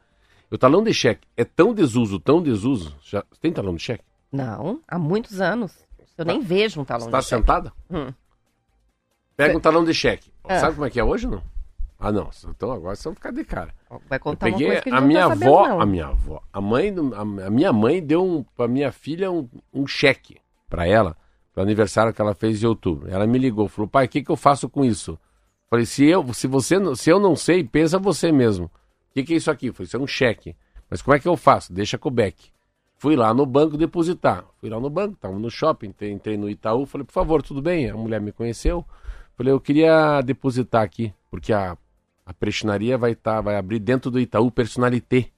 O 0.51 0.59
talão 0.59 0.83
de 0.83 0.93
cheque 0.93 1.27
é 1.37 1.45
tão 1.45 1.73
desuso, 1.73 2.19
tão 2.19 2.43
desuso... 2.43 2.97
Já... 3.03 3.23
Tem 3.41 3.53
talão 3.53 3.77
de 3.77 3.83
cheque? 3.83 4.03
Não, 4.33 4.81
há 4.89 4.99
muitos 4.99 5.41
anos. 5.41 5.87
Eu 6.17 6.25
tá. 6.25 6.33
nem 6.33 6.41
vejo 6.41 6.81
um 6.81 6.85
talão 6.85 7.07
Você 7.07 7.11
tá 7.13 7.19
de 7.21 7.25
cheque. 7.27 7.41
Está 7.43 7.55
sentada? 7.55 7.73
Hum. 7.89 8.13
Pega 9.39 9.57
um 9.57 9.61
talão 9.61 9.85
de 9.85 9.95
cheque. 9.95 10.33
É. 10.49 10.59
Sabe 10.59 10.75
como 10.75 10.87
é 10.87 10.91
que 10.91 10.99
é 10.99 11.05
hoje 11.05 11.27
ou 11.27 11.33
não? 11.33 11.43
Ah, 11.97 12.11
não. 12.11 12.29
Então 12.49 12.73
agora 12.73 12.97
vocês 12.97 13.05
vão 13.05 13.15
ficar 13.15 13.31
de 13.31 13.45
cara. 13.45 13.73
Vai 14.09 14.19
contar 14.19 14.49
eu 14.49 14.53
peguei 14.53 14.67
uma 14.67 14.73
coisa 14.73 14.83
que 14.83 14.91
a, 14.91 14.99
a 14.99 15.01
minha 15.01 15.27
tá 15.27 15.33
avó, 15.33 15.81
a 15.81 15.87
minha 15.87 16.07
avó, 16.07 16.43
a 16.53 16.61
mãe, 16.61 16.93
a, 17.15 17.47
a 17.47 17.51
minha 17.51 17.73
mãe 17.73 18.03
deu 18.03 18.25
um, 18.25 18.43
para 18.43 18.67
minha 18.67 18.91
filha 18.91 19.31
um, 19.31 19.49
um 19.73 19.87
cheque 19.87 20.39
para 20.69 20.87
ela, 20.89 21.17
para 21.55 21.63
aniversário 21.63 22.13
que 22.13 22.21
ela 22.21 22.35
fez 22.35 22.63
em 22.63 22.67
outubro. 22.67 23.09
Ela 23.09 23.27
me 23.29 23.39
ligou, 23.39 23.69
falou: 23.69 23.89
"Pai, 23.89 24.07
o 24.07 24.09
que 24.09 24.23
que 24.23 24.31
eu 24.31 24.37
faço 24.37 24.69
com 24.69 24.85
isso?" 24.85 25.17
Falei: 25.71 25.87
"Se 25.87 26.05
eu, 26.05 26.35
se 26.35 26.49
você, 26.49 26.77
se 26.97 27.09
eu 27.09 27.21
não 27.21 27.37
sei, 27.37 27.63
pensa 27.63 27.97
você 27.97 28.33
mesmo. 28.33 28.67
O 28.67 28.71
que 29.15 29.23
que 29.23 29.35
é 29.35 29.37
isso 29.37 29.51
aqui?" 29.51 29.71
Falei: 29.71 29.87
"Isso 29.87 29.97
é 29.97 30.01
um 30.01 30.07
cheque. 30.07 30.57
Mas 30.91 31.01
como 31.01 31.17
é 31.17 31.21
que 31.21 31.29
eu 31.29 31.37
faço? 31.37 31.73
Deixa 31.73 31.97
com 31.97 32.09
o 32.09 32.13
Beck." 32.13 32.51
Fui 32.97 33.15
lá 33.15 33.33
no 33.33 33.47
banco 33.47 33.77
depositar. 33.77 34.45
Fui 34.61 34.69
lá 34.69 34.81
no 34.81 34.91
banco, 34.91 35.15
estava 35.15 35.39
no 35.39 35.49
shopping, 35.49 35.95
entrei 36.03 36.37
no 36.37 36.51
Itaú, 36.51 36.87
falei: 36.87 37.05
"Por 37.05 37.13
favor, 37.13 37.43
tudo 37.43 37.63
bem?" 37.63 37.89
A 37.89 37.97
mulher 37.97 38.21
me 38.21 38.33
conheceu. 38.33 38.85
Falei: 39.39 39.53
"Eu 39.55 39.61
queria 39.61 40.21
depositar 40.21 40.83
aqui, 40.83 41.15
porque 41.31 41.53
a 41.53 41.79
a 42.29 42.35
prestinaria 42.35 42.99
vai, 42.99 43.15
tá, 43.15 43.41
vai 43.41 43.57
abrir 43.57 43.79
dentro 43.79 44.11
do 44.11 44.21
Itaú 44.21 44.51
Personalité, 44.51 45.31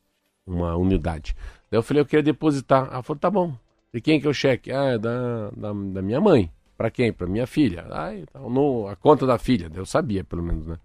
uma 0.44 0.74
unidade. 0.74 1.36
Daí 1.70 1.78
eu 1.78 1.84
falei, 1.84 2.00
eu 2.00 2.04
queria 2.04 2.22
depositar. 2.24 2.88
Ela 2.90 3.00
falou, 3.00 3.20
tá 3.20 3.30
bom. 3.30 3.54
E 3.94 4.00
quem 4.00 4.20
que 4.20 4.26
é 4.26 4.30
o 4.30 4.34
cheque? 4.34 4.72
Ah, 4.72 4.86
é 4.86 4.98
da, 4.98 5.50
da, 5.50 5.68
da 5.72 6.02
minha 6.02 6.20
mãe. 6.20 6.50
Para 6.76 6.90
quem? 6.90 7.12
Para 7.12 7.28
minha 7.28 7.46
filha. 7.46 7.86
Ah, 7.92 8.12
então, 8.12 8.50
no, 8.50 8.88
a 8.88 8.96
conta 8.96 9.24
da 9.24 9.38
filha. 9.38 9.70
Eu 9.72 9.86
sabia, 9.86 10.24
pelo 10.24 10.42
menos, 10.42 10.66
né? 10.66 10.78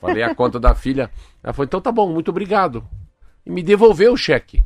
Falei 0.00 0.22
a 0.22 0.32
conta 0.32 0.60
da 0.60 0.76
filha. 0.76 1.10
Ela 1.42 1.52
falou, 1.52 1.66
então 1.66 1.80
tá 1.80 1.90
bom, 1.90 2.08
muito 2.12 2.28
obrigado. 2.28 2.86
E 3.44 3.50
me 3.50 3.60
devolveu 3.60 4.12
o 4.12 4.16
cheque. 4.16 4.62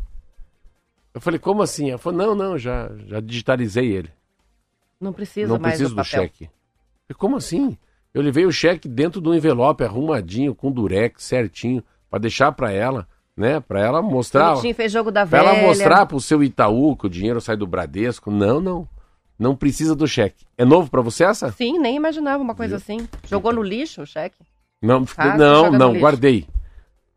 Eu 1.15 1.23
falei, 1.23 1.41
como 1.41 1.62
assim? 1.62 1.88
Ela 1.88 1.99
falou, 1.99 2.19
não, 2.19 2.35
não, 2.35 2.59
já, 2.59 2.91
já 3.07 3.19
digitalizei 3.19 3.91
ele. 3.91 4.11
Não 5.01 5.15
precisa 5.15 5.55
não 5.55 5.59
mais 5.59 5.77
preciso 5.77 5.95
do, 5.95 6.03
do 6.03 6.05
cheque. 6.05 6.51
falei, 7.07 7.17
como 7.17 7.37
assim? 7.37 7.79
Eu 8.14 8.22
levei 8.22 8.44
o 8.44 8.53
cheque 8.53 8.88
dentro 8.88 9.20
do 9.20 9.35
envelope, 9.35 9.85
arrumadinho, 9.85 10.55
com 10.55 10.70
durex, 10.70 11.25
certinho, 11.25 11.83
para 12.11 12.18
deixar 12.18 12.53
para 12.53 12.70
ela, 12.70 13.09
né? 13.37 13.59
Para 13.61 13.81
ela 13.81 14.03
mostrar. 14.03 14.51
Bonitinho, 14.51 14.75
fez 14.75 14.92
jogo 14.92 15.11
da 15.11 15.27
pra 15.27 15.42
velha. 15.42 15.51
ela 15.51 15.66
mostrar 15.66 16.07
pro 16.07 16.20
seu 16.20 16.42
Itaú 16.42 16.94
que 16.96 17.07
o 17.07 17.11
dinheiro 17.11 17.40
sai 17.40 17.57
do 17.57 17.66
Bradesco. 17.66 18.31
Não, 18.31 18.61
não. 18.61 18.88
Não 19.38 19.57
precisa 19.57 19.96
do 19.96 20.07
cheque. 20.07 20.44
É 20.57 20.64
novo 20.64 20.90
para 20.90 21.01
você 21.01 21.25
essa? 21.25 21.51
Sim, 21.53 21.79
nem 21.79 21.96
imaginava 21.96 22.42
uma 22.42 22.55
coisa 22.55 22.77
assim. 22.77 23.09
Jogou 23.27 23.53
no 23.53 23.62
lixo 23.62 24.03
o 24.03 24.07
cheque? 24.07 24.38
Não, 24.81 25.05
ah, 25.16 25.37
não, 25.37 25.72
não, 25.72 25.98
guardei. 25.98 26.46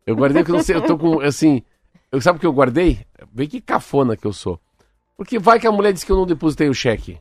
Eu 0.06 0.16
guardei 0.16 0.42
porque 0.42 0.52
eu 0.52 0.56
não 0.56 0.62
sei, 0.62 0.76
eu 0.76 0.82
tô 0.82 0.96
com, 0.96 1.20
assim, 1.22 1.62
eu 2.10 2.20
sabe 2.20 2.38
o 2.38 2.40
que 2.40 2.46
eu 2.46 2.52
guardei? 2.52 3.00
Vê 3.32 3.46
que 3.46 3.60
cafona 3.60 4.16
que 4.16 4.26
eu 4.26 4.32
sou. 4.32 4.60
Porque 5.16 5.38
vai 5.38 5.58
que 5.58 5.66
a 5.66 5.72
mulher 5.72 5.92
disse 5.92 6.06
que 6.06 6.12
eu 6.12 6.16
não 6.16 6.26
depositei 6.26 6.68
o 6.68 6.74
cheque. 6.74 7.18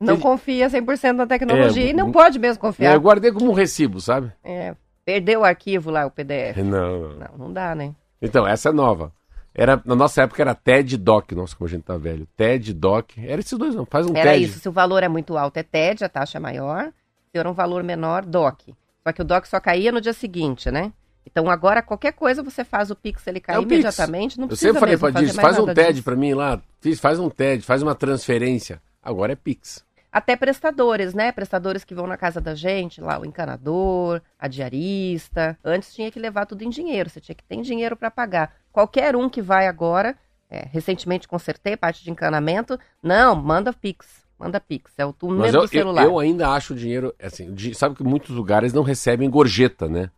Não 0.00 0.18
confia 0.18 0.68
100% 0.68 1.12
na 1.12 1.26
tecnologia 1.26 1.84
é, 1.84 1.90
e 1.90 1.92
não 1.92 2.10
pode 2.10 2.38
mesmo 2.38 2.60
confiar. 2.60 2.92
É, 2.92 2.96
eu 2.96 3.00
guardei 3.00 3.32
como 3.32 3.50
um 3.50 3.54
recibo, 3.54 4.00
sabe? 4.00 4.32
É, 4.42 4.74
perdeu 5.04 5.40
o 5.40 5.44
arquivo 5.44 5.90
lá, 5.90 6.04
o 6.04 6.10
PDF. 6.10 6.56
Não, 6.58 6.64
não. 6.64 7.08
Não, 7.10 7.38
não 7.38 7.52
dá, 7.52 7.74
né? 7.74 7.94
Então, 8.20 8.46
essa 8.46 8.70
é 8.70 8.72
nova. 8.72 9.12
Era, 9.54 9.80
na 9.84 9.94
nossa 9.94 10.22
época 10.22 10.42
era 10.42 10.54
TED 10.54 10.96
Doc, 10.96 11.30
nossa, 11.32 11.54
como 11.54 11.68
a 11.68 11.70
gente 11.70 11.84
tá 11.84 11.96
velho. 11.96 12.26
TED 12.36 12.74
Doc, 12.74 13.12
era 13.18 13.40
esses 13.40 13.56
dois, 13.56 13.74
não, 13.74 13.86
faz 13.86 14.04
um 14.04 14.16
era 14.16 14.32
TED. 14.32 14.44
isso, 14.44 14.58
se 14.58 14.68
o 14.68 14.72
valor 14.72 15.02
é 15.04 15.08
muito 15.08 15.36
alto 15.36 15.56
é 15.58 15.62
TED, 15.62 16.04
a 16.04 16.08
taxa 16.08 16.38
é 16.38 16.40
maior, 16.40 16.92
se 17.30 17.38
era 17.38 17.48
um 17.48 17.52
valor 17.52 17.84
menor, 17.84 18.24
DOC. 18.24 18.74
Só 19.06 19.12
que 19.12 19.22
o 19.22 19.24
DOC 19.24 19.46
só 19.46 19.60
caía 19.60 19.92
no 19.92 20.00
dia 20.00 20.12
seguinte, 20.12 20.72
né? 20.72 20.92
Então 21.24 21.48
agora 21.48 21.82
qualquer 21.82 22.12
coisa 22.12 22.42
você 22.42 22.64
faz 22.64 22.90
o 22.90 22.96
Pix, 22.96 23.26
ele 23.28 23.40
cai 23.40 23.56
é 23.56 23.62
imediatamente, 23.62 24.32
Pix. 24.32 24.38
não 24.38 24.48
precisa 24.48 24.68
Eu 24.68 24.74
sempre 24.74 24.80
falei 24.80 24.98
para 24.98 25.22
disso, 25.22 25.40
faz 25.40 25.58
um 25.58 25.72
TED 25.72 26.02
para 26.02 26.16
mim 26.16 26.34
lá, 26.34 26.60
faz 27.00 27.20
um 27.20 27.30
TED, 27.30 27.64
faz 27.64 27.80
uma 27.80 27.94
transferência. 27.94 28.82
Agora 29.04 29.32
é 29.32 29.36
Pix 29.36 29.84
até 30.14 30.36
prestadores, 30.36 31.12
né? 31.12 31.32
Prestadores 31.32 31.82
que 31.82 31.92
vão 31.92 32.06
na 32.06 32.16
casa 32.16 32.40
da 32.40 32.54
gente, 32.54 33.00
lá 33.00 33.18
o 33.18 33.24
encanador, 33.24 34.22
a 34.38 34.46
diarista. 34.46 35.58
Antes 35.64 35.92
tinha 35.92 36.08
que 36.08 36.20
levar 36.20 36.46
tudo 36.46 36.62
em 36.62 36.70
dinheiro, 36.70 37.10
você 37.10 37.20
tinha 37.20 37.34
que 37.34 37.42
ter 37.42 37.60
dinheiro 37.62 37.96
para 37.96 38.12
pagar. 38.12 38.54
Qualquer 38.70 39.16
um 39.16 39.28
que 39.28 39.42
vai 39.42 39.66
agora, 39.66 40.16
é, 40.48 40.68
recentemente 40.70 41.26
consertei 41.26 41.76
parte 41.76 42.04
de 42.04 42.12
encanamento, 42.12 42.78
não, 43.02 43.34
manda 43.34 43.72
Pix. 43.72 44.22
Manda 44.38 44.60
Pix, 44.60 44.92
é 44.98 45.04
o 45.04 45.12
número 45.20 45.56
eu, 45.56 45.62
do 45.62 45.68
celular. 45.68 46.04
Eu, 46.04 46.10
eu 46.10 46.18
ainda 46.20 46.48
acho 46.50 46.74
o 46.74 46.76
dinheiro, 46.76 47.12
assim, 47.20 47.52
sabe 47.74 47.96
que 47.96 48.04
muitos 48.04 48.30
lugares 48.30 48.72
não 48.72 48.84
recebem 48.84 49.28
gorjeta, 49.28 49.88
né? 49.88 50.10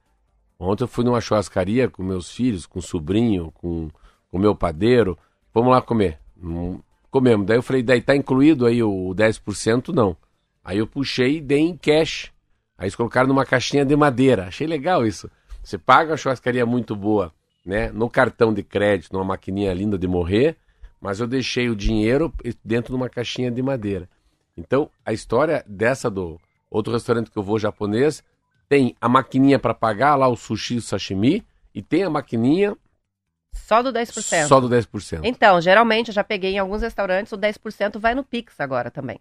Ontem 0.58 0.84
eu 0.84 0.88
fui 0.88 1.04
numa 1.04 1.22
churrascaria 1.22 1.88
com 1.88 2.02
meus 2.02 2.30
filhos, 2.30 2.66
com 2.66 2.80
o 2.80 2.82
sobrinho, 2.82 3.50
com 3.52 3.88
o 4.30 4.38
meu 4.38 4.54
padeiro. 4.54 5.18
Vamos 5.54 5.70
lá 5.70 5.80
comer. 5.80 6.18
Comemos. 7.16 7.46
Daí 7.46 7.56
eu 7.56 7.62
falei, 7.62 7.82
daí 7.82 8.02
tá 8.02 8.14
incluído 8.14 8.66
aí 8.66 8.82
o 8.82 9.14
10%? 9.14 9.88
Não. 9.88 10.14
Aí 10.62 10.76
eu 10.76 10.86
puxei 10.86 11.38
e 11.38 11.40
dei 11.40 11.60
em 11.60 11.74
cash. 11.74 12.30
Aí 12.76 12.84
eles 12.84 12.94
colocaram 12.94 13.26
numa 13.26 13.46
caixinha 13.46 13.86
de 13.86 13.96
madeira. 13.96 14.48
Achei 14.48 14.66
legal 14.66 15.06
isso. 15.06 15.30
Você 15.62 15.78
paga 15.78 16.10
uma 16.10 16.18
churrascaria 16.18 16.66
muito 16.66 16.94
boa, 16.94 17.32
né? 17.64 17.90
No 17.90 18.10
cartão 18.10 18.52
de 18.52 18.62
crédito, 18.62 19.14
numa 19.14 19.24
maquininha 19.24 19.72
linda 19.72 19.96
de 19.96 20.06
morrer, 20.06 20.58
mas 21.00 21.18
eu 21.18 21.26
deixei 21.26 21.70
o 21.70 21.74
dinheiro 21.74 22.30
dentro 22.62 22.92
de 22.92 22.96
uma 22.96 23.08
caixinha 23.08 23.50
de 23.50 23.62
madeira. 23.62 24.06
Então, 24.54 24.90
a 25.02 25.10
história 25.10 25.64
dessa 25.66 26.10
do 26.10 26.38
outro 26.70 26.92
restaurante 26.92 27.30
que 27.30 27.38
eu 27.38 27.42
vou 27.42 27.58
japonês 27.58 28.22
tem 28.68 28.94
a 29.00 29.08
maquininha 29.08 29.58
para 29.58 29.72
pagar 29.72 30.16
lá 30.16 30.28
o 30.28 30.36
sushi, 30.36 30.76
o 30.76 30.82
sashimi, 30.82 31.42
e 31.74 31.80
tem 31.80 32.02
a 32.02 32.10
maquininha 32.10 32.76
só 33.56 33.82
do 33.82 33.92
10%? 33.92 34.46
Só 34.46 34.60
do 34.60 34.68
10%. 34.68 35.20
Então, 35.24 35.60
geralmente, 35.60 36.08
eu 36.08 36.14
já 36.14 36.24
peguei 36.24 36.54
em 36.54 36.58
alguns 36.58 36.82
restaurantes, 36.82 37.32
o 37.32 37.38
10% 37.38 37.98
vai 37.98 38.14
no 38.14 38.24
Pix 38.24 38.60
agora 38.60 38.90
também. 38.90 39.20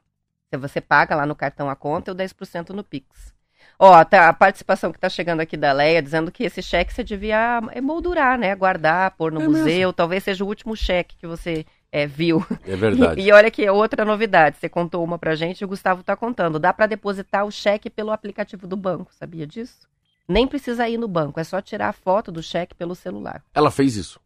Se 0.50 0.58
você 0.58 0.80
paga 0.80 1.16
lá 1.16 1.26
no 1.26 1.36
cartão 1.36 1.70
a 1.70 1.76
conta, 1.76 2.12
o 2.12 2.16
10% 2.16 2.70
no 2.70 2.84
Pix. 2.84 3.34
Ó, 3.78 4.04
tá, 4.06 4.30
a 4.30 4.34
participação 4.34 4.92
que 4.92 5.00
tá 5.00 5.10
chegando 5.10 5.42
aqui 5.42 5.58
da 5.58 5.74
Leia, 5.74 6.02
dizendo 6.02 6.32
que 6.32 6.44
esse 6.44 6.62
cheque 6.62 6.94
você 6.94 7.04
devia 7.04 7.62
emoldurar, 7.74 8.38
né? 8.38 8.56
Guardar, 8.56 9.12
pôr 9.12 9.32
no 9.32 9.42
é 9.42 9.48
museu. 9.48 9.66
Mesmo. 9.66 9.94
Talvez 9.94 10.24
seja 10.24 10.44
o 10.44 10.48
último 10.48 10.76
cheque 10.76 11.18
que 11.18 11.28
você 11.28 11.66
é, 11.92 12.08
viu. 12.08 12.46
É 12.66 12.76
verdade. 12.76 13.20
E, 13.26 13.28
e, 13.28 13.32
olha 13.32 13.52
que 13.52 13.66
é 13.66 13.72
outra 13.72 14.06
novidade. 14.06 14.58
Você 14.58 14.70
contou 14.70 15.04
uma 15.04 15.20
pra 15.20 15.36
gente 15.36 15.62
e 15.62 15.66
o 15.66 15.68
Gustavo 15.68 16.04
tá 16.04 16.16
contando. 16.16 16.60
Dá 16.60 16.72
para 16.72 16.88
depositar 16.88 17.46
o 17.46 17.52
cheque 17.52 17.90
pelo 17.90 18.12
aplicativo 18.12 18.68
do 18.68 18.78
banco, 18.78 19.14
sabia 19.14 19.46
disso? 19.46 19.88
Nem 20.28 20.48
precisa 20.48 20.90
ir 20.90 20.98
no 20.98 21.08
banco, 21.08 21.40
é 21.40 21.44
só 21.44 21.62
tirar 21.62 21.90
a 21.90 21.94
foto 21.94 22.32
do 22.32 22.42
cheque 22.42 22.74
pelo 22.74 22.96
celular. 22.96 23.44
Ela 23.54 23.70
fez 23.70 23.96
isso. 23.96 24.20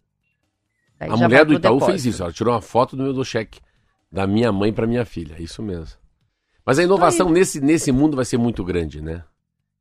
Daí 0.99 1.09
a 1.09 1.15
mulher 1.15 1.45
do 1.45 1.53
Itaú 1.53 1.79
fez 1.79 2.05
isso, 2.05 2.21
ela 2.21 2.33
tirou 2.33 2.53
uma 2.53 2.61
foto 2.61 2.95
do 2.95 3.03
meu 3.03 3.13
do 3.13 3.23
cheque 3.23 3.61
da 4.11 4.27
minha 4.27 4.51
mãe 4.51 4.73
para 4.73 4.87
minha 4.87 5.05
filha, 5.05 5.41
isso 5.41 5.61
mesmo. 5.61 5.97
Mas 6.65 6.77
a 6.77 6.83
inovação 6.83 7.29
nesse, 7.29 7.61
nesse 7.61 7.91
mundo 7.91 8.15
vai 8.15 8.25
ser 8.25 8.37
muito 8.37 8.63
grande, 8.63 9.01
né? 9.01 9.23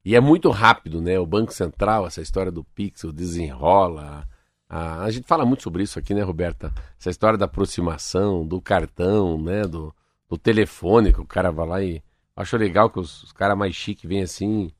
E 0.05 0.15
é 0.15 0.21
muito 0.21 0.49
rápido, 0.51 1.03
né? 1.03 1.19
O 1.19 1.27
Banco 1.27 1.53
Central, 1.53 2.07
essa 2.07 2.23
história 2.23 2.53
do 2.53 2.65
Pixel 2.65 3.13
desenrola. 3.13 4.27
A, 4.69 5.03
a 5.03 5.11
gente 5.11 5.27
fala 5.27 5.45
muito 5.45 5.63
sobre 5.63 5.83
isso 5.83 5.99
aqui, 5.99 6.15
né, 6.15 6.23
Roberta? 6.23 6.73
Essa 6.99 7.11
história 7.11 7.39
da 7.39 7.47
aproximação, 7.47 8.47
do 8.47 8.61
cartão, 8.61 9.41
né? 9.41 9.63
Do, 9.63 9.95
do 10.29 10.39
telefone, 10.39 11.13
que 11.13 11.21
o 11.21 11.27
cara 11.27 11.51
vai 11.51 11.67
lá 11.67 11.83
e. 11.83 12.03
Acho 12.37 12.57
legal 12.57 12.89
que 12.89 13.01
os, 13.01 13.25
os 13.25 13.33
caras 13.33 13.59
mais 13.59 13.75
chiques 13.75 14.09
vêm 14.09 14.23
assim 14.23 14.71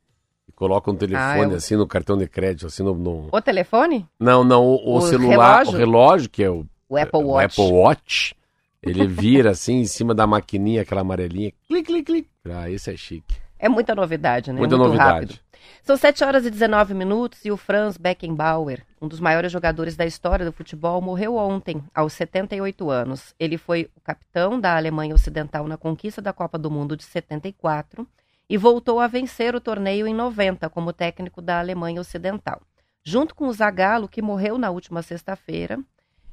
Coloca 0.59 0.91
um 0.91 0.97
telefone 0.97 1.45
ah, 1.45 1.49
eu... 1.51 1.57
assim 1.57 1.77
no 1.77 1.87
cartão 1.87 2.19
de 2.19 2.27
crédito, 2.27 2.67
assim 2.67 2.83
no, 2.83 2.93
no... 2.93 3.29
O 3.31 3.41
telefone? 3.41 4.05
Não, 4.19 4.43
não, 4.43 4.67
o, 4.67 4.75
o, 4.75 4.97
o 4.97 5.01
celular, 5.03 5.59
relógio? 5.59 5.73
o 5.73 5.77
relógio, 5.77 6.31
que 6.31 6.43
é 6.43 6.51
o, 6.51 6.67
o 6.89 6.97
Apple 6.97 7.23
Watch. 7.23 7.61
O 7.61 7.63
Apple 7.63 7.77
Watch, 7.77 8.35
ele 8.83 9.07
vira 9.07 9.51
assim 9.51 9.77
em 9.77 9.85
cima 9.85 10.17
da 10.17 10.27
maquininha, 10.27 10.83
aquela 10.83 11.03
amarelinha, 11.03 11.53
clic, 11.69 11.87
clic, 11.87 12.05
clic. 12.05 12.29
Ah, 12.45 12.69
esse 12.69 12.93
é 12.93 12.97
chique. 12.97 13.37
É 13.57 13.69
muita 13.69 13.95
novidade, 13.95 14.53
né? 14.53 14.59
Muita 14.59 14.77
Muito 14.77 14.89
novidade. 14.89 15.35
Rápido. 15.35 15.41
São 15.85 15.97
7 15.97 16.25
horas 16.25 16.45
e 16.45 16.51
19 16.51 16.93
minutos 16.93 17.45
e 17.45 17.53
o 17.53 17.57
Franz 17.57 17.97
Beckenbauer, 17.97 18.85
um 19.01 19.07
dos 19.07 19.21
maiores 19.21 19.53
jogadores 19.53 19.95
da 19.95 20.07
história 20.07 20.45
do 20.45 20.53
futebol, 20.53 21.01
morreu 21.01 21.37
ontem, 21.37 21.81
aos 21.95 22.15
78 22.15 22.91
anos. 22.91 23.33
Ele 23.39 23.57
foi 23.57 23.89
o 23.95 24.01
capitão 24.01 24.59
da 24.59 24.77
Alemanha 24.77 25.15
Ocidental 25.15 25.69
na 25.69 25.77
conquista 25.77 26.21
da 26.21 26.33
Copa 26.33 26.59
do 26.59 26.69
Mundo 26.69 26.97
de 26.97 27.05
74 27.05 28.05
e 28.49 28.57
voltou 28.57 28.99
a 28.99 29.07
vencer 29.07 29.55
o 29.55 29.61
torneio 29.61 30.07
em 30.07 30.15
90 30.15 30.69
como 30.71 30.93
técnico 30.93 31.43
da 31.43 31.59
Alemanha 31.59 32.01
Ocidental. 32.01 32.63
Junto 33.05 33.35
com 33.35 33.47
o 33.47 33.53
Zagallo, 33.53 34.09
que 34.09 34.23
morreu 34.23 34.59
na 34.59 34.71
última 34.71 35.03
sexta-feira, 35.03 35.79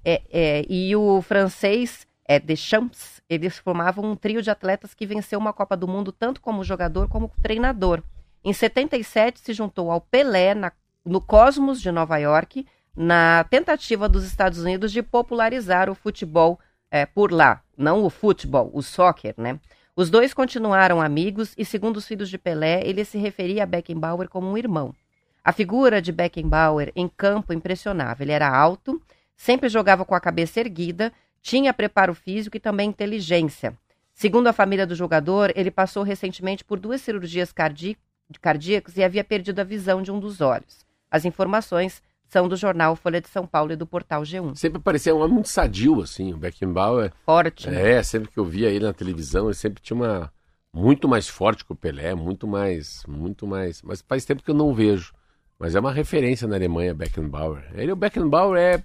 é, 0.03 0.21
é, 0.29 0.65
e 0.69 0.95
o 0.95 1.21
francês 1.21 2.07
é, 2.27 2.39
Deschamps, 2.39 3.21
eles 3.29 3.57
formavam 3.57 4.05
um 4.05 4.15
trio 4.15 4.41
de 4.41 4.49
atletas 4.49 4.93
que 4.93 5.05
venceu 5.05 5.39
uma 5.39 5.53
Copa 5.53 5.75
do 5.75 5.87
Mundo 5.87 6.11
tanto 6.11 6.41
como 6.41 6.63
jogador 6.63 7.07
como 7.07 7.31
treinador. 7.41 8.01
Em 8.43 8.53
77 8.53 9.39
se 9.39 9.53
juntou 9.53 9.91
ao 9.91 9.99
Pelé 9.99 10.53
na, 10.53 10.71
no 11.03 11.19
Cosmos 11.19 11.81
de 11.81 11.91
Nova 11.91 12.17
York, 12.17 12.65
na 12.95 13.43
tentativa 13.45 14.07
dos 14.07 14.23
Estados 14.23 14.59
Unidos 14.59 14.91
de 14.91 15.01
popularizar 15.01 15.89
o 15.89 15.95
futebol 15.95 16.59
é, 16.89 17.05
por 17.05 17.31
lá, 17.31 17.61
não 17.77 18.03
o 18.03 18.09
futebol, 18.09 18.69
o 18.73 18.81
soccer, 18.81 19.33
né? 19.37 19.59
Os 19.97 20.09
dois 20.09 20.33
continuaram 20.33 21.01
amigos 21.01 21.53
e, 21.57 21.63
segundo 21.63 21.95
os 21.97 22.05
filhos 22.05 22.29
de 22.29 22.37
Pelé, 22.37 22.81
ele 22.83 23.05
se 23.05 23.17
referia 23.17 23.63
a 23.63 23.65
Beckenbauer 23.65 24.27
como 24.27 24.45
um 24.45 24.57
irmão. 24.57 24.93
A 25.41 25.53
figura 25.53 26.01
de 26.01 26.11
Beckenbauer 26.11 26.91
em 26.97 27.07
campo 27.07 27.53
impressionava. 27.53 28.21
Ele 28.21 28.33
era 28.33 28.53
alto, 28.53 29.01
sempre 29.37 29.69
jogava 29.69 30.03
com 30.03 30.13
a 30.13 30.19
cabeça 30.19 30.59
erguida, 30.59 31.13
tinha 31.41 31.73
preparo 31.73 32.13
físico 32.13 32.57
e 32.57 32.59
também 32.59 32.89
inteligência. 32.89 33.73
Segundo 34.13 34.47
a 34.47 34.53
família 34.53 34.85
do 34.85 34.95
jogador, 34.95 35.53
ele 35.55 35.71
passou 35.71 36.03
recentemente 36.03 36.65
por 36.65 36.77
duas 36.77 36.99
cirurgias 36.99 37.53
cardíacas 37.53 38.97
e 38.97 39.03
havia 39.03 39.23
perdido 39.23 39.61
a 39.61 39.63
visão 39.63 40.01
de 40.01 40.11
um 40.11 40.19
dos 40.19 40.41
olhos. 40.41 40.85
As 41.09 41.23
informações 41.23 42.03
são 42.27 42.47
do 42.47 42.55
jornal 42.55 42.95
Folha 42.95 43.21
de 43.21 43.27
São 43.27 43.45
Paulo 43.45 43.71
e 43.71 43.75
do 43.75 43.85
portal 43.85 44.23
G1. 44.23 44.55
Sempre 44.55 44.81
parecia 44.81 45.15
um 45.15 45.19
homem 45.19 45.35
muito 45.35 45.49
sadio, 45.49 46.01
assim, 46.01 46.33
o 46.33 46.37
Beckenbauer. 46.37 47.11
Forte. 47.25 47.69
Né? 47.69 47.93
É, 47.93 48.03
sempre 48.03 48.29
que 48.29 48.37
eu 48.37 48.45
via 48.45 48.69
ele 48.69 48.85
na 48.85 48.93
televisão, 48.93 49.45
ele 49.45 49.53
sempre 49.53 49.81
tinha 49.81 49.95
uma... 49.95 50.31
Muito 50.73 51.07
mais 51.07 51.29
forte 51.29 51.63
que 51.63 51.71
o 51.71 51.75
Pelé, 51.75 52.13
muito 52.13 52.47
mais... 52.47 53.03
Muito 53.07 53.47
mais... 53.47 53.81
Mas 53.81 54.01
faz 54.01 54.25
tempo 54.25 54.43
que 54.43 54.51
eu 54.51 54.55
não 54.55 54.73
vejo. 54.73 55.13
Mas 55.57 55.73
é 55.75 55.79
uma 55.79 55.91
referência 55.91 56.47
na 56.47 56.55
Alemanha, 56.55 56.93
Beckenbauer. 56.93 57.63
Ele, 57.73 57.91
o 57.91 57.95
Beckenbauer 57.95 58.59
é... 58.59 58.77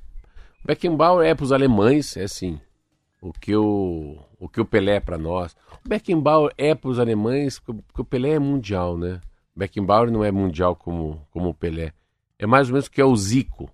O 0.62 0.66
Beckenbauer 0.66 1.26
é 1.26 1.34
para 1.34 1.44
os 1.44 1.52
alemães, 1.52 2.16
é 2.16 2.24
assim, 2.24 2.60
o 3.20 3.32
que 3.32 3.56
o, 3.56 4.18
o, 4.38 4.48
que 4.48 4.60
o 4.60 4.64
Pelé 4.64 4.96
é 4.96 5.00
para 5.00 5.18
nós. 5.18 5.56
O 5.84 5.88
Beckenbauer 5.88 6.52
é 6.56 6.74
para 6.74 6.90
os 6.90 6.98
alemães, 6.98 7.58
porque 7.58 8.02
o 8.02 8.04
Pelé 8.04 8.30
é 8.30 8.38
mundial, 8.38 8.96
né? 8.96 9.20
O 9.54 9.58
Beckenbauer 9.58 10.10
não 10.10 10.22
é 10.22 10.30
mundial 10.30 10.76
como, 10.76 11.26
como 11.30 11.48
o 11.48 11.54
Pelé. 11.54 11.92
É 12.40 12.46
mais 12.46 12.68
ou 12.68 12.72
menos 12.72 12.86
o 12.86 12.90
que 12.90 13.02
é 13.02 13.04
o 13.04 13.14
Zico. 13.14 13.70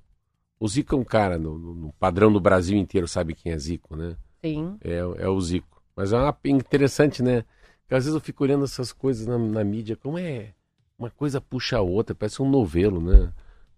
O 0.59 0.67
Zico 0.67 0.97
é 0.97 0.99
um 0.99 1.05
cara, 1.05 1.39
no, 1.39 1.57
no 1.57 1.93
padrão 2.01 2.33
do 2.33 2.41
Brasil 2.41 2.77
inteiro, 2.77 3.07
sabe 3.07 3.33
quem 3.33 3.53
é 3.53 3.59
Zico, 3.59 3.95
né? 3.95 4.17
Sim. 4.45 4.77
É, 4.83 4.97
é 4.97 5.29
o 5.29 5.41
Zico. 5.41 5.81
Mas 5.95 6.13
é 6.13 6.19
uma, 6.19 6.37
interessante, 6.45 7.23
né? 7.23 7.45
Porque 7.83 7.95
às 7.95 8.05
vezes 8.05 8.15
eu 8.15 8.21
fico 8.21 8.43
olhando 8.43 8.65
essas 8.65 8.93
coisas 8.93 9.25
na, 9.25 9.39
na 9.39 9.63
mídia, 9.63 9.95
como 9.95 10.19
é. 10.19 10.53
Uma 10.99 11.11
coisa 11.11 11.41
puxa 11.41 11.77
a 11.77 11.81
outra, 11.81 12.13
parece 12.13 12.43
um 12.43 12.51
novelo, 12.51 13.01
né? 13.01 13.33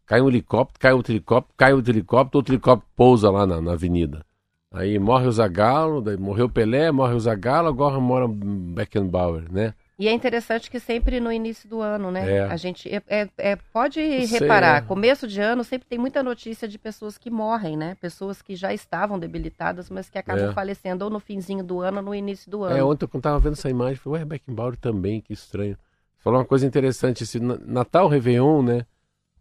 Cai 0.06 0.22
um 0.22 0.28
helicóptero, 0.28 0.80
cai 0.80 0.92
outro 0.94 1.12
helicóptero, 1.12 1.54
cai 1.54 1.74
outro 1.74 1.92
helicóptero, 1.92 2.38
outro 2.38 2.54
helicóptero 2.54 2.90
pousa 2.96 3.30
lá 3.30 3.46
na, 3.46 3.60
na 3.60 3.72
avenida. 3.72 4.24
Aí 4.72 4.98
morre 4.98 5.26
o 5.26 5.32
Zagallo, 5.32 6.00
daí 6.00 6.16
morreu 6.16 6.48
Pelé, 6.48 6.90
morre 6.90 7.12
o 7.12 7.20
Zagallo, 7.20 7.68
agora 7.68 8.00
mora 8.00 8.26
Beckenbauer, 8.26 9.52
né? 9.52 9.74
E 9.98 10.06
é 10.06 10.12
interessante 10.12 10.70
que 10.70 10.78
sempre 10.78 11.18
no 11.18 11.32
início 11.32 11.68
do 11.68 11.80
ano, 11.80 12.12
né? 12.12 12.30
É. 12.36 12.42
A 12.44 12.56
gente 12.56 12.88
é, 12.88 13.02
é, 13.08 13.28
é 13.36 13.56
pode 13.56 14.00
reparar, 14.26 14.86
começo 14.86 15.26
de 15.26 15.40
ano 15.40 15.64
sempre 15.64 15.88
tem 15.88 15.98
muita 15.98 16.22
notícia 16.22 16.68
de 16.68 16.78
pessoas 16.78 17.18
que 17.18 17.28
morrem, 17.28 17.76
né? 17.76 17.96
Pessoas 18.00 18.40
que 18.40 18.54
já 18.54 18.72
estavam 18.72 19.18
debilitadas, 19.18 19.90
mas 19.90 20.08
que 20.08 20.16
acabam 20.16 20.50
É. 20.50 20.52
falecendo 20.52 21.04
ou 21.04 21.10
no 21.10 21.18
finzinho 21.18 21.64
do 21.64 21.80
ano 21.80 21.96
ou 21.98 22.02
no 22.04 22.14
início 22.14 22.48
do 22.48 22.64
É, 22.64 22.74
ano. 22.74 22.90
ontem 22.90 23.08
eu 23.12 23.20
tava 23.20 23.40
vendo 23.40 23.54
essa 23.54 23.68
imagem, 23.68 23.96
falei, 23.96 24.20
ué, 24.20 24.24
Beckenbauer 24.24 24.76
também, 24.76 25.20
que 25.20 25.32
estranho. 25.32 25.74
Você 25.74 26.22
Falou 26.22 26.38
uma 26.38 26.46
coisa 26.46 26.64
interessante, 26.64 27.24
esse 27.24 27.40
Na- 27.40 27.58
Natal, 27.58 28.06
Réveillon, 28.06 28.62
né? 28.62 28.86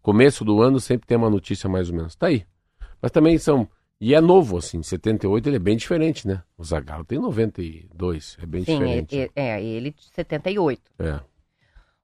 Começo 0.01 0.43
do 0.43 0.59
ano 0.61 0.79
sempre 0.79 1.05
tem 1.05 1.17
uma 1.17 1.29
notícia 1.29 1.69
mais 1.69 1.89
ou 1.89 1.95
menos. 1.95 2.15
Tá 2.15 2.27
aí. 2.27 2.45
Mas 2.99 3.11
também 3.11 3.37
são. 3.37 3.67
E 3.99 4.13
é 4.13 4.21
novo, 4.21 4.57
assim, 4.57 4.83
78 4.83 5.49
ele 5.49 5.55
é 5.55 5.59
bem 5.59 5.75
diferente, 5.75 6.27
né? 6.27 6.43
O 6.55 6.63
Zagallo 6.63 7.03
tem 7.03 7.19
92, 7.19 8.37
é 8.41 8.45
bem 8.45 8.63
Sim, 8.63 8.73
diferente. 8.73 9.17
é, 9.19 9.29
é, 9.35 9.49
é, 9.55 9.63
ele 9.63 9.91
de 9.91 10.03
78. 10.13 10.81
É. 10.99 11.19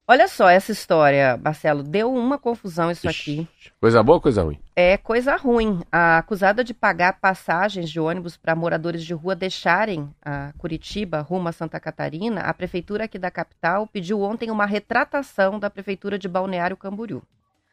Olha 0.05 0.27
só 0.27 0.49
essa 0.49 0.71
história, 0.71 1.37
Marcelo, 1.37 1.81
deu 1.81 2.13
uma 2.13 2.37
confusão 2.37 2.91
isso 2.91 3.07
aqui. 3.07 3.47
Ixi, 3.57 3.71
Coisa 3.79 4.03
boa 4.03 4.17
ou 4.17 4.21
coisa 4.21 4.43
ruim? 4.43 4.59
É 4.75 4.97
coisa 4.97 5.37
ruim. 5.37 5.81
A 5.89 6.17
acusada 6.17 6.61
de 6.61 6.73
pagar 6.73 7.21
passagens 7.21 7.89
de 7.89 8.01
ônibus 8.01 8.35
para 8.35 8.53
moradores 8.53 9.01
de 9.05 9.13
rua 9.13 9.33
deixarem 9.33 10.13
a 10.21 10.51
Curitiba 10.57 11.21
rumo 11.21 11.47
a 11.47 11.53
Santa 11.53 11.79
Catarina, 11.79 12.41
a 12.41 12.53
prefeitura 12.53 13.05
aqui 13.05 13.17
da 13.17 13.31
capital 13.31 13.87
pediu 13.87 14.21
ontem 14.21 14.51
uma 14.51 14.65
retratação 14.65 15.57
da 15.57 15.69
prefeitura 15.69 16.19
de 16.19 16.27
Balneário 16.27 16.75
Camboriú. 16.75 17.21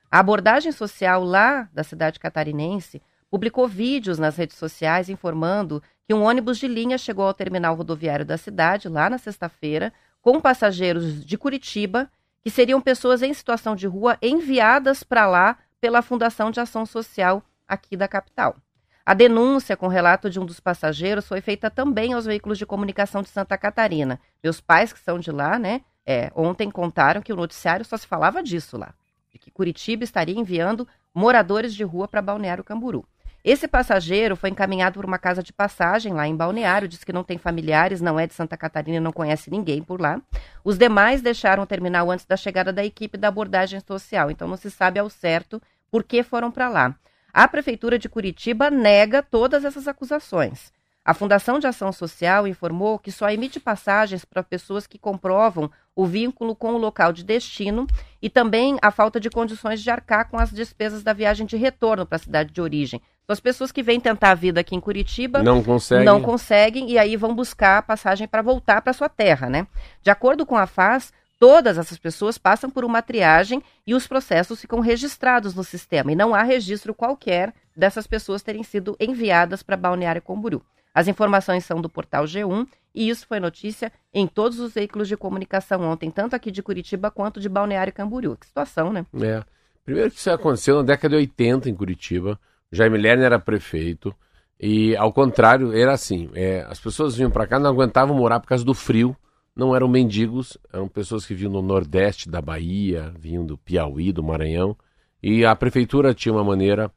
A 0.09 0.21
abordagem 0.21 0.71
social 0.71 1.25
lá 1.25 1.69
da 1.73 1.83
cidade 1.83 2.21
catarinense 2.21 3.03
publicou 3.31 3.69
vídeos 3.69 4.19
nas 4.19 4.37
redes 4.37 4.57
sociais 4.57 5.09
informando 5.09 5.83
que 6.07 6.13
um 6.13 6.23
ônibus 6.23 6.59
de 6.59 6.67
linha 6.67 6.99
chegou 6.99 7.27
ao 7.27 7.35
terminal 7.35 7.75
rodoviário 7.75 8.25
da 8.25 8.37
cidade 8.37 8.89
lá 8.89 9.09
na 9.09 9.19
sexta-feira 9.19 9.93
com 10.21 10.41
passageiros 10.41 11.25
de 11.25 11.39
Curitiba 11.39 12.11
que 12.43 12.51
seriam 12.51 12.81
pessoas 12.81 13.23
em 13.23 13.33
situação 13.33 13.77
de 13.77 13.87
rua 13.87 14.19
enviadas 14.21 15.03
para 15.03 15.27
lá 15.27 15.57
pela 15.81 16.03
Fundação 16.03 16.51
de 16.51 16.61
Ação 16.61 16.85
Social 16.85 17.43
aqui 17.67 17.97
da 17.97 18.09
capital. 18.09 18.57
A 19.05 19.15
denúncia 19.15 19.77
com 19.77 19.89
relato 19.89 20.29
de 20.29 20.39
um 20.39 20.45
dos 20.45 20.61
passageiros 20.61 21.27
foi 21.27 21.41
feita 21.41 21.71
também 21.71 22.13
aos 22.13 22.27
veículos 22.27 22.59
de 22.59 22.67
comunicação 22.67 23.23
de 23.23 23.29
Santa 23.29 23.57
Catarina. 23.57 24.21
Meus 24.43 24.61
pais, 24.61 24.93
que 24.93 25.01
são 25.01 25.19
de 25.19 25.31
lá, 25.31 25.59
né, 25.59 25.81
é, 26.07 26.31
ontem 26.35 26.71
contaram 26.71 27.23
que 27.23 27.33
o 27.33 27.37
noticiário 27.37 27.85
só 27.85 27.97
se 27.97 28.07
falava 28.07 28.43
disso 28.43 28.77
lá, 28.77 28.95
de 29.31 29.39
que 29.39 29.51
Curitiba 29.51 30.05
estaria 30.05 30.39
enviando 30.39 30.87
moradores 31.15 31.75
de 31.75 31.83
rua 31.83 32.07
para 32.07 32.23
Balneário 32.23 32.65
Camburu. 32.65 33.07
Esse 33.43 33.67
passageiro 33.67 34.37
foi 34.37 34.51
encaminhado 34.51 34.97
por 34.97 35.05
uma 35.07 35.19
casa 35.19 35.43
de 35.43 35.51
passagem 35.51 36.13
lá 36.13 36.29
em 36.29 36.37
Balneário, 36.37 36.87
diz 36.87 37.03
que 37.03 37.13
não 37.13 37.25
tem 37.25 37.39
familiares, 37.39 38.01
não 38.01 38.21
é 38.21 38.27
de 38.27 38.35
Santa 38.35 38.55
Catarina, 38.55 39.01
não 39.01 39.13
conhece 39.13 39.51
ninguém 39.51 39.83
por 39.83 39.99
lá. 39.99 40.21
Os 40.63 40.77
demais 40.77 41.23
deixaram 41.23 41.63
o 41.63 41.67
terminal 41.67 42.11
antes 42.11 42.27
da 42.27 42.37
chegada 42.37 42.71
da 42.71 42.85
equipe 42.85 43.17
da 43.17 43.29
abordagem 43.29 43.81
social, 43.81 44.31
então 44.31 44.47
não 44.47 44.59
se 44.59 44.71
sabe 44.71 44.99
ao 44.99 45.09
certo 45.09 45.61
por 45.91 46.05
que 46.05 46.23
foram 46.23 46.51
para 46.51 46.69
lá. 46.69 46.95
A 47.33 47.49
Prefeitura 47.49 47.99
de 47.99 48.11
Curitiba 48.11 48.71
nega 48.71 49.23
todas 49.23 49.65
essas 49.65 49.89
acusações. 49.89 50.71
A 51.03 51.15
Fundação 51.15 51.59
de 51.59 51.67
Ação 51.67 51.93
Social 51.93 52.47
informou 52.47 52.99
que 52.99 53.11
só 53.11 53.31
emite 53.31 53.59
passagens 53.59 54.23
para 54.23 54.43
pessoas 54.43 54.87
que 54.87 54.99
comprovam 54.99 55.71
o 55.97 56.05
vínculo 56.05 56.55
com 56.55 56.75
o 56.75 56.79
local 56.79 57.13
de 57.13 57.25
destino 57.25 57.87
e 58.21 58.29
também 58.29 58.77
a 58.83 58.91
falta 58.91 59.19
de 59.19 59.31
condições 59.31 59.83
de 59.83 59.91
arcar 59.91 60.29
com 60.29 60.39
as 60.39 60.51
despesas 60.51 61.03
da 61.03 61.15
viagem 61.15 61.47
de 61.47 61.57
retorno 61.57 62.05
para 62.05 62.17
a 62.17 62.21
cidade 62.21 62.53
de 62.53 62.61
origem. 62.61 63.01
Então, 63.31 63.35
as 63.35 63.41
pessoas 63.41 63.71
que 63.71 63.81
vêm 63.81 64.01
tentar 64.01 64.33
a 64.33 64.35
vida 64.35 64.61
aqui 64.61 64.75
em 64.75 64.81
Curitiba 64.81 65.41
Não 65.41 65.63
consegue. 65.63 66.05
não 66.05 66.21
conseguem 66.21 66.91
e 66.91 66.99
aí 66.99 67.17
vão 67.17 67.33
buscar 67.33 67.79
a 67.79 67.83
passagem 67.83 68.27
para 68.27 68.43
voltar 68.43 68.83
para 68.83 68.93
sua 68.93 69.09
terra, 69.09 69.49
né? 69.49 69.69
De 70.03 70.11
acordo 70.11 70.45
com 70.45 70.57
a 70.57 70.67
FAS, 70.67 71.13
todas 71.39 71.79
essas 71.79 71.97
pessoas 71.97 72.37
passam 72.37 72.69
por 72.69 72.85
uma 72.85 73.01
triagem 73.01 73.63
e 73.87 73.95
os 73.95 74.05
processos 74.09 74.61
ficam 74.61 74.81
registrados 74.81 75.55
no 75.55 75.63
sistema 75.63 76.11
e 76.11 76.17
não 76.17 76.35
há 76.35 76.43
registro 76.43 76.93
qualquer 76.93 77.55
dessas 77.77 78.05
pessoas 78.05 78.43
terem 78.43 78.65
sido 78.65 78.97
enviadas 78.99 79.63
para 79.63 79.77
Balneário 79.77 80.21
Camboriú. 80.23 80.61
As 80.93 81.07
informações 81.07 81.65
são 81.65 81.81
do 81.81 81.89
portal 81.89 82.25
G1 82.25 82.67
e 82.93 83.09
isso 83.09 83.29
foi 83.29 83.39
notícia 83.39 83.93
em 84.13 84.27
todos 84.27 84.59
os 84.59 84.75
veículos 84.75 85.07
de 85.07 85.17
comunicação 85.17 85.83
ontem, 85.83 86.11
tanto 86.11 86.35
aqui 86.35 86.51
de 86.51 86.65
Curitiba 86.65 87.13
quanto 87.13 87.39
de 87.39 87.49
Balneário 87.49 87.93
Camboriú. 87.93 88.37
Que 88.37 88.47
situação, 88.47 88.93
né? 88.93 89.07
É. 89.23 89.45
Primeiro 89.85 90.11
que 90.11 90.19
isso 90.19 90.31
aconteceu 90.33 90.79
na 90.79 90.83
década 90.83 91.11
de 91.11 91.21
80 91.23 91.71
em 91.71 91.75
Curitiba. 91.77 92.37
Jaime 92.73 92.99
Lerner 92.99 93.27
era 93.27 93.39
prefeito. 93.39 94.15
E, 94.59 94.95
ao 94.97 95.13
contrário, 95.13 95.73
era 95.73 95.93
assim: 95.93 96.31
é, 96.35 96.63
as 96.69 96.79
pessoas 96.79 97.17
vinham 97.17 97.31
para 97.31 97.47
cá, 97.47 97.59
não 97.59 97.71
aguentavam 97.71 98.17
morar 98.17 98.41
por 98.41 98.49
causa 98.49 98.65
do 98.65 98.75
frio. 98.75 99.17
Não 99.57 99.75
eram 99.75 99.89
mendigos, 99.89 100.57
eram 100.73 100.89
pessoas 100.89 101.27
que 101.27 101.35
vinham 101.35 101.53
do 101.53 101.61
Nordeste 101.61 102.31
da 102.31 102.41
Bahia, 102.41 103.13
vinham 103.19 103.45
do 103.45 103.59
Piauí, 103.59 104.13
do 104.13 104.23
Maranhão. 104.23 104.77
E 105.23 105.45
a 105.45 105.55
prefeitura 105.57 106.15
tinha 106.15 106.33
uma 106.33 106.45
maneira 106.45 106.91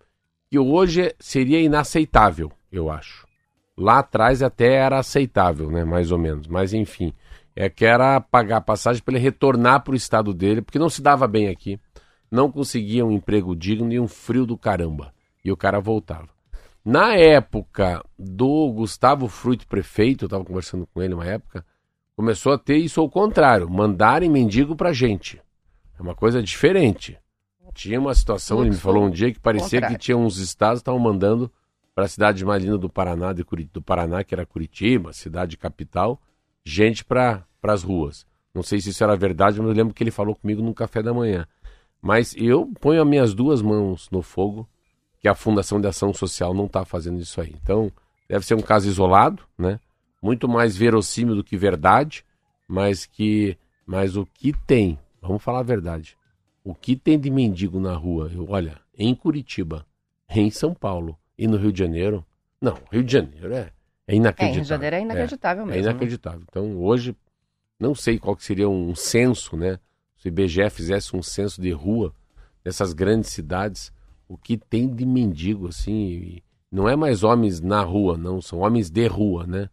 que 0.49 0.59
hoje 0.59 1.13
seria 1.19 1.59
inaceitável, 1.59 2.51
eu 2.71 2.89
acho. 2.89 3.25
Lá 3.75 3.99
atrás 3.99 4.43
até 4.43 4.75
era 4.75 4.99
aceitável, 4.99 5.71
né? 5.71 5.83
Mais 5.83 6.12
ou 6.12 6.17
menos. 6.17 6.47
Mas 6.47 6.73
enfim, 6.73 7.12
é 7.55 7.69
que 7.69 7.86
era 7.86 8.21
pagar 8.21 8.57
a 8.57 8.62
passagem 8.62 9.01
para 9.01 9.15
ele 9.15 9.23
retornar 9.23 9.83
para 9.83 9.93
o 9.93 9.95
estado 9.95 10.33
dele, 10.33 10.62
porque 10.62 10.79
não 10.79 10.89
se 10.89 11.01
dava 11.01 11.27
bem 11.27 11.49
aqui, 11.49 11.79
não 12.31 12.51
conseguia 12.51 13.05
um 13.05 13.12
emprego 13.12 13.55
digno 13.55 13.91
e 13.91 13.99
um 13.99 14.07
frio 14.07 14.45
do 14.45 14.57
caramba. 14.57 15.12
E 15.43 15.51
o 15.51 15.58
cara 15.58 15.79
voltava. 15.79 16.29
Na 16.86 17.15
época 17.15 18.03
do 18.17 18.71
Gustavo 18.71 19.27
Fruit 19.27 19.65
prefeito, 19.65 20.25
eu 20.25 20.27
estava 20.27 20.43
conversando 20.43 20.88
com 20.88 21.01
ele 21.01 21.13
uma 21.13 21.25
época, 21.25 21.65
começou 22.15 22.53
a 22.53 22.58
ter 22.58 22.77
isso 22.77 22.99
ao 22.99 23.10
contrário, 23.10 23.69
mandarem 23.69 24.29
mendigo 24.29 24.75
pra 24.75 24.91
gente. 24.93 25.41
É 25.97 26.01
uma 26.01 26.13
coisa 26.15 26.41
diferente. 26.43 27.17
Tinha 27.73 27.99
uma 27.99 28.13
situação, 28.13 28.62
ele 28.62 28.69
me 28.71 28.75
falou 28.75 29.03
um 29.06 29.10
dia 29.10 29.32
que 29.34 29.39
parecia 29.39 29.79
que 29.82 29.97
tinha 29.97 30.17
uns 30.17 30.38
estados 30.38 30.79
que 30.79 30.82
estavam 30.82 30.99
mandando 30.99 31.51
para 31.95 32.06
a 32.06 32.08
cidade 32.08 32.43
mais 32.45 32.63
linda 32.63 32.77
do 32.77 32.89
Paraná, 32.89 33.34
de 33.34 33.43
Curi- 33.43 33.69
do 33.71 33.82
Paraná, 33.82 34.23
que 34.23 34.34
era 34.36 34.45
Curitiba, 34.45 35.13
cidade 35.13 35.58
capital, 35.58 36.21
gente 36.65 37.03
para 37.06 37.45
as 37.63 37.82
ruas. 37.84 38.25
Não 38.53 38.62
sei 38.62 38.79
se 38.79 38.89
isso 38.89 39.03
era 39.03 39.15
verdade, 39.15 39.60
mas 39.60 39.69
eu 39.69 39.75
lembro 39.75 39.93
que 39.93 40.03
ele 40.03 40.12
falou 40.12 40.36
comigo 40.36 40.62
num 40.62 40.73
café 40.73 41.01
da 41.01 41.13
manhã. 41.13 41.47
Mas 42.01 42.36
eu 42.38 42.71
ponho 42.79 43.01
as 43.01 43.08
minhas 43.08 43.34
duas 43.34 43.62
mãos 43.62 44.10
no 44.12 44.21
fogo 44.21 44.67
que 45.23 45.27
a 45.29 45.33
Fundação 45.33 45.79
de 45.79 45.88
Ação 45.88 46.13
Social 46.13 46.53
não 46.53 46.65
está 46.65 46.83
fazendo 46.83 47.17
isso 47.21 47.39
aí. 47.39 47.55
Então, 47.63 47.89
deve 48.27 48.45
ser 48.45 48.55
um 48.55 48.62
caso 48.62 48.89
isolado, 48.89 49.41
né? 49.57 49.79
Muito 50.21 50.49
mais 50.49 50.75
verossímil 50.75 51.33
do 51.33 51.43
que 51.45 51.55
verdade, 51.55 52.25
mas 52.67 53.05
que, 53.05 53.57
mas 53.86 54.17
o 54.17 54.25
que 54.25 54.51
tem, 54.67 54.99
vamos 55.21 55.41
falar 55.41 55.59
a 55.62 55.63
verdade, 55.63 56.17
o 56.62 56.75
que 56.75 56.97
tem 56.97 57.17
de 57.17 57.29
mendigo 57.29 57.79
na 57.79 57.93
rua, 57.95 58.29
eu, 58.33 58.45
olha, 58.49 58.77
em 58.97 59.15
Curitiba, 59.15 59.86
em 60.29 60.51
São 60.51 60.73
Paulo 60.73 61.17
e 61.38 61.47
no 61.47 61.55
Rio 61.55 61.71
de 61.71 61.79
Janeiro, 61.79 62.25
não, 62.59 62.77
Rio 62.91 63.01
de 63.03 63.13
Janeiro 63.13 63.53
é, 63.53 63.71
é 64.05 64.13
É, 64.13 64.15
inacreditável. 64.15 64.53
Rio 64.55 64.62
de 64.63 64.67
Janeiro 64.67 64.95
é 64.97 65.01
inacreditável 65.01 65.63
É 65.63 65.67
mesmo. 65.67 65.81
né? 65.83 65.89
inacreditável. 65.89 66.41
Então, 66.49 66.77
hoje, 66.83 67.15
não 67.79 67.95
sei 67.95 68.19
qual 68.19 68.36
que 68.36 68.43
seria 68.43 68.67
um 68.67 68.93
censo, 68.93 69.55
né? 69.55 69.79
Se 70.17 70.27
o 70.27 70.29
IBGE 70.29 70.69
fizesse 70.69 71.15
um 71.15 71.23
censo 71.23 71.62
de 71.62 71.71
rua 71.71 72.13
nessas 72.63 72.91
grandes 72.91 73.29
cidades, 73.29 73.91
o 74.27 74.38
que 74.38 74.57
tem 74.57 74.93
de 74.93 75.05
mendigo, 75.05 75.67
assim, 75.67 76.41
não 76.71 76.88
é 76.89 76.95
mais 76.95 77.23
homens 77.23 77.62
na 77.62 77.81
rua, 77.81 78.17
não, 78.17 78.41
são 78.41 78.59
homens 78.59 78.89
de 78.89 79.07
rua, 79.07 79.45
né? 79.45 79.69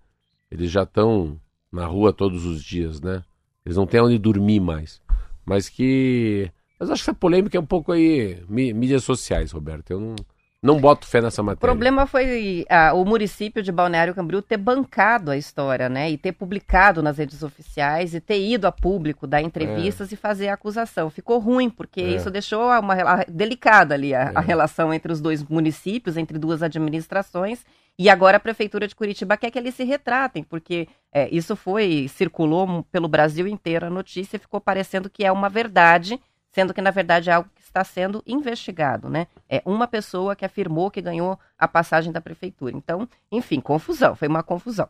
Eles 0.51 0.71
já 0.71 0.83
estão 0.83 1.41
na 1.73 1.87
rua 1.87 2.13
todos 2.13 2.45
os 2.45 2.63
dias, 2.63 3.01
né? 3.01 3.23
Eles 3.65 3.77
não 3.77 3.87
têm 3.87 4.01
onde 4.01 4.19
dormir 4.19 4.61
mais. 4.61 5.01
Mas 5.45 5.69
que. 5.69 6.51
Mas 6.79 6.91
acho 6.91 7.05
que 7.05 7.11
essa 7.11 7.19
polêmica 7.19 7.57
é 7.57 7.61
um 7.61 7.67
pouco 7.67 7.93
aí. 7.93 8.43
mídias 8.49 9.05
sociais, 9.05 9.53
Roberto. 9.53 9.91
Eu 9.91 10.01
não. 10.01 10.17
Não 10.63 10.79
boto 10.79 11.07
fé 11.07 11.23
nessa 11.23 11.43
matéria. 11.43 11.57
O 11.57 11.61
problema 11.61 12.07
foi 12.07 12.67
ah, 12.69 12.93
o 12.93 13.03
município 13.03 13.63
de 13.63 13.73
Balneário 13.73 14.15
Camboriú 14.15 14.43
ter 14.43 14.59
bancado 14.59 15.31
a 15.31 15.37
história, 15.37 15.89
né? 15.89 16.11
E 16.11 16.19
ter 16.19 16.33
publicado 16.33 17.03
nas 17.03 17.17
redes 17.17 17.43
oficiais 17.43 18.15
e 18.15 18.21
ter 18.21 18.39
ido 18.39 18.67
a 18.67 18.73
público 18.73 19.27
dar 19.27 19.41
entrevistas 19.41 20.13
é. 20.13 20.15
e 20.15 20.19
fazer 20.19 20.49
a 20.49 20.55
acusação. 20.55 21.09
Ficou 21.09 21.39
ruim, 21.39 21.71
porque 21.71 22.03
é. 22.03 22.09
isso 22.09 22.31
deixou 22.31 22.69
uma 22.79 23.25
delicada 23.27 23.95
ali 23.95 24.15
a, 24.15 24.25
é. 24.25 24.33
a, 24.35 24.41
relação 24.41 24.93
entre 24.93 25.11
os 25.11 25.19
dois 25.19 25.43
municípios, 25.43 26.19
entre 26.19 26.39
duas 26.39 26.63
administrações. 26.63 27.65
E 27.99 28.11
agora 28.11 28.37
a 28.37 28.41
Prefeitura 28.41 28.87
de 28.87 28.95
Curitiba 28.95 29.39
quer 29.39 29.51
que 29.51 29.59
eles 29.59 29.75
se 29.75 29.85
retratem, 29.85 30.43
porque 30.43 30.89
é, 31.11 31.27
isso 31.35 31.57
foi, 31.57 32.07
circulou 32.09 32.85
pelo 32.93 33.09
Brasil 33.09 33.47
inteiro 33.47 33.87
a 33.87 33.91
notícia, 33.91 34.39
ficou 34.39 34.61
parecendo 34.61 35.09
que 35.09 35.25
é 35.25 35.33
uma 35.33 35.49
verdade, 35.49 36.21
sendo 36.51 36.75
que 36.75 36.83
na 36.83 36.91
verdade 36.91 37.31
é 37.31 37.33
algo 37.33 37.49
está 37.71 37.85
sendo 37.85 38.23
investigado, 38.27 39.09
né? 39.09 39.27
É 39.49 39.63
uma 39.65 39.89
pessoa 39.89 40.37
que 40.37 40.45
afirmou 40.45 40.91
que 40.91 41.01
ganhou 41.01 41.39
a 41.59 41.67
passagem 41.67 42.13
da 42.13 42.21
prefeitura. 42.21 42.77
Então, 42.77 43.09
enfim, 43.31 43.61
confusão, 43.61 44.15
foi 44.15 44.29
uma 44.29 44.43
confusão. 44.43 44.89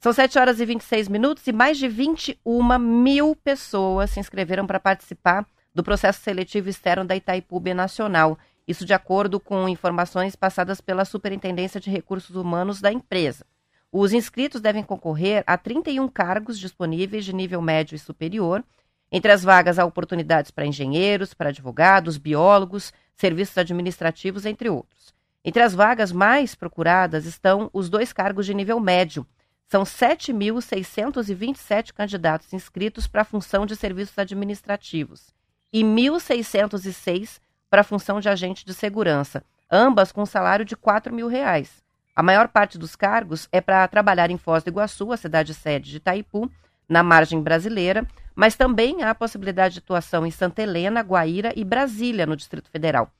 São 0.00 0.12
7 0.12 0.38
horas 0.38 0.60
e 0.60 0.64
26 0.64 1.08
minutos 1.08 1.46
e 1.46 1.52
mais 1.52 1.78
de 1.78 1.88
21 1.88 2.78
mil 2.78 3.34
pessoas 3.36 4.10
se 4.10 4.20
inscreveram 4.20 4.66
para 4.66 4.80
participar 4.80 5.46
do 5.74 5.82
processo 5.82 6.20
seletivo 6.20 6.68
externo 6.68 7.04
da 7.04 7.16
Itaipu 7.16 7.60
Nacional. 7.74 8.38
Isso 8.66 8.84
de 8.84 8.94
acordo 8.94 9.38
com 9.38 9.68
informações 9.68 10.34
passadas 10.34 10.80
pela 10.80 11.04
Superintendência 11.04 11.80
de 11.80 11.90
Recursos 11.90 12.34
Humanos 12.34 12.80
da 12.80 12.92
empresa. 12.92 13.44
Os 13.92 14.12
inscritos 14.12 14.60
devem 14.60 14.82
concorrer 14.82 15.44
a 15.46 15.56
31 15.56 16.08
cargos 16.08 16.58
disponíveis 16.58 17.24
de 17.24 17.32
nível 17.32 17.62
médio 17.62 17.94
e 17.94 17.98
superior 17.98 18.64
entre 19.10 19.32
as 19.32 19.42
vagas 19.42 19.78
há 19.78 19.84
oportunidades 19.84 20.50
para 20.50 20.66
engenheiros, 20.66 21.34
para 21.34 21.50
advogados, 21.50 22.18
biólogos, 22.18 22.92
serviços 23.14 23.56
administrativos, 23.58 24.44
entre 24.44 24.68
outros. 24.68 25.14
Entre 25.44 25.62
as 25.62 25.74
vagas 25.74 26.10
mais 26.10 26.52
procuradas 26.54 27.24
estão 27.24 27.70
os 27.72 27.88
dois 27.88 28.12
cargos 28.12 28.46
de 28.46 28.54
nível 28.54 28.80
médio. 28.80 29.24
São 29.68 29.84
7.627 29.84 31.92
candidatos 31.92 32.52
inscritos 32.52 33.06
para 33.06 33.22
a 33.22 33.24
função 33.24 33.64
de 33.64 33.76
serviços 33.76 34.18
administrativos 34.18 35.32
e 35.72 35.82
1.606 35.82 37.38
para 37.68 37.82
a 37.82 37.84
função 37.84 38.20
de 38.20 38.28
agente 38.28 38.64
de 38.64 38.72
segurança, 38.72 39.42
ambas 39.70 40.12
com 40.12 40.24
salário 40.24 40.64
de 40.64 40.76
4 40.76 41.14
mil 41.14 41.28
reais. 41.28 41.84
A 42.14 42.22
maior 42.22 42.48
parte 42.48 42.78
dos 42.78 42.96
cargos 42.96 43.46
é 43.52 43.60
para 43.60 43.86
trabalhar 43.88 44.30
em 44.30 44.38
Foz 44.38 44.64
do 44.64 44.70
Iguaçu, 44.70 45.12
a 45.12 45.16
cidade 45.16 45.52
sede 45.52 45.90
de 45.90 45.96
Itaipu, 45.98 46.50
na 46.88 47.02
margem 47.02 47.42
brasileira, 47.42 48.06
mas 48.34 48.54
também 48.54 49.02
há 49.02 49.14
possibilidade 49.14 49.74
de 49.74 49.80
atuação 49.80 50.26
em 50.26 50.30
Santa 50.30 50.62
Helena, 50.62 51.00
Guaíra 51.00 51.52
e 51.56 51.64
Brasília, 51.64 52.26
no 52.26 52.36
Distrito 52.36 52.70
Federal. 52.70 53.10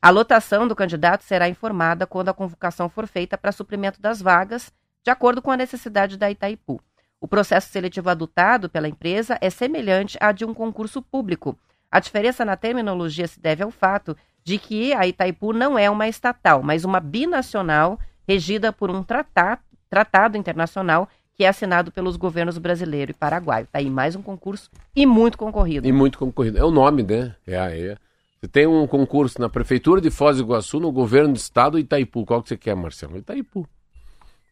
A 0.00 0.10
lotação 0.10 0.68
do 0.68 0.76
candidato 0.76 1.24
será 1.24 1.48
informada 1.48 2.06
quando 2.06 2.28
a 2.28 2.34
convocação 2.34 2.88
for 2.88 3.06
feita 3.06 3.36
para 3.38 3.50
suprimento 3.50 4.00
das 4.00 4.20
vagas, 4.20 4.72
de 5.02 5.10
acordo 5.10 5.40
com 5.40 5.50
a 5.50 5.56
necessidade 5.56 6.16
da 6.16 6.30
Itaipu. 6.30 6.80
O 7.20 7.26
processo 7.26 7.70
seletivo 7.70 8.10
adotado 8.10 8.68
pela 8.68 8.88
empresa 8.88 9.38
é 9.40 9.48
semelhante 9.48 10.18
a 10.20 10.32
de 10.32 10.44
um 10.44 10.52
concurso 10.52 11.00
público. 11.00 11.58
A 11.90 11.98
diferença 11.98 12.44
na 12.44 12.56
terminologia 12.56 13.26
se 13.26 13.40
deve 13.40 13.62
ao 13.62 13.70
fato 13.70 14.16
de 14.44 14.58
que 14.58 14.92
a 14.92 15.06
Itaipu 15.06 15.52
não 15.52 15.78
é 15.78 15.88
uma 15.88 16.06
estatal, 16.06 16.62
mas 16.62 16.84
uma 16.84 17.00
binacional 17.00 17.98
regida 18.28 18.72
por 18.72 18.90
um 18.90 19.02
tratado, 19.02 19.62
tratado 19.88 20.36
internacional 20.36 21.08
que 21.36 21.44
é 21.44 21.48
assinado 21.48 21.92
pelos 21.92 22.16
governos 22.16 22.56
brasileiro 22.56 23.10
e 23.10 23.14
paraguaio. 23.14 23.68
Tá 23.70 23.78
aí 23.78 23.90
mais 23.90 24.16
um 24.16 24.22
concurso 24.22 24.70
e 24.94 25.04
muito 25.04 25.36
concorrido. 25.36 25.86
E 25.86 25.92
muito 25.92 26.18
concorrido. 26.18 26.58
É 26.58 26.64
o 26.64 26.70
nome, 26.70 27.02
né? 27.02 27.34
É, 27.46 27.56
é. 27.56 27.96
Você 28.40 28.48
tem 28.48 28.66
um 28.66 28.86
concurso 28.86 29.40
na 29.40 29.48
Prefeitura 29.48 30.00
de 30.00 30.10
Foz 30.10 30.36
do 30.36 30.42
Iguaçu, 30.42 30.80
no 30.80 30.90
governo 30.90 31.34
do 31.34 31.36
estado 31.36 31.78
Itaipu. 31.78 32.24
Qual 32.24 32.42
que 32.42 32.48
você 32.48 32.56
quer, 32.56 32.74
Marcelo? 32.74 33.18
Itaipu. 33.18 33.68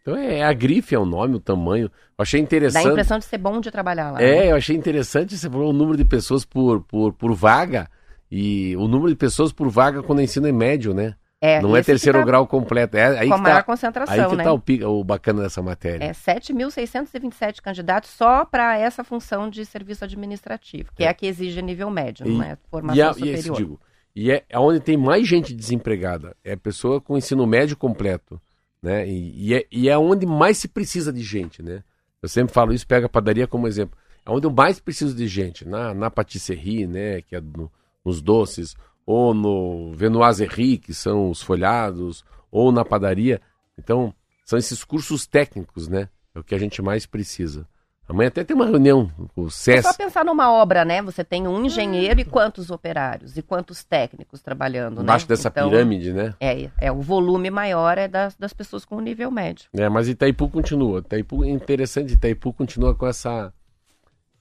Então 0.03 0.17
é, 0.17 0.41
é 0.41 0.45
a 0.45 0.53
grife, 0.53 0.95
é 0.95 0.99
o 0.99 1.07
nome, 1.07 1.37
o 1.37 1.41
tamanho. 1.41 1.87
Eu 1.87 1.91
achei 2.23 2.39
interessante. 2.39 2.83
Dá 2.83 2.91
a 2.91 2.93
impressão 2.93 3.19
de 3.19 3.25
ser 3.25 3.39
bom 3.39 3.61
de 3.61 3.71
trabalhar 3.71 4.11
lá. 4.11 4.23
É, 4.23 4.41
né? 4.41 4.53
eu 4.53 4.57
achei 4.57 4.77
interessante, 4.77 5.37
você 5.37 5.49
falou 5.49 5.71
o 5.71 5.73
número 5.73 5.97
de 5.97 6.05
pessoas 6.05 6.45
por, 6.45 6.83
por, 6.83 7.15
por 7.15 7.33
vaga. 7.35 7.89
E 8.31 8.77
o 8.77 8.87
número 8.87 9.09
de 9.09 9.17
pessoas 9.17 9.53
por 9.53 9.71
vaga 9.71 10.03
quando 10.03 10.21
ensino 10.21 10.47
é 10.47 10.53
médio, 10.53 10.93
né? 10.93 11.15
É, 11.45 11.61
não 11.61 11.77
é 11.77 11.83
terceiro 11.83 12.21
tá 12.21 12.25
grau 12.25 12.47
completo. 12.47 12.97
É 12.97 13.19
aí 13.19 13.29
com 13.29 13.35
a 13.35 13.39
maior 13.39 13.57
tá, 13.57 13.63
concentração, 13.65 14.25
aí 14.25 14.31
que 14.31 14.37
né? 14.37 14.45
tá 14.45 14.55
o, 14.55 14.99
o 14.99 15.05
bacana 15.05 15.43
dessa 15.43 15.61
matéria. 15.61 16.03
É 16.03 16.13
7.627 16.13 17.61
candidatos 17.61 18.09
só 18.09 18.47
para 18.47 18.79
essa 18.79 19.05
função 19.05 19.51
de 19.51 19.67
serviço 19.67 20.05
administrativo, 20.05 20.91
que 20.95 21.03
é, 21.03 21.07
é 21.07 21.11
a 21.11 21.15
que 21.15 21.27
exige 21.27 21.61
nível 21.61 21.91
médio, 21.91 22.27
e, 22.27 22.31
não 22.31 22.43
é 22.43 22.57
formação 22.71 22.97
e 22.97 23.03
a, 23.03 23.13
superior. 23.13 23.57
E, 23.57 23.59
digo, 23.59 23.81
e 24.17 24.31
é, 24.31 24.43
é 24.49 24.59
onde 24.59 24.81
tem 24.81 24.97
mais 24.97 25.29
gente 25.29 25.53
desempregada, 25.53 26.35
é 26.43 26.57
pessoa 26.57 26.99
com 26.99 27.15
ensino 27.15 27.47
médio 27.47 27.77
completo, 27.77 28.41
né? 28.83 29.07
E, 29.07 29.49
e, 29.49 29.55
é, 29.55 29.67
e 29.71 29.89
é 29.91 29.99
onde 29.99 30.25
mais 30.25 30.57
se 30.57 30.67
precisa 30.67 31.13
de 31.13 31.21
gente, 31.21 31.63
né? 31.63 31.85
Eu 32.23 32.29
sempre 32.29 32.55
falo 32.55 32.73
isso, 32.73 32.87
pega 32.87 33.05
a 33.05 33.11
padaria 33.11 33.47
como 33.47 33.69
exemplo. 33.69 33.99
É 34.25 34.31
onde 34.31 34.47
eu 34.47 34.51
mais 34.51 34.81
preciso 34.81 35.15
de 35.15 35.29
gente, 35.29 35.69
na, 35.69 35.93
na 35.93 36.11
patisserie, 36.11 36.87
né? 36.87 37.21
Que 37.21 37.37
é 37.37 37.41
no, 37.43 37.71
nos 38.03 38.23
doces, 38.23 38.75
ou 39.07 39.35
no 39.35 39.93
Venoiserie, 39.95 40.79
que 40.79 40.95
são 40.95 41.31
os 41.31 41.43
folhados, 41.43 42.25
ou 42.51 42.73
na 42.73 42.85
padaria. 42.85 43.41
Então, 43.79 44.15
são 44.45 44.59
esses 44.59 44.85
cursos 44.85 45.27
técnicos, 45.27 45.89
né? 45.89 46.09
É 46.35 46.39
o 46.39 46.45
que 46.45 46.55
a 46.55 46.59
gente 46.59 46.81
mais 46.83 47.07
precisa. 47.07 47.67
Amanhã 48.07 48.29
até 48.29 48.45
tem 48.45 48.55
uma 48.55 48.67
reunião 48.67 49.11
com 49.35 49.43
o 49.43 49.51
SES. 49.51 49.77
É 49.77 49.83
só 49.83 49.95
pensar 49.95 50.25
numa 50.27 50.53
obra, 50.53 50.85
né? 50.85 51.01
Você 51.01 51.25
tem 51.25 51.49
um 51.49 51.65
engenheiro 51.65 52.21
e 52.21 52.25
quantos 52.25 52.71
operários? 52.71 53.39
E 53.39 53.43
quantos 53.43 53.83
técnicos 53.83 54.43
trabalhando, 54.43 55.01
Embaixo 55.01 55.25
né? 55.25 55.29
dessa 55.29 55.49
então, 55.49 55.71
pirâmide, 55.71 56.13
né? 56.13 56.35
É, 56.39 56.69
é, 56.79 56.93
o 56.93 57.01
volume 57.01 57.51
maior 57.51 57.97
é 57.97 58.07
das, 58.07 58.37
das 58.37 58.53
pessoas 58.53 58.85
com 58.85 59.01
nível 59.01 59.31
médio. 59.31 59.71
É, 59.73 59.89
mas 59.89 60.07
Itaipu 60.07 60.51
continua. 60.51 60.99
Itaipu, 60.99 61.47
interessante, 61.47 62.13
Itaipu 62.13 62.53
continua 62.53 62.95
com 62.95 63.07
essa... 63.07 63.53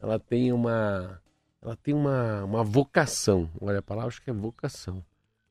Ela 0.02 0.20
tem 0.20 0.52
uma 0.52 1.22
ela 1.64 1.78
tem 1.78 1.94
uma, 1.94 2.44
uma 2.44 2.64
vocação. 2.64 3.50
Olha 3.62 3.80
a 3.80 3.82
palavra, 3.82 4.10
acho 4.10 4.22
que 4.22 4.30
é 4.30 4.34
vocação. 4.34 5.04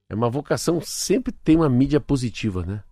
É 0.08 0.14
uma 0.14 0.28
vocação, 0.28 0.78
sempre 0.82 1.32
tem 1.32 1.56
uma 1.56 1.70
mídia 1.70 1.98
positiva, 1.98 2.66
né? 2.66 2.82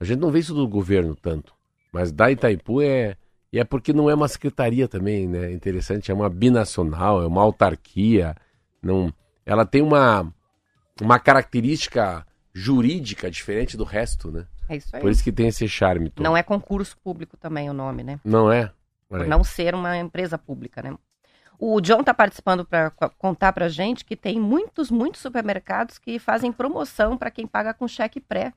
A 0.00 0.04
gente 0.04 0.18
não 0.18 0.30
vê 0.30 0.38
isso 0.38 0.54
do 0.54 0.66
governo 0.66 1.14
tanto. 1.14 1.54
Mas 1.92 2.10
da 2.10 2.30
Itaipu 2.30 2.80
é. 2.80 3.16
E 3.52 3.58
é 3.58 3.64
porque 3.64 3.92
não 3.92 4.08
é 4.08 4.14
uma 4.14 4.28
secretaria 4.28 4.88
também, 4.88 5.26
né? 5.28 5.52
Interessante, 5.52 6.10
é 6.10 6.14
uma 6.14 6.30
binacional, 6.30 7.22
é 7.22 7.26
uma 7.26 7.42
autarquia. 7.42 8.34
Não, 8.82 9.12
ela 9.44 9.66
tem 9.66 9.82
uma, 9.82 10.32
uma 11.00 11.18
característica 11.18 12.26
jurídica 12.54 13.30
diferente 13.30 13.76
do 13.76 13.84
resto, 13.84 14.30
né? 14.30 14.46
É 14.68 14.76
isso 14.76 14.94
aí. 14.94 15.02
Por 15.02 15.10
isso 15.10 15.24
que 15.24 15.32
tem 15.32 15.48
esse 15.48 15.68
charme 15.68 16.10
todo. 16.10 16.24
Não 16.24 16.36
é 16.36 16.42
concurso 16.42 16.96
público 16.98 17.36
também 17.36 17.68
o 17.68 17.74
nome, 17.74 18.02
né? 18.02 18.20
Não 18.24 18.50
é? 18.50 18.72
Por 19.08 19.26
não 19.26 19.42
ser 19.42 19.74
uma 19.74 19.96
empresa 19.96 20.36
pública, 20.36 20.82
né? 20.82 20.94
O 21.58 21.80
John 21.80 22.00
está 22.00 22.14
participando 22.14 22.64
para 22.64 22.90
contar 23.18 23.52
para 23.52 23.68
gente 23.68 24.04
que 24.04 24.14
tem 24.14 24.38
muitos, 24.38 24.90
muitos 24.90 25.20
supermercados 25.20 25.98
que 25.98 26.18
fazem 26.18 26.52
promoção 26.52 27.18
para 27.18 27.30
quem 27.30 27.46
paga 27.46 27.74
com 27.74 27.88
cheque 27.88 28.20
pré. 28.20 28.52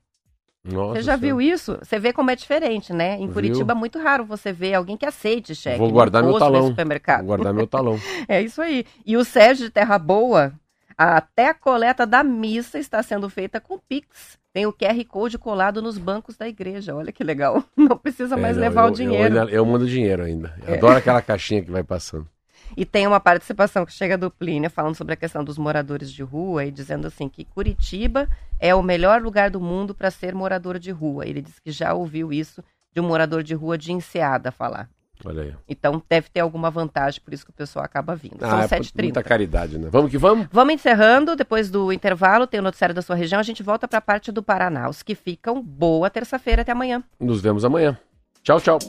Nossa 0.64 0.94
você 0.94 1.02
já 1.02 1.18
senhora. 1.18 1.18
viu 1.18 1.42
isso? 1.42 1.80
Você 1.82 1.98
vê 1.98 2.14
como 2.14 2.30
é 2.30 2.36
diferente, 2.36 2.94
né? 2.94 3.18
Em 3.20 3.32
Curitiba 3.32 3.72
é 3.72 3.76
muito 3.76 3.98
raro 3.98 4.24
você 4.24 4.54
ver 4.54 4.76
alguém 4.76 4.96
que 4.96 5.06
aceite 5.06 5.56
cheque. 5.56 5.80
Vou 5.80 5.92
guardar 5.92 6.24
meu 6.24 6.38
talão. 6.38 6.68
Supermercado. 6.68 7.20
Vou 7.20 7.28
guardar 7.28 7.54
meu 7.54 7.66
talão. 7.66 8.00
é 8.30 8.42
isso 8.42 8.62
aí. 8.62 8.86
E 9.04 9.18
o 9.18 9.26
Sérgio 9.26 9.66
de 9.66 9.72
Terra 9.72 9.98
Boa, 9.98 10.54
até 10.96 11.48
a 11.48 11.54
coleta 11.56 12.06
da 12.06 12.24
missa 12.24 12.78
está 12.78 13.02
sendo 13.02 13.28
feita 13.28 13.60
com 13.60 13.80
Pix. 13.80 14.38
Tem 14.54 14.68
o 14.68 14.74
QR 14.74 15.04
Code 15.08 15.40
colado 15.40 15.82
nos 15.82 15.98
bancos 15.98 16.38
da 16.38 16.48
igreja. 16.48 16.94
Olha 16.94 17.12
que 17.12 17.24
legal. 17.24 17.64
Não 17.76 17.98
precisa 17.98 18.38
mais 18.38 18.56
é, 18.56 18.60
não, 18.60 18.68
levar 18.68 18.84
eu, 18.84 18.88
o 18.90 18.92
dinheiro. 18.92 19.38
Eu, 19.38 19.50
eu, 19.50 19.66
mando 19.66 19.88
dinheiro 19.88 20.24
ainda. 20.24 20.54
É. 20.68 20.76
Adoro 20.76 20.98
aquela 20.98 21.22
caixinha 21.22 21.64
que 21.64 21.72
vai 21.72 21.84
passando. 21.84 22.28
E 22.76 22.86
tem 22.86 23.08
uma 23.08 23.20
participação 23.20 23.86
que 23.86 23.94
chega 23.94 24.18
do 24.18 24.32
Plínio 24.32 24.70
falando 24.70 24.96
sobre 24.96 25.14
a 25.14 25.18
questão 25.18 25.44
dos 25.44 25.58
moradores 25.58 26.12
de 26.12 26.24
rua 26.24 26.66
e 26.66 26.72
dizendo 26.72 27.08
assim 27.08 27.28
que 27.28 27.46
Curitiba 27.46 28.28
é 28.60 28.74
o 28.74 28.82
melhor 28.82 29.22
lugar 29.22 29.50
do 29.50 29.60
mundo 29.60 29.94
para 29.94 30.12
ser 30.12 30.34
morador 30.34 30.80
de 30.80 30.92
rua. 30.92 31.26
Ele 31.26 31.42
diz 31.42 31.60
que 31.60 31.72
já 31.72 31.94
ouviu 31.94 32.32
isso 32.32 32.64
de 32.94 33.00
um 33.02 33.08
morador 33.08 33.44
de 33.44 33.54
rua 33.54 33.78
de 33.78 33.92
Enseada 33.92 34.52
falar. 34.52 34.90
Olha 35.24 35.44
aí. 35.44 35.54
Então 35.68 36.02
deve 36.10 36.30
ter 36.30 36.40
alguma 36.40 36.72
vantagem, 36.72 37.22
por 37.24 37.34
isso 37.34 37.46
que 37.46 37.52
o 37.52 37.54
pessoal 37.54 37.86
acaba 37.86 38.16
vindo. 38.16 38.38
Ah, 38.42 38.68
São 38.68 38.78
é 38.78 38.82
7h30. 38.82 39.04
Muita 39.04 39.24
caridade, 39.24 39.78
né? 39.78 39.88
Vamos 39.92 40.10
que 40.10 40.18
vamos? 40.18 40.48
Vamos 40.52 40.74
encerrando. 40.74 41.36
Depois 41.36 41.70
do 41.70 41.92
intervalo, 41.92 42.48
tem 42.48 42.60
o 42.60 42.64
noticiário 42.64 42.96
da 42.96 43.02
sua 43.02 43.16
região. 43.16 43.40
A 43.40 43.44
gente 43.44 43.62
volta 43.62 43.88
para 43.88 44.00
a 44.00 44.02
parte 44.02 44.32
do 44.32 44.42
Paraná. 44.42 44.90
Os 44.90 45.04
que 45.04 45.16
ficam, 45.16 45.62
boa 45.62 46.10
terça-feira. 46.10 46.64
Até 46.64 46.72
amanhã. 46.72 47.04
Nos 47.20 47.42
vemos 47.42 47.64
amanhã. 47.64 47.98
Tchau, 48.44 48.60
tchau. 48.60 48.80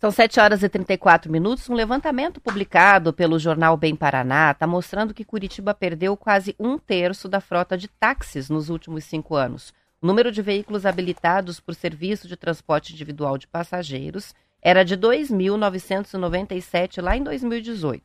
São 0.00 0.12
7 0.12 0.38
horas 0.38 0.62
e 0.62 0.68
34 0.68 1.30
minutos. 1.30 1.68
Um 1.68 1.74
levantamento 1.74 2.40
publicado 2.40 3.12
pelo 3.12 3.36
jornal 3.36 3.76
Bem 3.76 3.96
Paraná 3.96 4.52
está 4.52 4.64
mostrando 4.64 5.12
que 5.12 5.24
Curitiba 5.24 5.74
perdeu 5.74 6.16
quase 6.16 6.54
um 6.56 6.78
terço 6.78 7.28
da 7.28 7.40
frota 7.40 7.76
de 7.76 7.88
táxis 7.88 8.48
nos 8.48 8.70
últimos 8.70 9.02
cinco 9.04 9.34
anos. 9.34 9.74
O 10.00 10.06
número 10.06 10.30
de 10.30 10.40
veículos 10.40 10.86
habilitados 10.86 11.58
por 11.58 11.74
serviço 11.74 12.28
de 12.28 12.36
transporte 12.36 12.92
individual 12.92 13.36
de 13.36 13.48
passageiros 13.48 14.36
era 14.62 14.84
de 14.84 14.96
2.997 14.96 17.02
lá 17.02 17.16
em 17.16 17.24
2018. 17.24 18.00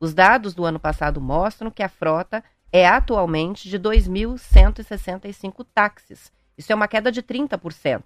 Os 0.00 0.14
dados 0.14 0.54
do 0.54 0.64
ano 0.64 0.80
passado 0.80 1.20
mostram 1.20 1.70
que 1.70 1.82
a 1.82 1.90
frota 1.90 2.42
é 2.72 2.88
atualmente 2.88 3.68
de 3.68 3.78
2.165 3.78 5.66
táxis. 5.74 6.32
Isso 6.56 6.72
é 6.72 6.74
uma 6.74 6.88
queda 6.88 7.12
de 7.12 7.22
30%. 7.22 8.02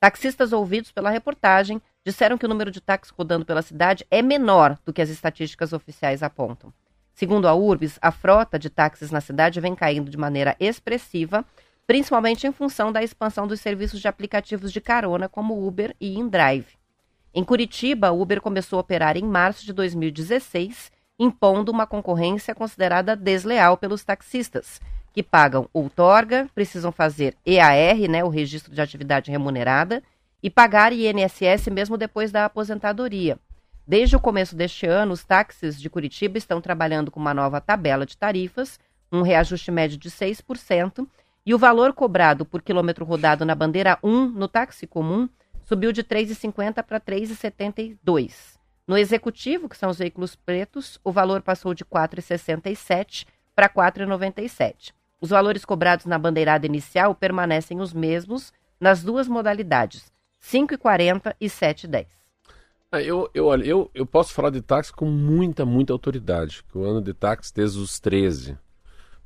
Taxistas 0.00 0.54
ouvidos 0.54 0.90
pela 0.90 1.10
reportagem 1.10 1.82
disseram 2.04 2.38
que 2.38 2.46
o 2.46 2.48
número 2.48 2.70
de 2.70 2.80
táxis 2.80 3.12
rodando 3.16 3.44
pela 3.44 3.62
cidade 3.62 4.06
é 4.10 4.22
menor 4.22 4.78
do 4.84 4.92
que 4.92 5.02
as 5.02 5.10
estatísticas 5.10 5.72
oficiais 5.72 6.22
apontam. 6.22 6.72
Segundo 7.14 7.46
a 7.46 7.54
URBS, 7.54 7.98
a 8.00 8.10
frota 8.10 8.58
de 8.58 8.70
táxis 8.70 9.10
na 9.10 9.20
cidade 9.20 9.60
vem 9.60 9.74
caindo 9.74 10.10
de 10.10 10.16
maneira 10.16 10.56
expressiva, 10.58 11.44
principalmente 11.86 12.46
em 12.46 12.52
função 12.52 12.90
da 12.90 13.02
expansão 13.02 13.46
dos 13.46 13.60
serviços 13.60 14.00
de 14.00 14.08
aplicativos 14.08 14.72
de 14.72 14.80
carona 14.80 15.28
como 15.28 15.66
Uber 15.66 15.94
e 16.00 16.18
InDrive. 16.18 16.78
Em 17.34 17.44
Curitiba, 17.44 18.08
a 18.08 18.12
Uber 18.12 18.40
começou 18.40 18.78
a 18.78 18.80
operar 18.80 19.16
em 19.16 19.22
março 19.22 19.64
de 19.64 19.72
2016, 19.72 20.90
impondo 21.18 21.70
uma 21.70 21.86
concorrência 21.86 22.54
considerada 22.54 23.14
desleal 23.14 23.76
pelos 23.76 24.02
taxistas, 24.02 24.80
que 25.12 25.22
pagam 25.22 25.68
outorga, 25.72 26.48
precisam 26.54 26.90
fazer 26.90 27.36
EAR, 27.44 28.08
né, 28.08 28.24
o 28.24 28.28
registro 28.28 28.74
de 28.74 28.80
atividade 28.80 29.30
remunerada, 29.30 30.02
e 30.42 30.48
pagar 30.48 30.92
INSS 30.92 31.68
mesmo 31.70 31.96
depois 31.96 32.32
da 32.32 32.44
aposentadoria. 32.44 33.38
Desde 33.86 34.14
o 34.14 34.20
começo 34.20 34.54
deste 34.54 34.86
ano, 34.86 35.12
os 35.12 35.24
táxis 35.24 35.80
de 35.80 35.90
Curitiba 35.90 36.38
estão 36.38 36.60
trabalhando 36.60 37.10
com 37.10 37.18
uma 37.18 37.34
nova 37.34 37.60
tabela 37.60 38.06
de 38.06 38.16
tarifas, 38.16 38.78
um 39.10 39.22
reajuste 39.22 39.70
médio 39.70 39.98
de 39.98 40.10
6%, 40.10 41.06
e 41.44 41.54
o 41.54 41.58
valor 41.58 41.92
cobrado 41.92 42.44
por 42.44 42.62
quilômetro 42.62 43.04
rodado 43.04 43.44
na 43.44 43.54
bandeira 43.54 43.98
1 44.02 44.28
no 44.28 44.46
táxi 44.46 44.86
comum 44.86 45.28
subiu 45.64 45.92
de 45.92 46.04
3,50 46.04 46.82
para 46.82 47.00
3,72. 47.00 48.58
No 48.86 48.96
executivo, 48.96 49.68
que 49.68 49.76
são 49.76 49.90
os 49.90 49.98
veículos 49.98 50.34
pretos, 50.34 51.00
o 51.02 51.12
valor 51.12 51.42
passou 51.42 51.74
de 51.74 51.84
4,67 51.84 53.26
para 53.54 53.68
4,97. 53.68 54.92
Os 55.20 55.30
valores 55.30 55.64
cobrados 55.64 56.06
na 56.06 56.18
bandeirada 56.18 56.66
inicial 56.66 57.14
permanecem 57.14 57.80
os 57.80 57.92
mesmos 57.92 58.52
nas 58.80 59.02
duas 59.02 59.28
modalidades, 59.28 60.10
5,40 60.42 61.34
e 61.40 61.46
7,10. 61.46 62.06
Ah, 62.92 63.00
eu, 63.00 63.30
eu, 63.32 63.46
olha, 63.46 63.64
eu, 63.64 63.90
eu 63.94 64.04
posso 64.04 64.32
falar 64.34 64.50
de 64.50 64.60
táxi 64.60 64.92
com 64.92 65.06
muita, 65.06 65.64
muita 65.64 65.92
autoridade, 65.92 66.64
que 66.70 66.76
eu 66.76 66.84
ando 66.84 67.00
de 67.00 67.14
táxi 67.14 67.54
desde 67.54 67.78
os 67.78 68.00
13. 68.00 68.58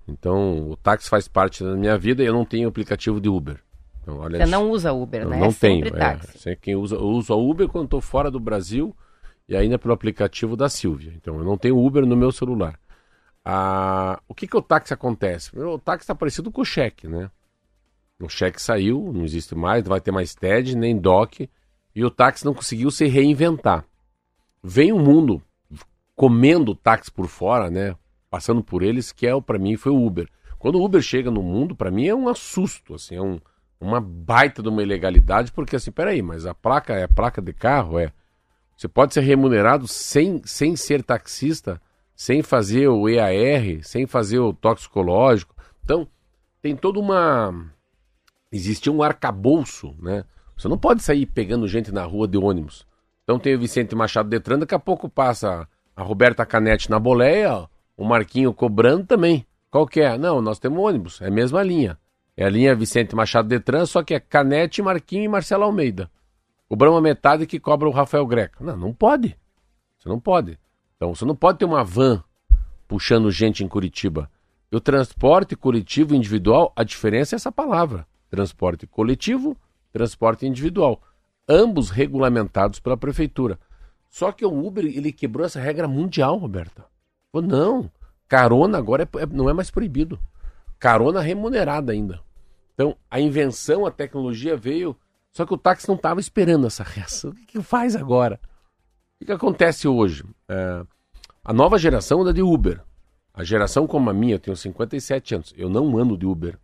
Então, 0.07 0.71
o 0.71 0.77
táxi 0.77 1.09
faz 1.09 1.27
parte 1.27 1.65
da 1.65 1.75
minha 1.75 1.97
vida 1.97 2.23
e 2.23 2.27
eu 2.27 2.35
não 2.35 2.45
tenho 2.45 2.69
aplicativo 2.69 3.21
de 3.21 3.29
Uber. 3.29 3.59
Então, 4.03 4.19
olha, 4.19 4.39
Você 4.39 4.51
não 4.51 4.71
usa 4.71 4.93
Uber, 4.93 5.27
né? 5.27 5.39
Não 5.39 5.47
é 5.47 5.53
tenho. 5.53 5.87
É, 5.97 6.55
quem 6.57 6.77
usa, 6.77 6.97
eu 6.97 7.07
uso 7.07 7.33
a 7.33 7.37
Uber 7.37 7.67
quando 7.69 7.87
estou 7.87 8.03
fora 8.03 8.31
do 8.31 8.39
Brasil 8.39 8.95
e 9.49 9.57
ainda 9.57 9.79
pelo 9.79 9.95
aplicativo 9.95 10.57
da 10.57 10.69
Silvia. 10.69 11.13
Então, 11.17 11.39
eu 11.39 11.45
não 11.45 11.57
tenho 11.57 11.79
Uber 11.79 12.05
no 12.05 12.17
meu 12.17 12.31
celular. 12.31 12.79
Ah, 13.43 14.21
o 14.29 14.35
que 14.35 14.47
que 14.47 14.57
o 14.57 14.63
táxi 14.63 14.93
acontece? 14.93 15.59
O 15.59 15.79
táxi 15.79 16.05
está 16.05 16.15
parecido 16.15 16.51
com 16.51 16.61
o 16.61 16.67
cheque, 16.67 17.09
né? 17.09 17.31
O 18.21 18.29
cheque 18.29 18.61
saiu, 18.61 19.13
não 19.13 19.25
existe 19.25 19.55
mais, 19.55 19.83
não 19.83 19.91
vai 19.91 20.01
ter 20.01 20.11
mais 20.11 20.35
TED, 20.35 20.77
nem 20.77 20.97
DOC, 20.97 21.49
e 21.95 22.05
o 22.05 22.11
táxi 22.11 22.45
não 22.45 22.55
conseguiu 22.55 22.91
se 22.91 23.07
reinventar. 23.07 23.85
Vem 24.63 24.93
o 24.93 24.97
um 24.97 25.03
mundo 25.03 25.43
comendo 26.15 26.73
o 26.73 26.77
táxi 26.77 27.11
por 27.11 27.27
fora, 27.27 27.71
né? 27.71 27.97
Passando 28.31 28.63
por 28.63 28.83
eles, 28.83 29.13
que 29.13 29.27
é 29.27 29.41
para 29.41 29.59
mim 29.59 29.77
foi 29.77 29.93
o 29.93 30.05
Uber. 30.05 30.29
Quando 30.59 30.77
o 30.77 30.85
Uber 30.85 31.03
chega 31.03 31.31
no 31.31 31.43
mundo, 31.43 31.77
para 31.77 31.91
mim 31.91 32.07
é 32.07 32.15
um 32.15 32.29
assusto, 32.29 32.95
assim, 32.95 33.17
é 33.17 33.23
um, 33.23 33.41
uma 33.81 34.01
baita 34.01 34.63
de 34.63 34.69
uma 34.69 34.83
ilegalidade, 34.83 35.53
porque 35.53 35.77
assim, 35.77 35.91
peraí, 35.91 36.23
mas 36.23 36.47
a 36.47 36.55
placa 36.55 36.95
é 36.95 37.05
a 37.05 37.09
placa 37.09 37.43
de 37.43 37.53
carro, 37.53 37.99
é. 37.99 38.13
Você 38.77 38.89
pode 38.89 39.15
ser 39.15 39.21
remunerado 39.21 39.87
sem, 39.87 40.41
sem 40.45 40.75
ser 40.75 41.03
taxista 41.03 41.81
sem 42.15 42.43
fazer 42.43 42.89
o 42.89 43.09
EAR, 43.09 43.83
sem 43.83 44.07
fazer 44.07 44.39
o 44.39 44.53
toxicológico. 44.53 45.55
Então, 45.83 46.07
tem 46.63 46.77
toda 46.77 47.01
uma. 47.01 47.71
Existia 48.55 48.93
um 48.93 49.03
arcabouço, 49.03 49.97
né? 50.01 50.25
Você 50.57 50.69
não 50.69 50.79
pode 50.79 51.03
sair 51.03 51.27
pegando 51.27 51.67
gente 51.67 51.91
na 51.91 52.05
rua 52.05 52.29
de 52.29 52.39
ônibus. 52.39 52.87
Então 53.25 53.37
tem 53.37 53.57
o 53.57 53.59
Vicente 53.59 53.97
Machado 53.97 54.29
Detran, 54.29 54.61
daqui 54.61 54.77
a 54.77 54.79
pouco 54.79 55.09
passa 55.09 55.67
a 55.97 56.03
Roberta 56.05 56.47
Canete 56.47 56.89
na 56.89 57.01
boleia, 57.01 57.69
o 57.97 58.05
Marquinho 58.05 58.55
cobrando 58.55 59.07
também. 59.07 59.45
Qual 59.73 59.89
que 59.89 60.01
é? 60.01 60.17
Não, 60.17 60.41
nós 60.41 60.61
temos 60.61 60.79
ônibus, 60.79 61.21
é 61.21 61.27
a 61.27 61.31
mesma 61.33 61.65
linha. 61.65 61.99
É 62.37 62.45
a 62.45 62.49
linha 62.49 62.77
Vicente 62.77 63.17
Machado 63.17 63.49
Detran, 63.49 63.87
só 63.87 64.05
que 64.05 64.15
é 64.15 64.21
Canete, 64.21 64.81
Marquinho 64.81 65.25
e 65.25 65.29
Marcelo 65.29 65.65
Almeida. 65.65 66.09
Cobramos 66.69 66.99
a 66.99 67.03
metade 67.03 67.47
que 67.47 67.59
cobra 67.59 67.89
o 67.89 67.93
Rafael 67.93 68.25
Greco. 68.25 68.63
Não, 68.63 68.77
não 68.77 68.95
pode. 68.95 69.37
Você 69.99 70.09
não 70.09 70.21
pode. 70.21 70.61
Então 70.97 71.13
você 71.13 71.25
não 71.25 71.35
pode 71.35 71.59
ter 71.59 71.65
uma 71.65 71.83
van 71.83 72.23
puxando 72.87 73.33
gente 73.33 73.65
em 73.65 73.69
Curitiba. 73.69 74.31
E 74.71 74.77
o 74.77 74.81
transporte 74.81 75.57
coletivo 75.57 76.15
individual, 76.15 76.73
a 76.77 76.85
diferença 76.85 77.35
é 77.35 77.37
essa 77.37 77.51
palavra: 77.51 78.07
transporte 78.35 78.87
coletivo, 78.87 79.57
transporte 79.93 80.47
individual. 80.47 81.01
Ambos 81.49 81.91
regulamentados 81.91 82.81
pela 82.81 82.97
prefeitura. 82.97 83.59
Só 84.11 84.33
que 84.33 84.45
o 84.45 84.67
Uber 84.67 84.85
ele 84.85 85.13
quebrou 85.13 85.47
essa 85.47 85.61
regra 85.61 85.87
mundial, 85.87 86.37
Roberta. 86.37 86.85
Falou, 87.31 87.47
não, 87.47 87.91
carona 88.29 88.79
agora 88.79 89.03
é, 89.03 89.23
é, 89.23 89.27
não 89.27 89.49
é 89.49 89.53
mais 89.53 89.71
proibido. 89.71 90.19
Carona 90.79 91.21
remunerada 91.21 91.93
ainda. 91.93 92.21
Então, 92.75 92.97
a 93.11 93.21
invenção, 93.21 93.87
a 93.87 93.91
tecnologia 93.91 94.57
veio. 94.57 94.97
Só 95.31 95.45
que 95.45 95.55
o 95.55 95.59
táxi 95.59 95.89
não 95.89 95.97
estava 95.97 96.21
esperando 96.21 96.67
essa 96.67 96.83
reação. 96.83 97.31
O 97.31 97.35
que, 97.35 97.45
que 97.45 97.63
faz 97.63 97.95
agora? 97.95 98.41
O 99.15 99.19
que, 99.19 99.27
que 99.27 99.33
acontece 99.33 99.87
hoje? 99.87 100.25
É, 100.49 100.85
a 101.45 101.53
nova 101.53 101.79
geração 101.79 102.23
anda 102.23 102.33
de 102.33 102.43
Uber. 102.43 102.81
A 103.33 103.43
geração 103.43 103.87
como 103.87 104.09
a 104.09 104.15
minha, 104.15 104.37
eu 104.37 104.39
tenho 104.39 104.57
57 104.57 105.35
anos, 105.35 105.55
eu 105.57 105.69
não 105.69 105.99
ando 105.99 106.17
de 106.17 106.25
Uber. 106.25 106.57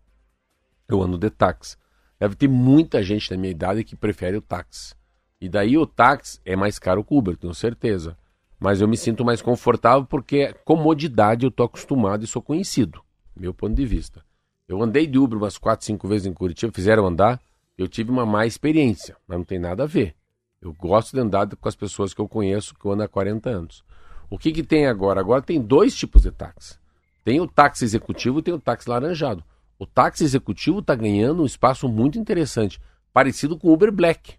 Eu 0.90 1.02
ando 1.02 1.16
de 1.16 1.30
táxi. 1.30 1.76
Deve 2.18 2.34
ter 2.34 2.48
muita 2.48 3.02
gente 3.02 3.30
da 3.30 3.36
minha 3.36 3.50
idade 3.50 3.84
que 3.84 3.94
prefere 3.94 4.36
o 4.36 4.42
táxi. 4.42 4.94
E 5.40 5.48
daí 5.48 5.78
o 5.78 5.86
táxi 5.86 6.40
é 6.44 6.56
mais 6.56 6.78
caro 6.78 7.04
que 7.04 7.14
o 7.14 7.18
Uber, 7.18 7.36
tenho 7.36 7.54
certeza. 7.54 8.16
Mas 8.58 8.80
eu 8.80 8.88
me 8.88 8.96
sinto 8.96 9.24
mais 9.24 9.40
confortável 9.40 10.04
porque 10.04 10.36
é 10.36 10.52
comodidade 10.52 11.46
eu 11.46 11.50
tô 11.50 11.62
acostumado 11.62 12.24
e 12.24 12.26
sou 12.26 12.42
conhecido, 12.42 13.00
meu 13.34 13.54
ponto 13.54 13.74
de 13.74 13.86
vista. 13.86 14.22
Eu 14.68 14.82
andei 14.82 15.06
de 15.06 15.18
Uber 15.18 15.38
umas 15.38 15.56
4, 15.56 15.86
5 15.86 16.06
vezes 16.06 16.26
em 16.26 16.34
Curitiba, 16.34 16.72
fizeram 16.72 17.06
andar, 17.06 17.40
eu 17.78 17.88
tive 17.88 18.10
uma 18.10 18.26
má 18.26 18.44
experiência, 18.44 19.16
mas 19.26 19.38
não 19.38 19.44
tem 19.44 19.58
nada 19.58 19.84
a 19.84 19.86
ver. 19.86 20.14
Eu 20.60 20.74
gosto 20.74 21.12
de 21.12 21.20
andar 21.20 21.48
com 21.56 21.68
as 21.68 21.74
pessoas 21.74 22.12
que 22.12 22.20
eu 22.20 22.28
conheço, 22.28 22.74
que 22.74 22.84
eu 22.84 22.92
ando 22.92 23.02
há 23.02 23.08
40 23.08 23.48
anos. 23.48 23.82
O 24.28 24.38
que, 24.38 24.52
que 24.52 24.62
tem 24.62 24.86
agora? 24.86 25.20
Agora 25.20 25.40
tem 25.40 25.60
dois 25.60 25.96
tipos 25.96 26.22
de 26.22 26.30
táxi. 26.30 26.78
Tem 27.24 27.40
o 27.40 27.46
táxi 27.46 27.84
executivo 27.84 28.40
e 28.40 28.42
tem 28.42 28.52
o 28.52 28.60
táxi 28.60 28.88
laranjado. 28.88 29.42
O 29.80 29.86
táxi 29.86 30.24
executivo 30.24 30.80
está 30.80 30.94
ganhando 30.94 31.42
um 31.42 31.46
espaço 31.46 31.88
muito 31.88 32.18
interessante, 32.18 32.78
parecido 33.14 33.58
com 33.58 33.68
o 33.68 33.72
Uber 33.72 33.90
Black. 33.90 34.34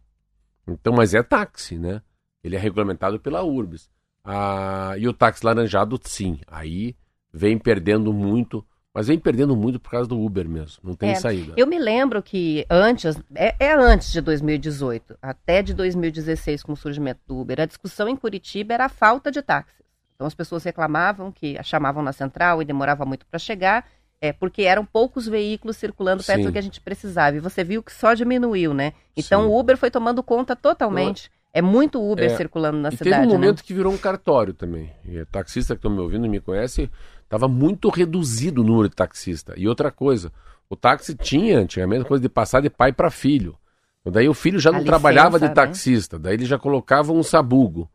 Então, 0.67 0.93
mas 0.93 1.15
é 1.15 1.23
táxi, 1.23 1.79
né? 1.79 2.03
Ele 2.43 2.55
é 2.55 2.59
regulamentado 2.59 3.19
pela 3.19 3.43
Urbis. 3.43 3.89
Ah, 4.23 4.93
e 4.99 5.07
o 5.07 5.13
táxi 5.13 5.43
laranjado, 5.43 5.99
sim. 6.03 6.39
Aí 6.45 6.95
vem 7.33 7.57
perdendo 7.57 8.13
muito 8.13 8.63
mas 8.93 9.07
vem 9.07 9.17
perdendo 9.17 9.55
muito 9.55 9.79
por 9.79 9.91
causa 9.91 10.09
do 10.09 10.19
Uber 10.19 10.47
mesmo, 10.49 10.81
não 10.83 10.95
tem 10.95 11.11
é, 11.11 11.15
saída. 11.15 11.53
Eu 11.55 11.65
me 11.65 11.79
lembro 11.79 12.21
que 12.21 12.65
antes, 12.69 13.17
é, 13.33 13.55
é, 13.57 13.73
antes 13.73 14.11
de 14.11 14.19
2018, 14.19 15.17
até 15.21 15.61
de 15.61 15.73
2016, 15.73 16.61
com 16.61 16.73
o 16.73 16.77
surgimento 16.77 17.21
do 17.25 17.39
Uber, 17.39 17.61
a 17.61 17.65
discussão 17.65 18.09
em 18.09 18.17
Curitiba 18.17 18.73
era 18.73 18.85
a 18.85 18.89
falta 18.89 19.31
de 19.31 19.41
táxis. 19.41 19.81
Então 20.13 20.27
as 20.27 20.35
pessoas 20.35 20.65
reclamavam 20.65 21.31
que 21.31 21.57
chamavam 21.63 22.03
na 22.03 22.11
central 22.11 22.61
e 22.61 22.65
demorava 22.65 23.05
muito 23.05 23.25
para 23.25 23.39
chegar, 23.39 23.87
é, 24.21 24.31
porque 24.31 24.61
eram 24.61 24.85
poucos 24.85 25.27
veículos 25.27 25.77
circulando 25.77 26.23
perto 26.23 26.41
Sim. 26.41 26.45
do 26.45 26.51
que 26.51 26.59
a 26.59 26.61
gente 26.61 26.79
precisava. 26.79 27.35
E 27.35 27.39
você 27.39 27.63
viu 27.63 27.81
que 27.81 27.91
só 27.91 28.13
diminuiu, 28.13 28.71
né? 28.71 28.93
Então 29.17 29.41
Sim. 29.41 29.47
o 29.47 29.59
Uber 29.59 29.75
foi 29.75 29.89
tomando 29.89 30.21
conta 30.21 30.55
totalmente. 30.55 31.31
É 31.51 31.61
muito 31.61 31.99
Uber 31.99 32.31
é, 32.31 32.37
circulando 32.37 32.77
na 32.77 32.89
e 32.89 32.97
cidade. 32.97 33.09
Teve 33.09 33.25
um 33.25 33.29
né? 33.29 33.33
momento 33.33 33.57
né? 33.57 33.63
que 33.65 33.73
virou 33.73 33.91
um 33.91 33.97
cartório 33.97 34.53
também. 34.53 34.91
E 35.03 35.25
taxista 35.25 35.73
que 35.73 35.79
estão 35.79 35.91
me 35.91 35.99
ouvindo 35.99 36.25
e 36.25 36.29
me 36.29 36.39
conhece, 36.39 36.89
estava 37.23 37.47
muito 37.47 37.89
reduzido 37.89 38.61
o 38.61 38.63
número 38.63 38.87
de 38.87 38.95
taxista. 38.95 39.53
E 39.57 39.67
outra 39.67 39.91
coisa, 39.91 40.31
o 40.69 40.75
táxi 40.75 41.15
tinha 41.15 41.59
antigamente 41.59 42.05
coisa 42.05 42.21
de 42.21 42.29
passar 42.29 42.61
de 42.61 42.69
pai 42.69 42.93
para 42.93 43.09
filho. 43.09 43.57
Daí 44.05 44.29
o 44.29 44.33
filho 44.33 44.59
já 44.59 44.71
não 44.71 44.83
trabalhava 44.83 45.39
de 45.39 45.45
né? 45.45 45.53
taxista, 45.53 46.17
daí 46.17 46.33
ele 46.33 46.45
já 46.45 46.57
colocava 46.57 47.11
um 47.11 47.21
sabugo, 47.21 47.87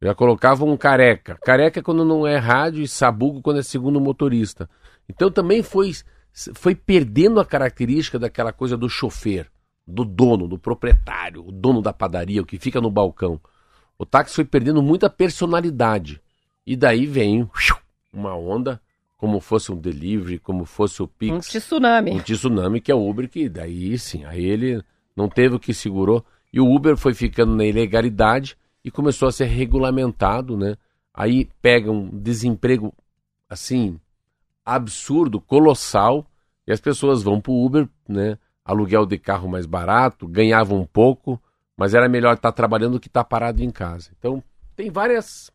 já 0.00 0.12
colocava 0.14 0.64
um 0.64 0.76
careca. 0.76 1.38
Careca 1.44 1.78
é 1.78 1.82
quando 1.82 2.04
não 2.04 2.26
é 2.26 2.36
rádio 2.36 2.82
e 2.82 2.88
sabugo 2.88 3.40
quando 3.40 3.60
é 3.60 3.62
segundo 3.62 4.00
motorista. 4.00 4.68
Então 5.14 5.30
também 5.30 5.62
foi, 5.62 5.92
foi 6.54 6.74
perdendo 6.74 7.40
a 7.40 7.44
característica 7.44 8.18
daquela 8.18 8.52
coisa 8.52 8.76
do 8.76 8.88
chofer 8.88 9.50
do 9.86 10.04
dono, 10.04 10.46
do 10.46 10.58
proprietário, 10.58 11.46
o 11.46 11.52
dono 11.52 11.82
da 11.82 11.92
padaria, 11.92 12.42
o 12.42 12.46
que 12.46 12.58
fica 12.58 12.80
no 12.80 12.90
balcão. 12.90 13.40
o 13.98 14.06
táxi 14.06 14.34
foi 14.34 14.44
perdendo 14.44 14.82
muita 14.82 15.08
personalidade. 15.08 16.20
E 16.66 16.76
daí 16.76 17.06
vem 17.06 17.48
uma 18.12 18.34
onda, 18.36 18.80
como 19.16 19.40
fosse 19.40 19.70
um 19.70 19.76
delivery, 19.76 20.38
como 20.38 20.64
fosse 20.64 21.02
o 21.02 21.08
Pix. 21.08 21.32
Um 21.32 21.38
tsunami. 21.38 22.10
Um 22.12 22.20
tsunami, 22.20 22.80
que 22.80 22.90
é 22.90 22.94
o 22.94 23.08
Uber, 23.08 23.28
que 23.28 23.48
daí 23.48 23.96
sim, 23.98 24.24
aí 24.24 24.44
ele 24.44 24.82
não 25.14 25.28
teve 25.28 25.54
o 25.54 25.60
que 25.60 25.74
segurou. 25.74 26.24
E 26.52 26.60
o 26.60 26.68
Uber 26.68 26.96
foi 26.96 27.14
ficando 27.14 27.54
na 27.54 27.64
ilegalidade 27.64 28.56
e 28.84 28.90
começou 28.90 29.28
a 29.28 29.32
ser 29.32 29.46
regulamentado, 29.46 30.56
né? 30.56 30.76
Aí 31.14 31.48
pega 31.60 31.90
um 31.90 32.08
desemprego, 32.08 32.92
assim, 33.48 34.00
absurdo, 34.64 35.40
colossal, 35.40 36.26
e 36.66 36.72
as 36.72 36.80
pessoas 36.80 37.22
vão 37.22 37.40
para 37.40 37.52
o 37.52 37.64
Uber, 37.64 37.88
né? 38.08 38.38
Aluguel 38.64 39.04
de 39.04 39.18
carro 39.18 39.48
mais 39.48 39.66
barato, 39.66 40.28
ganhavam 40.28 40.80
um 40.80 40.86
pouco, 40.86 41.40
mas 41.76 41.94
era 41.94 42.08
melhor 42.08 42.34
estar 42.34 42.52
tá 42.52 42.56
trabalhando 42.56 42.92
do 42.92 43.00
que 43.00 43.08
estar 43.08 43.24
tá 43.24 43.28
parado 43.28 43.62
em 43.62 43.70
casa. 43.70 44.10
Então, 44.18 44.42
tem 44.76 44.90
várias 44.90 45.50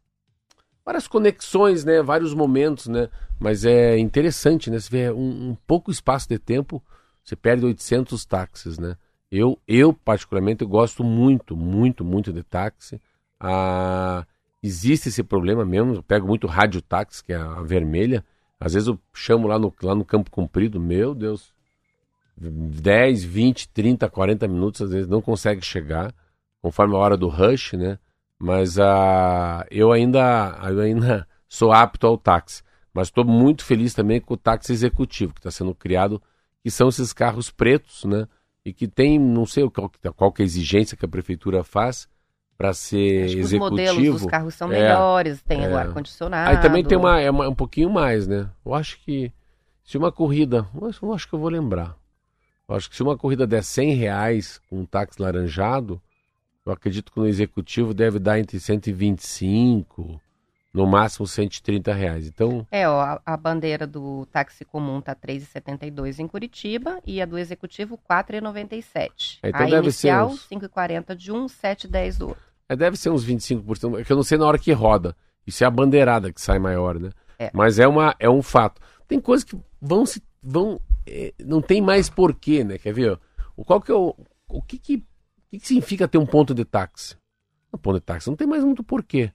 várias 0.86 1.08
conexões, 1.08 1.84
né? 1.84 2.02
Vários 2.02 2.34
momentos, 2.34 2.88
né? 2.88 3.10
Mas 3.40 3.66
é 3.66 3.98
interessante, 3.98 4.70
né? 4.70 4.78
Vê 4.90 5.12
um, 5.12 5.50
um 5.50 5.58
pouco 5.68 5.92
espaço 5.92 6.28
de 6.30 6.40
tempo, 6.40 6.82
você 7.24 7.36
perde 7.36 7.66
800 7.66 8.26
táxis, 8.26 8.80
né? 8.80 8.96
Eu, 9.30 9.60
eu 9.68 9.94
particularmente, 9.94 10.64
eu 10.64 10.68
gosto 10.68 11.04
muito, 11.04 11.58
muito, 11.58 12.06
muito 12.06 12.32
de 12.32 12.42
táxi. 12.42 13.02
Ah, 13.40 14.26
existe 14.64 15.10
esse 15.10 15.22
problema 15.24 15.66
mesmo. 15.66 15.96
Eu 15.96 16.04
pego 16.04 16.26
muito 16.26 16.48
rádio 16.48 16.82
táxi, 16.82 17.24
que 17.24 17.34
é 17.34 17.36
a 17.36 17.62
vermelha. 17.62 18.24
Às 18.60 18.74
vezes 18.74 18.88
eu 18.88 19.00
chamo 19.14 19.48
lá 19.48 19.60
no, 19.60 19.74
lá 19.82 19.94
no 19.94 20.04
Campo 20.04 20.32
Comprido, 20.32 20.80
meu 20.80 21.14
Deus, 21.14 21.54
10, 22.38 23.24
20, 23.24 23.70
30, 23.70 24.10
40 24.10 24.48
minutos, 24.48 24.82
às 24.82 24.92
vezes 24.92 25.08
não 25.08 25.22
consegue 25.22 25.64
chegar, 25.64 26.14
conforme 26.62 26.96
a 26.96 27.00
hora 27.00 27.18
do 27.18 27.28
rush, 27.28 27.74
né? 27.74 27.98
Mas 28.40 28.78
uh, 28.78 29.66
eu, 29.72 29.92
ainda, 29.92 30.60
eu 30.70 30.80
ainda 30.80 31.28
sou 31.50 31.72
apto 31.72 32.06
ao 32.06 32.18
táxi. 32.18 32.64
Mas 32.94 33.08
estou 33.08 33.26
muito 33.26 33.64
feliz 33.64 33.94
também 33.94 34.20
com 34.22 34.34
o 34.34 34.38
táxi 34.38 34.72
executivo 34.72 35.34
que 35.34 35.40
está 35.40 35.52
sendo 35.52 35.74
criado, 35.74 36.22
que 36.64 36.70
são 36.70 36.90
esses 36.90 37.14
carros 37.14 37.50
pretos, 37.50 38.04
né? 38.06 38.28
E 38.66 38.74
que 38.74 38.88
tem, 38.88 39.18
não 39.18 39.46
sei 39.46 39.68
qual, 39.70 39.92
qual 40.16 40.32
que 40.32 40.42
é 40.42 40.44
a 40.44 40.46
exigência 40.46 40.98
que 40.98 41.06
a 41.06 41.10
prefeitura 41.10 41.64
faz, 41.64 42.08
para 42.58 42.74
ser 42.74 43.26
Acho 43.26 43.38
executivo. 43.38 43.66
Os 43.66 43.72
modelos 43.72 44.22
dos 44.22 44.32
carros 44.32 44.56
são 44.56 44.72
é, 44.72 44.80
melhores, 44.80 45.42
tem 45.44 45.64
é. 45.64 45.70
o 45.70 45.78
ar-condicionado. 45.78 46.50
Aí 46.50 46.62
também 46.62 46.84
tem 46.84 46.98
uma, 46.98 47.20
é 47.20 47.30
uma, 47.30 47.48
um 47.48 47.56
pouquinho 47.56 47.90
mais, 47.90 48.28
né? 48.28 48.50
Eu 48.66 48.74
acho 48.74 49.00
que 49.04 49.32
se 49.84 49.98
uma 49.98 50.12
corrida, 50.12 50.68
eu 51.02 51.14
acho 51.14 51.28
que 51.28 51.36
eu 51.36 51.40
vou 51.40 51.50
lembrar. 51.50 51.96
Eu 52.68 52.76
acho 52.76 52.90
que 52.90 52.96
se 52.96 53.04
uma 53.04 53.18
corrida 53.18 53.48
der 53.48 53.64
100 53.64 53.94
reais 53.94 54.60
com 54.70 54.80
um 54.80 54.86
táxi 54.86 55.22
laranjado, 55.22 56.02
eu 56.66 56.74
acredito 56.74 57.12
que 57.12 57.20
no 57.20 57.28
executivo 57.28 57.94
deve 57.94 58.20
dar 58.20 58.40
entre 58.40 58.60
125, 58.60 60.20
no 60.74 60.86
máximo 60.86 61.26
130 61.26 61.94
reais. 61.94 62.28
Então. 62.28 62.68
É, 62.70 62.90
ó, 62.90 63.00
a, 63.00 63.22
a 63.26 63.38
bandeira 63.38 63.88
do 63.88 64.26
táxi 64.26 64.66
comum 64.66 65.00
tá 65.00 65.16
3,72 65.16 66.20
em 66.20 66.28
Curitiba 66.28 67.00
e 67.06 67.22
a 67.22 67.26
do 67.26 67.38
executivo 67.38 67.98
4,97. 68.10 69.40
É, 69.42 69.50
então 69.50 69.62
a 69.62 69.70
inicial 69.70 70.28
uns... 70.30 70.48
5,40 70.50 71.16
de 71.16 71.32
um, 71.32 71.46
7,10 71.46 72.18
do 72.18 72.28
outro. 72.30 72.47
É, 72.70 72.76
deve 72.76 72.98
ser 72.98 73.10
uns 73.10 73.26
25%, 73.26 74.00
é 74.00 74.04
que 74.04 74.12
eu 74.12 74.16
não 74.16 74.24
sei 74.24 74.38
na 74.38 74.46
hora 74.46 74.60
que 74.60 74.72
roda. 74.72 75.16
Isso 75.46 75.64
é 75.64 75.68
a 75.68 75.72
bandeirada 75.72 76.32
que 76.32 76.42
sai 76.42 76.60
maior, 76.60 77.00
né? 77.00 77.12
É. 77.40 77.50
Mas 77.54 77.80
é, 77.80 77.88
uma, 77.88 78.16
é 78.20 78.30
um 78.30 78.42
fato. 78.42 78.82
Tem 79.08 79.20
coisas 79.20 79.44
que 79.44 79.58
vão 79.82 80.06
se. 80.06 80.22
vão 80.44 80.80
é, 81.06 81.34
Não 81.40 81.62
tem 81.62 81.82
mais 81.82 82.10
porquê, 82.10 82.64
né? 82.64 82.78
Quer 82.78 82.94
ver? 82.94 83.20
O, 83.56 83.64
qual 83.64 83.80
que 83.80 83.92
é 83.92 83.96
o. 83.96 84.14
O 84.50 84.62
que 84.62 84.78
que, 84.78 84.96
o 84.96 85.02
que 85.52 85.60
que 85.60 85.68
significa 85.68 86.08
ter 86.08 86.18
um 86.18 86.26
ponto 86.26 86.54
de 86.54 86.66
táxi? 86.66 87.16
Um 87.74 87.78
ponto 87.78 87.96
de 87.96 88.02
táxi 88.02 88.30
não 88.30 88.36
tem 88.36 88.48
mais 88.48 88.64
muito 88.64 88.84
porquê. 88.84 89.32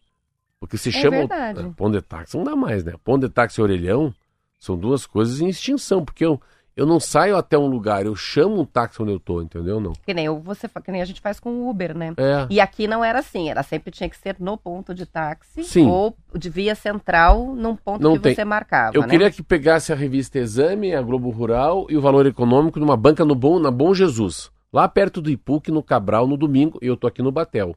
Porque 0.61 0.77
se 0.77 0.91
é 0.91 0.93
chama. 0.93 1.19
Verdade. 1.19 1.61
É, 1.61 1.71
ponto 1.71 1.93
de 1.93 2.03
táxi 2.03 2.37
não 2.37 2.45
dá 2.45 2.55
mais, 2.55 2.85
né? 2.85 2.95
Ponto 3.03 3.27
de 3.27 3.33
táxi 3.33 3.61
e 3.61 3.63
orelhão 3.63 4.15
são 4.59 4.77
duas 4.77 5.07
coisas 5.07 5.41
em 5.41 5.49
extinção. 5.49 6.05
Porque 6.05 6.25
eu 6.25 6.41
eu 6.75 6.87
não 6.87 6.99
saio 6.99 7.37
até 7.37 7.59
um 7.59 7.67
lugar, 7.67 8.07
eu 8.07 8.17
chamo 8.17 8.61
um 8.61 8.65
táxi 8.65 9.03
onde 9.03 9.13
eu 9.13 9.21
tô, 9.21 9.43
entendeu? 9.43 9.79
Não. 9.79 9.93
Que 9.93 10.15
nem, 10.15 10.29
você, 10.41 10.69
que 10.69 10.91
nem 10.91 11.03
a 11.03 11.05
gente 11.05 11.21
faz 11.21 11.39
com 11.39 11.51
o 11.51 11.69
Uber, 11.69 11.97
né? 11.97 12.15
É. 12.17 12.47
E 12.49 12.61
aqui 12.61 12.87
não 12.87 13.05
era 13.05 13.19
assim, 13.19 13.51
era 13.51 13.63
sempre 13.63 13.91
tinha 13.91 14.09
que 14.09 14.17
ser 14.17 14.37
no 14.39 14.57
ponto 14.57 14.95
de 14.95 15.05
táxi 15.05 15.65
Sim. 15.65 15.87
ou 15.87 16.17
de 16.35 16.49
via 16.49 16.75
central 16.75 17.55
num 17.55 17.77
ponto 17.77 18.03
não 18.03 18.15
que 18.15 18.21
tem. 18.21 18.35
você 18.35 18.45
marcava. 18.45 18.97
Eu 18.97 19.03
né? 19.03 19.09
queria 19.09 19.31
que 19.31 19.43
pegasse 19.43 19.93
a 19.93 19.97
revista 19.97 20.39
Exame, 20.39 20.95
a 20.95 21.03
Globo 21.03 21.29
Rural 21.29 21.87
e 21.91 21.97
o 21.97 22.01
Valor 22.01 22.25
Econômico 22.27 22.81
numa 22.81 22.97
banca 22.97 23.25
no 23.25 23.35
Bom, 23.35 23.59
na 23.59 23.71
Bom 23.71 23.93
Jesus, 23.93 24.51
lá 24.73 24.89
perto 24.89 25.21
do 25.21 25.31
Ipuc, 25.31 25.71
no 25.71 25.83
Cabral, 25.83 26.27
no 26.27 26.39
domingo, 26.39 26.79
e 26.81 26.87
eu 26.87 26.97
tô 26.97 27.07
aqui 27.07 27.23
no 27.23 27.31
Batel. 27.31 27.77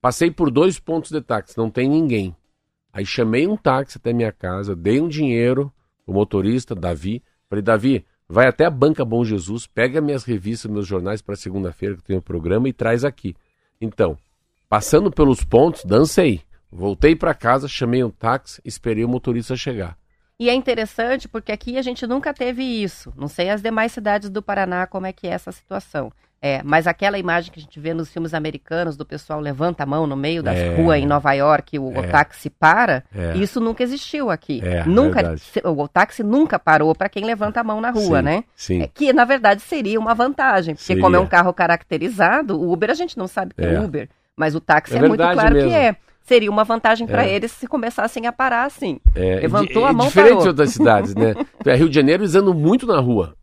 Passei 0.00 0.30
por 0.30 0.50
dois 0.50 0.78
pontos 0.78 1.10
de 1.10 1.20
táxi, 1.20 1.58
não 1.58 1.68
tem 1.68 1.86
ninguém. 1.86 2.34
Aí 2.90 3.04
chamei 3.04 3.46
um 3.46 3.56
táxi 3.56 3.98
até 3.98 4.14
minha 4.14 4.32
casa, 4.32 4.74
dei 4.74 4.98
um 4.98 5.08
dinheiro, 5.08 5.70
o 6.06 6.12
motorista, 6.12 6.74
Davi, 6.74 7.22
falei, 7.48 7.62
Davi, 7.62 8.06
vai 8.30 8.46
até 8.46 8.64
a 8.64 8.70
Banca 8.70 9.04
Bom 9.04 9.24
Jesus, 9.24 9.66
pega 9.66 10.00
minhas 10.00 10.22
revistas, 10.22 10.70
meus 10.70 10.86
jornais 10.86 11.20
para 11.20 11.34
segunda-feira 11.34 11.96
que 11.96 12.04
tem 12.04 12.16
o 12.16 12.22
programa 12.22 12.68
e 12.68 12.72
traz 12.72 13.04
aqui. 13.04 13.34
Então, 13.80 14.16
passando 14.68 15.10
pelos 15.10 15.42
pontos, 15.42 15.84
dancei. 15.84 16.40
Voltei 16.70 17.16
para 17.16 17.34
casa, 17.34 17.66
chamei 17.66 18.04
um 18.04 18.10
táxi, 18.10 18.62
esperei 18.64 19.04
o 19.04 19.08
motorista 19.08 19.56
chegar. 19.56 19.98
E 20.38 20.48
é 20.48 20.54
interessante 20.54 21.28
porque 21.28 21.50
aqui 21.50 21.76
a 21.76 21.82
gente 21.82 22.06
nunca 22.06 22.32
teve 22.32 22.62
isso. 22.62 23.12
Não 23.16 23.26
sei 23.26 23.50
as 23.50 23.60
demais 23.60 23.90
cidades 23.90 24.30
do 24.30 24.40
Paraná 24.40 24.86
como 24.86 25.06
é 25.06 25.12
que 25.12 25.26
é 25.26 25.30
essa 25.30 25.50
situação. 25.50 26.12
É, 26.42 26.62
mas 26.64 26.86
aquela 26.86 27.18
imagem 27.18 27.52
que 27.52 27.60
a 27.60 27.62
gente 27.62 27.78
vê 27.78 27.92
nos 27.92 28.10
filmes 28.10 28.32
americanos 28.32 28.96
do 28.96 29.04
pessoal 29.04 29.40
levanta 29.40 29.82
a 29.82 29.86
mão 29.86 30.06
no 30.06 30.16
meio 30.16 30.42
das 30.42 30.56
é, 30.56 30.74
ruas 30.74 30.98
em 30.98 31.06
Nova 31.06 31.34
York, 31.34 31.78
o, 31.78 31.92
é, 31.92 31.98
o 31.98 32.10
táxi 32.10 32.48
para, 32.48 33.04
é. 33.14 33.36
isso 33.36 33.60
nunca 33.60 33.82
existiu 33.82 34.30
aqui. 34.30 34.62
É, 34.64 34.82
nunca, 34.84 35.34
o, 35.64 35.82
o 35.82 35.88
táxi 35.88 36.22
nunca 36.22 36.58
parou 36.58 36.94
para 36.94 37.10
quem 37.10 37.24
levanta 37.24 37.60
a 37.60 37.64
mão 37.64 37.78
na 37.78 37.90
rua, 37.90 38.18
sim, 38.18 38.24
né? 38.24 38.44
Sim. 38.56 38.82
É, 38.82 38.86
que 38.86 39.12
na 39.12 39.26
verdade 39.26 39.60
seria 39.60 40.00
uma 40.00 40.14
vantagem, 40.14 40.74
porque 40.74 40.86
seria. 40.86 41.02
como 41.02 41.14
é 41.14 41.18
um 41.18 41.26
carro 41.26 41.52
caracterizado, 41.52 42.58
o 42.58 42.72
Uber 42.72 42.90
a 42.90 42.94
gente 42.94 43.18
não 43.18 43.26
sabe 43.26 43.52
que 43.52 43.62
é, 43.62 43.78
Uber, 43.78 44.08
mas 44.34 44.54
o 44.54 44.60
táxi 44.60 44.96
é, 44.96 45.00
muito 45.06 45.20
claro 45.20 45.54
mesmo. 45.54 45.68
que 45.68 45.76
é 45.76 45.94
seria 46.22 46.50
uma 46.50 46.64
vantagem 46.64 47.06
para 47.06 47.26
é. 47.26 47.34
eles 47.34 47.50
se 47.50 47.66
começassem 47.66 48.26
a 48.26 48.32
parar 48.32 48.64
assim. 48.64 49.00
É, 49.14 49.40
Levantou 49.40 49.84
a 49.84 49.92
mão, 49.92 50.06
Diferente 50.06 50.28
parou. 50.28 50.42
de 50.42 50.48
outras 50.48 50.70
cidades, 50.70 51.14
né? 51.14 51.34
Rio 51.76 51.88
de 51.88 51.94
Janeiro 51.94 52.22
eles 52.22 52.34
andam 52.34 52.54
muito 52.54 52.86
na 52.86 53.00
rua. 53.00 53.34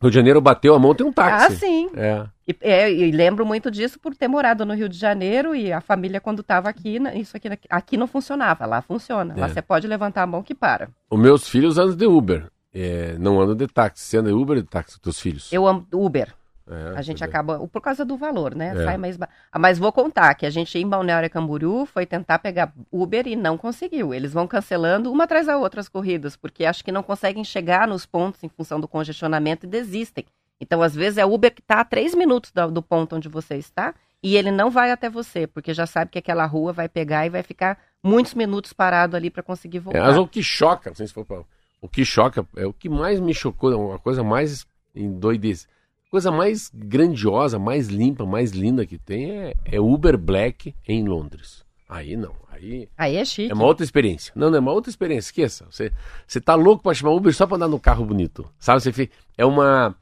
Rio 0.00 0.10
de 0.10 0.14
Janeiro 0.14 0.40
bateu 0.40 0.74
a 0.74 0.78
mão, 0.78 0.94
tem 0.94 1.06
um 1.06 1.12
táxi. 1.12 1.46
Ah, 1.46 1.58
sim. 1.58 1.90
É. 1.96 2.26
E, 2.46 2.56
é, 2.60 2.92
e 2.92 3.10
lembro 3.10 3.44
muito 3.44 3.70
disso 3.70 3.98
por 3.98 4.14
ter 4.14 4.28
morado 4.28 4.64
no 4.64 4.74
Rio 4.74 4.88
de 4.88 4.96
Janeiro 4.96 5.54
e 5.54 5.72
a 5.72 5.80
família 5.80 6.20
quando 6.20 6.40
estava 6.40 6.68
aqui, 6.68 6.98
isso 7.14 7.36
aqui, 7.36 7.48
aqui 7.68 7.96
não 7.96 8.06
funcionava, 8.06 8.66
lá 8.66 8.82
funciona. 8.82 9.34
É. 9.36 9.40
Lá 9.40 9.48
você 9.48 9.62
pode 9.62 9.86
levantar 9.86 10.22
a 10.22 10.26
mão 10.26 10.42
que 10.42 10.54
para. 10.54 10.90
Os 11.10 11.18
meus 11.18 11.48
filhos 11.48 11.78
andam 11.78 11.96
de 11.96 12.06
Uber, 12.06 12.46
é, 12.72 13.16
não 13.18 13.40
andam 13.40 13.56
de 13.56 13.66
táxi. 13.66 14.04
Você 14.04 14.18
anda 14.18 14.28
de 14.28 14.34
Uber 14.34 14.58
ou 14.58 14.62
de 14.62 14.68
táxi, 14.68 15.00
teus 15.00 15.18
filhos? 15.18 15.52
Eu 15.52 15.66
ando 15.66 15.86
Uber. 15.92 16.34
É, 16.68 16.98
a 16.98 17.02
gente 17.02 17.22
acaba, 17.22 17.64
por 17.68 17.80
causa 17.80 18.04
do 18.04 18.16
valor, 18.16 18.54
né? 18.54 18.72
É. 18.76 18.84
Sai 18.84 18.96
mais 18.96 19.16
ah, 19.20 19.58
Mas 19.58 19.78
vou 19.78 19.92
contar 19.92 20.34
que 20.34 20.44
a 20.44 20.50
gente 20.50 20.76
em 20.76 20.88
Balneário 20.88 21.30
Camboriú 21.30 21.86
foi 21.86 22.04
tentar 22.04 22.40
pegar 22.40 22.72
Uber 22.90 23.26
e 23.26 23.36
não 23.36 23.56
conseguiu. 23.56 24.12
Eles 24.12 24.32
vão 24.32 24.48
cancelando 24.48 25.12
uma 25.12 25.24
atrás 25.24 25.46
da 25.46 25.56
outra 25.56 25.80
as 25.80 25.88
corridas, 25.88 26.36
porque 26.36 26.64
acho 26.64 26.84
que 26.84 26.90
não 26.90 27.04
conseguem 27.04 27.44
chegar 27.44 27.86
nos 27.86 28.04
pontos 28.04 28.42
em 28.42 28.48
função 28.48 28.80
do 28.80 28.88
congestionamento 28.88 29.64
e 29.64 29.68
desistem. 29.68 30.24
Então, 30.60 30.82
às 30.82 30.94
vezes, 30.94 31.18
é 31.18 31.24
Uber 31.24 31.54
que 31.54 31.60
está 31.60 31.80
a 31.80 31.84
três 31.84 32.14
minutos 32.14 32.50
do, 32.50 32.70
do, 32.70 32.82
ponto 32.82 33.14
onde 33.14 33.28
você 33.28 33.56
está 33.56 33.94
e 34.22 34.36
ele 34.36 34.50
não 34.50 34.70
vai 34.70 34.90
até 34.90 35.08
você, 35.08 35.46
porque 35.46 35.72
já 35.72 35.86
sabe 35.86 36.10
que 36.10 36.18
aquela 36.18 36.46
rua 36.46 36.72
vai 36.72 36.88
pegar 36.88 37.26
e 37.26 37.30
vai 37.30 37.42
ficar 37.42 37.78
muitos 38.02 38.34
minutos 38.34 38.72
parado 38.72 39.14
ali 39.14 39.30
para 39.30 39.42
conseguir 39.42 39.78
voltar. 39.78 39.98
É, 39.98 40.02
mas 40.02 40.16
o 40.16 40.26
que 40.26 40.42
choca, 40.42 40.90
não 40.90 40.96
sei 40.96 41.06
se 41.06 41.12
for 41.12 41.24
pra... 41.24 41.42
o 41.80 41.88
que 41.88 42.04
choca, 42.04 42.44
é 42.56 42.66
o 42.66 42.72
que 42.72 42.88
mais 42.88 43.20
me 43.20 43.34
chocou, 43.34 43.70
é 43.70 43.76
uma 43.76 43.98
coisa 43.98 44.24
mais 44.24 44.66
endoidecida 44.94 45.75
coisa 46.16 46.30
mais 46.30 46.70
grandiosa, 46.72 47.58
mais 47.58 47.88
limpa, 47.88 48.24
mais 48.24 48.52
linda 48.52 48.86
que 48.86 48.96
tem 48.96 49.30
é, 49.30 49.54
é 49.66 49.78
Uber 49.78 50.16
Black 50.16 50.74
em 50.88 51.06
Londres. 51.06 51.62
Aí 51.86 52.16
não, 52.16 52.34
aí. 52.50 52.88
Aí 52.96 53.16
é 53.16 53.24
chique. 53.24 53.50
É 53.50 53.54
uma 53.54 53.66
outra 53.66 53.84
experiência. 53.84 54.32
Não, 54.34 54.48
não 54.48 54.56
é 54.56 54.60
uma 54.60 54.72
outra 54.72 54.88
experiência, 54.88 55.28
esqueça. 55.28 55.66
Você, 55.70 55.92
você 56.26 56.40
tá 56.40 56.54
louco 56.54 56.82
para 56.82 56.94
chamar 56.94 57.12
Uber 57.12 57.34
só 57.34 57.46
para 57.46 57.56
andar 57.56 57.68
no 57.68 57.78
carro 57.78 58.06
bonito. 58.06 58.50
Sabe? 58.58 58.80
Você 58.80 59.10
é 59.36 59.44
uma. 59.44 59.94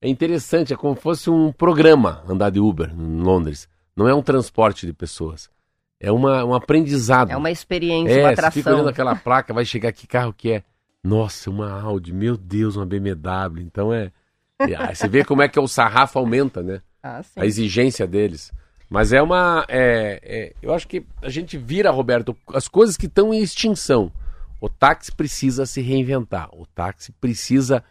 É 0.00 0.08
interessante, 0.08 0.72
é 0.72 0.76
como 0.76 0.96
se 0.96 1.02
fosse 1.02 1.28
um 1.28 1.52
programa 1.52 2.22
andar 2.26 2.48
de 2.48 2.60
Uber 2.60 2.90
em 2.90 3.20
Londres. 3.20 3.68
Não 3.94 4.08
é 4.08 4.14
um 4.14 4.22
transporte 4.22 4.86
de 4.86 4.94
pessoas. 4.94 5.50
É 6.00 6.10
uma, 6.10 6.44
um 6.46 6.54
aprendizado. 6.54 7.30
É 7.30 7.36
uma 7.36 7.50
experiência, 7.50 8.12
é, 8.12 8.20
uma 8.20 8.30
atração. 8.30 8.52
Você 8.52 8.58
fica 8.60 8.74
olhando 8.74 8.88
aquela 8.88 9.14
placa, 9.14 9.52
vai 9.52 9.66
chegar 9.66 9.92
que 9.92 10.06
carro 10.06 10.32
que 10.32 10.52
é. 10.52 10.62
Nossa, 11.04 11.50
uma 11.50 11.78
Audi, 11.82 12.12
meu 12.12 12.38
Deus, 12.38 12.76
uma 12.76 12.86
BMW. 12.86 13.60
Então 13.60 13.92
é, 13.92 14.10
você 14.94 15.08
vê 15.08 15.24
como 15.24 15.42
é 15.42 15.48
que 15.48 15.58
o 15.58 15.68
sarrafo 15.68 16.18
aumenta, 16.18 16.62
né? 16.62 16.82
Ah, 17.02 17.22
a 17.36 17.46
exigência 17.46 18.06
deles. 18.06 18.52
Mas 18.90 19.12
é 19.12 19.22
uma. 19.22 19.64
É, 19.68 20.20
é, 20.22 20.54
eu 20.62 20.72
acho 20.72 20.88
que 20.88 21.04
a 21.22 21.28
gente 21.28 21.56
vira, 21.56 21.90
Roberto, 21.90 22.36
as 22.54 22.66
coisas 22.66 22.96
que 22.96 23.06
estão 23.06 23.32
em 23.32 23.40
extinção. 23.40 24.10
O 24.60 24.68
táxi 24.68 25.12
precisa 25.12 25.66
se 25.66 25.80
reinventar. 25.80 26.48
O 26.52 26.66
táxi 26.66 27.12
precisa 27.12 27.84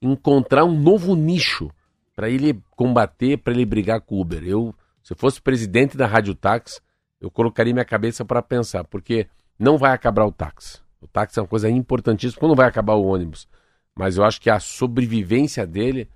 encontrar 0.00 0.64
um 0.64 0.78
novo 0.78 1.14
nicho 1.14 1.70
para 2.14 2.30
ele 2.30 2.62
combater, 2.70 3.38
para 3.38 3.52
ele 3.52 3.66
brigar 3.66 4.00
com 4.00 4.16
o 4.16 4.20
Uber. 4.20 4.42
Eu, 4.44 4.74
se 5.02 5.12
eu 5.12 5.16
fosse 5.16 5.42
presidente 5.42 5.96
da 5.96 6.06
Rádio 6.06 6.34
Táxi, 6.34 6.80
eu 7.20 7.30
colocaria 7.30 7.72
minha 7.72 7.84
cabeça 7.84 8.24
para 8.24 8.40
pensar, 8.40 8.84
porque 8.84 9.26
não 9.58 9.76
vai 9.76 9.92
acabar 9.92 10.24
o 10.24 10.32
táxi. 10.32 10.78
O 11.00 11.06
táxi 11.06 11.38
é 11.38 11.42
uma 11.42 11.48
coisa 11.48 11.68
importantíssima, 11.68 12.40
quando 12.40 12.56
vai 12.56 12.66
acabar 12.66 12.94
o 12.94 13.04
ônibus. 13.04 13.46
Mas 13.94 14.16
eu 14.16 14.24
acho 14.24 14.40
que 14.40 14.48
a 14.48 14.58
sobrevivência 14.58 15.66
dele 15.66 16.08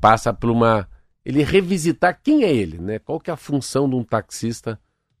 passa 0.00 0.32
por 0.32 0.50
uma. 0.50 0.88
Ele 1.24 1.42
revisitar 1.42 2.20
quem 2.22 2.44
é 2.44 2.52
ele, 2.54 2.78
né? 2.78 2.98
Qual 2.98 3.18
que 3.18 3.30
é 3.30 3.32
a 3.32 3.36
função 3.36 3.88
de 3.88 3.96
um 3.96 4.04
taxista 4.04 4.78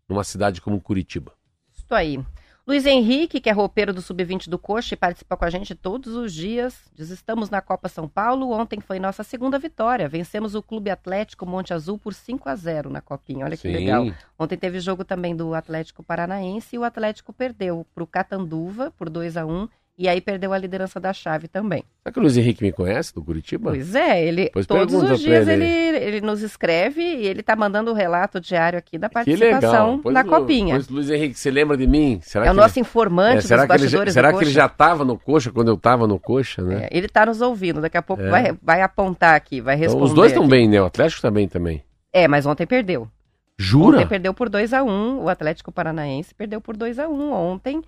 numa 0.08 0.24
cidade 0.24 0.60
como 0.60 0.80
Curitiba. 0.80 1.32
Isso 1.74 1.94
aí. 1.94 2.20
Luiz 2.66 2.84
Henrique, 2.84 3.40
que 3.40 3.48
é 3.48 3.52
roupeiro 3.52 3.92
do 3.92 4.02
Sub-20 4.02 4.48
do 4.48 4.58
Coxa 4.58 4.94
e 4.94 4.96
participa 4.96 5.36
com 5.36 5.44
a 5.44 5.50
gente 5.50 5.72
todos 5.72 6.16
os 6.16 6.34
dias. 6.34 6.90
Diz: 6.92 7.10
Estamos 7.10 7.48
na 7.48 7.60
Copa 7.60 7.88
São 7.88 8.08
Paulo. 8.08 8.50
Ontem 8.50 8.80
foi 8.80 8.98
nossa 8.98 9.22
segunda 9.22 9.56
vitória. 9.56 10.08
Vencemos 10.08 10.56
o 10.56 10.62
Clube 10.62 10.90
Atlético 10.90 11.46
Monte 11.46 11.72
Azul 11.72 11.96
por 11.96 12.12
5 12.12 12.48
a 12.48 12.56
0 12.56 12.90
na 12.90 13.00
Copinha. 13.00 13.44
Olha 13.44 13.56
que 13.56 13.68
Sim. 13.68 13.72
legal. 13.72 14.10
Ontem 14.36 14.58
teve 14.58 14.80
jogo 14.80 15.04
também 15.04 15.36
do 15.36 15.54
Atlético 15.54 16.02
Paranaense 16.02 16.74
e 16.74 16.78
o 16.78 16.82
Atlético 16.82 17.32
perdeu 17.32 17.86
para 17.94 18.02
o 18.02 18.06
Catanduva 18.06 18.90
por 18.98 19.08
2 19.08 19.36
a 19.36 19.46
1 19.46 19.68
e 19.98 20.08
aí 20.08 20.20
perdeu 20.20 20.52
a 20.52 20.58
liderança 20.58 21.00
da 21.00 21.12
chave 21.12 21.48
também. 21.48 21.82
Será 22.02 22.12
que 22.12 22.18
o 22.18 22.22
Luiz 22.22 22.36
Henrique 22.36 22.62
me 22.62 22.70
conhece 22.70 23.14
do 23.14 23.22
Curitiba? 23.24 23.70
Pois 23.70 23.94
é, 23.94 24.22
ele 24.24 24.50
Pois 24.52 24.66
todos 24.66 24.94
os 24.94 25.20
dias 25.20 25.48
ele. 25.48 25.64
ele, 25.64 25.96
ele 25.96 26.20
nos 26.20 26.42
escreve 26.42 27.00
e 27.00 27.26
ele 27.26 27.42
tá 27.42 27.56
mandando 27.56 27.90
o 27.90 27.94
relato 27.94 28.38
diário 28.40 28.78
aqui 28.78 28.98
da 28.98 29.08
participação 29.08 30.00
Lu- 30.04 30.24
Copinha. 30.26 30.74
Pois, 30.74 30.88
Luiz 30.88 31.08
Henrique, 31.10 31.34
você 31.38 31.50
lembra 31.50 31.76
de 31.76 31.86
mim? 31.86 32.20
Será 32.22 32.46
é 32.46 32.50
o 32.50 32.54
nosso 32.54 32.74
ele... 32.78 32.82
informante 32.82 33.38
É, 33.38 33.40
será 33.42 33.64
dos 33.64 33.68
que 33.68 33.72
ele 33.72 33.78
já, 33.78 33.84
bastidores 33.98 34.14
será 34.14 34.30
do 34.32 34.38
que 34.38 34.44
ele 34.44 34.50
já 34.50 34.66
estava 34.66 35.04
no 35.04 35.18
coxa 35.18 35.50
quando 35.50 35.68
eu 35.68 35.74
estava 35.74 36.06
no 36.06 36.18
coxa, 36.18 36.62
né? 36.62 36.88
É, 36.90 36.96
ele 36.98 37.08
tá 37.08 37.24
nos 37.26 37.40
ouvindo, 37.40 37.80
daqui 37.80 37.96
a 37.96 38.02
pouco 38.02 38.22
É. 38.22 38.28
vai, 38.30 38.58
vai 38.62 38.82
apontar 38.82 39.34
aqui, 39.34 39.60
vai 39.60 39.74
Então, 39.76 39.84
responder. 39.84 40.04
os 40.04 40.12
dois 40.14 40.32
estão 40.32 40.46
bem, 40.46 40.68
né? 40.68 40.80
O 40.80 40.84
Atlético 40.86 41.22
também 41.22 41.48
também. 41.48 41.82
É, 42.12 42.28
mas 42.28 42.44
ontem 42.46 42.66
perdeu. 42.66 43.08
Jura? 43.58 43.96
Ontem 43.96 44.06
perdeu 44.06 44.34
por 44.34 44.50
2 44.50 44.74
a 44.74 44.82
1 44.84 45.20
o 45.22 45.28
Atlético 45.30 45.72
Paranaense 45.72 46.34
perdeu 46.34 46.60
por 46.60 46.76
2 46.76 46.98
a 46.98 47.08
1 47.08 47.32
ontem 47.32 47.80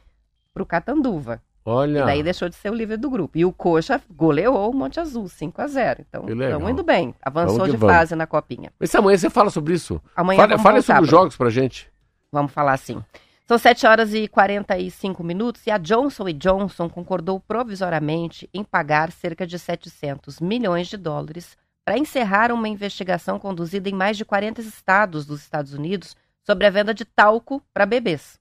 pro 0.55 0.65
Catanduva. 0.65 1.43
Olha. 1.69 2.01
E 2.01 2.05
daí 2.07 2.23
deixou 2.23 2.49
de 2.49 2.55
ser 2.55 2.71
o 2.71 2.75
líder 2.75 2.97
do 2.97 3.11
grupo. 3.11 3.37
E 3.37 3.45
o 3.45 3.53
Coxa 3.53 4.01
goleou 4.11 4.71
o 4.71 4.75
Monte 4.75 4.99
Azul, 4.99 5.29
5 5.29 5.61
a 5.61 5.67
0 5.67 6.05
Então, 6.09 6.27
estamos 6.27 6.71
indo 6.71 6.83
bem. 6.83 7.15
Avançou 7.21 7.67
de 7.67 7.77
vamos. 7.77 7.95
fase 7.95 8.17
na 8.17 8.27
Copinha. 8.27 8.73
Mas 8.81 8.95
amanhã 8.95 9.19
você 9.19 9.29
fala 9.29 9.51
sobre 9.51 9.75
isso. 9.75 10.01
Amanhã 10.17 10.39
Fale, 10.39 10.57
voltar 10.57 10.83
sobre 10.83 11.03
os 11.03 11.09
jogos 11.09 11.37
pra 11.37 11.51
gente. 11.51 11.91
Vamos 12.33 12.53
falar 12.53 12.73
assim. 12.73 13.03
São 13.47 13.59
7 13.59 13.87
horas 13.87 14.15
e 14.15 14.29
45 14.29 15.23
minutos 15.23 15.67
e 15.67 15.71
a 15.71 15.79
Johnson 15.79 16.25
Johnson 16.33 16.89
concordou 16.89 17.41
provisoriamente 17.41 18.49
em 18.53 18.65
pagar 18.65 19.13
cerca 19.13 19.47
de 19.47 19.59
700 19.59 20.41
milhões 20.41 20.87
de 20.87 20.97
dólares 20.97 21.57
para 21.85 21.99
encerrar 21.99 22.53
uma 22.53 22.69
investigação 22.69 23.39
conduzida 23.39 23.89
em 23.89 23.95
mais 23.95 24.17
de 24.17 24.25
40 24.25 24.61
estados 24.61 25.25
dos 25.25 25.41
Estados 25.41 25.73
Unidos 25.73 26.15
sobre 26.45 26.67
a 26.67 26.71
venda 26.71 26.93
de 26.95 27.05
talco 27.05 27.63
para 27.73 27.87
bebês. 27.87 28.38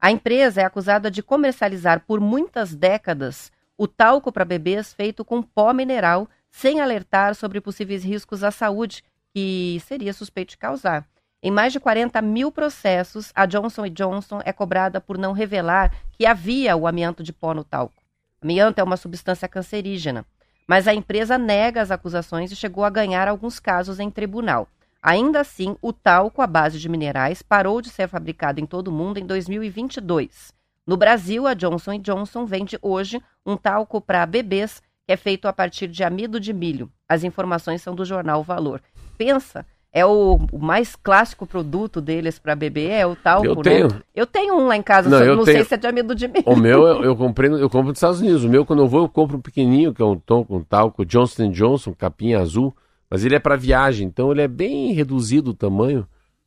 A 0.00 0.10
empresa 0.10 0.62
é 0.62 0.64
acusada 0.64 1.10
de 1.10 1.22
comercializar 1.22 2.00
por 2.06 2.20
muitas 2.20 2.74
décadas 2.74 3.52
o 3.76 3.86
talco 3.86 4.32
para 4.32 4.46
bebês 4.46 4.94
feito 4.94 5.24
com 5.24 5.42
pó 5.42 5.74
mineral, 5.74 6.26
sem 6.50 6.80
alertar 6.80 7.34
sobre 7.34 7.60
possíveis 7.60 8.02
riscos 8.02 8.42
à 8.42 8.50
saúde 8.50 9.04
que 9.34 9.80
seria 9.86 10.12
suspeito 10.14 10.50
de 10.50 10.58
causar. 10.58 11.06
Em 11.42 11.50
mais 11.50 11.72
de 11.72 11.80
40 11.80 12.20
mil 12.22 12.50
processos, 12.50 13.30
a 13.34 13.44
Johnson 13.44 13.88
Johnson 13.88 14.40
é 14.44 14.52
cobrada 14.52 15.00
por 15.00 15.18
não 15.18 15.32
revelar 15.32 15.94
que 16.12 16.26
havia 16.26 16.74
o 16.76 16.86
amianto 16.86 17.22
de 17.22 17.32
pó 17.32 17.52
no 17.52 17.64
talco. 17.64 18.02
Amianto 18.42 18.80
é 18.80 18.84
uma 18.84 18.96
substância 18.96 19.48
cancerígena, 19.48 20.24
mas 20.66 20.88
a 20.88 20.94
empresa 20.94 21.36
nega 21.36 21.82
as 21.82 21.90
acusações 21.90 22.50
e 22.50 22.56
chegou 22.56 22.84
a 22.84 22.90
ganhar 22.90 23.28
alguns 23.28 23.60
casos 23.60 24.00
em 24.00 24.10
tribunal. 24.10 24.66
Ainda 25.02 25.40
assim, 25.40 25.76
o 25.80 25.92
talco 25.92 26.42
à 26.42 26.46
base 26.46 26.78
de 26.78 26.88
minerais 26.88 27.42
parou 27.42 27.80
de 27.80 27.88
ser 27.88 28.06
fabricado 28.08 28.60
em 28.60 28.66
todo 28.66 28.88
o 28.88 28.92
mundo 28.92 29.18
em 29.18 29.24
2022. 29.26 30.52
No 30.86 30.96
Brasil, 30.96 31.46
a 31.46 31.54
Johnson 31.54 31.98
Johnson 31.98 32.44
vende 32.44 32.78
hoje 32.82 33.20
um 33.46 33.56
talco 33.56 34.00
para 34.00 34.26
bebês 34.26 34.82
que 35.06 35.12
é 35.12 35.16
feito 35.16 35.46
a 35.48 35.52
partir 35.52 35.88
de 35.88 36.04
amido 36.04 36.38
de 36.38 36.52
milho. 36.52 36.90
As 37.08 37.24
informações 37.24 37.80
são 37.82 37.94
do 37.94 38.04
jornal 38.04 38.42
Valor. 38.42 38.82
Pensa, 39.16 39.64
é 39.92 40.04
o, 40.04 40.38
o 40.52 40.58
mais 40.58 40.94
clássico 40.94 41.46
produto 41.46 42.00
deles 42.00 42.38
para 42.38 42.54
bebê, 42.54 42.88
é 42.88 43.06
o 43.06 43.16
talco, 43.16 43.46
Eu 43.46 43.56
né? 43.56 43.62
tenho. 43.62 43.88
Eu 44.14 44.26
tenho 44.26 44.54
um 44.54 44.66
lá 44.66 44.76
em 44.76 44.82
casa, 44.82 45.08
Não, 45.08 45.18
só 45.18 45.24
eu 45.24 45.34
não 45.36 45.44
sei 45.44 45.54
tenho. 45.54 45.66
se 45.66 45.74
é 45.74 45.76
de 45.78 45.86
amido 45.86 46.14
de 46.14 46.28
milho. 46.28 46.44
O 46.46 46.56
meu 46.56 46.86
eu, 46.86 47.04
eu 47.04 47.16
comprei, 47.16 47.50
eu 47.50 47.70
compro 47.70 47.88
nos 47.88 47.96
Estados 47.98 48.20
Unidos. 48.20 48.44
O 48.44 48.48
meu, 48.48 48.64
quando 48.66 48.82
eu 48.82 48.88
vou, 48.88 49.02
eu 49.02 49.08
compro 49.08 49.38
um 49.38 49.40
pequenininho, 49.40 49.94
que 49.94 50.02
é 50.02 50.04
um 50.04 50.18
tom 50.18 50.44
com 50.44 50.62
talco 50.62 51.04
Johnson 51.06 51.50
Johnson, 51.50 51.94
capinha 51.94 52.38
azul. 52.38 52.74
Mas 53.10 53.24
ele 53.24 53.34
é 53.34 53.40
para 53.40 53.56
viagem, 53.56 54.06
então 54.06 54.30
ele 54.30 54.42
é 54.42 54.48
bem 54.48 54.92
reduzido 54.92 55.50
o 55.50 55.54
tamanho. 55.54 56.06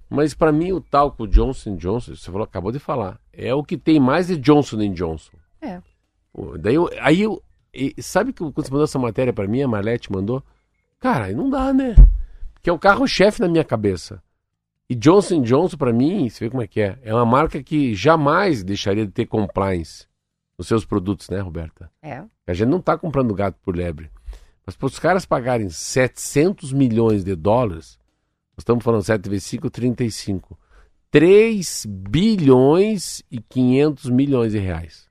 Mas 0.09 0.33
para 0.33 0.51
mim 0.51 0.71
o 0.71 0.79
talco 0.79 1.27
Johnson 1.27 1.75
Johnson, 1.75 2.15
você 2.15 2.31
falou, 2.31 2.43
acabou 2.43 2.71
de 2.71 2.79
falar, 2.79 3.19
é 3.33 3.53
o 3.53 3.63
que 3.63 3.77
tem 3.77 3.99
mais 3.99 4.27
de 4.27 4.37
Johnson 4.37 4.77
Johnson. 4.93 5.33
É. 5.61 5.81
Daí 6.59 6.75
eu, 6.75 6.89
aí 7.01 7.21
eu, 7.21 7.43
e 7.73 7.93
sabe 8.01 8.31
que 8.31 8.39
quando 8.39 8.65
você 8.65 8.71
mandou 8.71 8.83
essa 8.85 8.99
matéria 8.99 9.33
para 9.33 9.47
mim, 9.47 9.61
a 9.61 9.67
Marlete 9.67 10.11
mandou? 10.11 10.43
Cara, 10.99 11.31
não 11.33 11.49
dá, 11.49 11.73
né? 11.73 11.95
Que 12.61 12.69
é 12.69 12.73
o 12.73 12.79
carro-chefe 12.79 13.41
na 13.41 13.47
minha 13.47 13.63
cabeça. 13.63 14.21
E 14.89 14.95
Johnson 14.95 15.41
Johnson, 15.41 15.77
para 15.77 15.91
mim, 15.91 16.29
você 16.29 16.45
vê 16.45 16.49
como 16.49 16.61
é 16.61 16.67
que 16.67 16.79
é. 16.79 16.99
É 17.01 17.13
uma 17.13 17.25
marca 17.25 17.61
que 17.63 17.95
jamais 17.95 18.63
deixaria 18.63 19.05
de 19.05 19.11
ter 19.11 19.25
compliance 19.25 20.05
nos 20.57 20.67
seus 20.67 20.85
produtos, 20.85 21.29
né, 21.29 21.39
Roberta? 21.39 21.89
É. 22.01 22.23
A 22.45 22.53
gente 22.53 22.69
não 22.69 22.77
está 22.77 22.97
comprando 22.97 23.33
gato 23.33 23.57
por 23.63 23.75
lebre. 23.75 24.09
Mas 24.65 24.75
para 24.75 24.87
os 24.87 24.99
caras 24.99 25.25
pagarem 25.25 25.69
700 25.69 26.71
milhões 26.71 27.23
de 27.23 27.35
dólares, 27.35 27.97
nós 28.55 28.59
estamos 28.59 28.83
falando 28.83 29.03
7 29.03 29.29
vezes 29.29 29.45
5, 29.45 29.69
35. 29.69 30.57
3 31.11 31.85
bilhões 31.87 33.21
e 33.29 33.39
500 33.39 34.09
milhões 34.09 34.51
de 34.51 34.59
reais. 34.59 35.07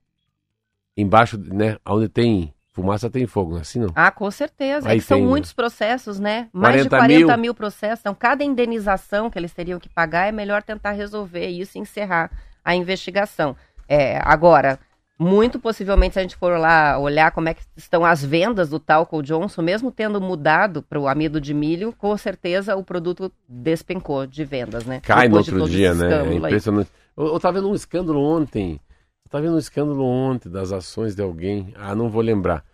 Embaixo, 0.96 1.38
né, 1.38 1.76
onde 1.86 2.08
tem 2.08 2.52
fumaça 2.72 3.10
tem 3.10 3.26
fogo, 3.26 3.52
não 3.52 3.58
é 3.58 3.60
assim 3.60 3.78
não? 3.78 3.90
Ah, 3.94 4.10
com 4.10 4.30
certeza. 4.30 4.88
Aí 4.88 4.96
é 4.96 5.00
que 5.00 5.06
são 5.06 5.20
né? 5.20 5.26
muitos 5.26 5.52
processos, 5.52 6.18
né? 6.18 6.48
Mais 6.52 6.82
de 6.82 6.88
40 6.88 7.06
40 7.06 7.26
mil. 7.26 7.38
mil. 7.38 7.54
processos. 7.54 8.00
Então, 8.00 8.14
cada 8.14 8.42
indenização 8.42 9.30
que 9.30 9.38
eles 9.38 9.52
teriam 9.52 9.78
que 9.78 9.88
pagar 9.88 10.26
é 10.26 10.32
melhor 10.32 10.62
tentar 10.62 10.92
resolver 10.92 11.46
isso 11.48 11.76
e 11.76 11.80
encerrar 11.80 12.30
a 12.64 12.74
investigação. 12.74 13.54
É, 13.86 14.18
agora, 14.24 14.78
muito 15.22 15.58
possivelmente, 15.58 16.14
se 16.14 16.18
a 16.18 16.22
gente 16.22 16.36
for 16.36 16.58
lá 16.58 16.98
olhar 16.98 17.30
como 17.30 17.48
é 17.48 17.54
que 17.54 17.62
estão 17.76 18.04
as 18.04 18.24
vendas 18.24 18.68
do 18.68 18.78
talco 18.78 19.22
Johnson, 19.22 19.62
mesmo 19.62 19.90
tendo 19.90 20.20
mudado 20.20 20.82
para 20.82 20.98
o 20.98 21.06
amido 21.06 21.40
de 21.40 21.54
milho, 21.54 21.94
com 21.96 22.16
certeza 22.16 22.76
o 22.76 22.82
produto 22.82 23.32
despencou 23.48 24.26
de 24.26 24.44
vendas, 24.44 24.84
né? 24.84 25.00
Cai 25.00 25.28
no 25.28 25.42
Depois 25.42 25.46
de 25.46 25.54
outro 25.54 25.70
dia, 25.70 25.94
né? 25.94 26.04
É 26.04 26.08
escândalo 26.08 26.30
aí. 26.30 26.38
impressionante. 26.38 26.90
Eu, 27.16 27.26
eu 27.26 27.40
tava 27.40 27.60
vendo 27.60 27.70
um 27.70 27.74
escândalo 27.74 28.20
ontem. 28.20 28.80
Eu 29.24 29.30
tava 29.30 29.44
vendo 29.44 29.54
um 29.54 29.58
escândalo 29.58 30.04
ontem 30.04 30.50
das 30.50 30.72
ações 30.72 31.14
de 31.14 31.22
alguém. 31.22 31.72
Ah, 31.78 31.94
não 31.94 32.08
vou 32.08 32.22
lembrar. 32.22 32.64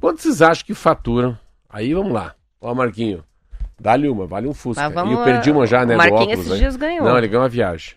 Quanto 0.00 0.20
vocês 0.20 0.42
acham 0.42 0.66
que 0.66 0.74
faturam? 0.74 1.38
Aí 1.70 1.94
vamos 1.94 2.12
lá. 2.12 2.34
Ó, 2.60 2.74
Marquinho. 2.74 3.24
Dá-lhe 3.80 4.08
uma, 4.08 4.26
vale 4.26 4.46
um 4.46 4.54
Fusca. 4.54 4.92
E 5.06 5.12
eu 5.12 5.24
perdi 5.24 5.50
uma 5.50 5.66
já, 5.66 5.84
né? 5.84 5.94
O 5.94 5.98
Marquinhos 5.98 6.22
óculos, 6.22 6.40
esses 6.40 6.52
aí. 6.52 6.58
dias 6.58 6.76
ganhou. 6.76 7.04
Não, 7.04 7.18
ele 7.18 7.28
ganhou 7.28 7.42
uma 7.42 7.48
viagem. 7.48 7.94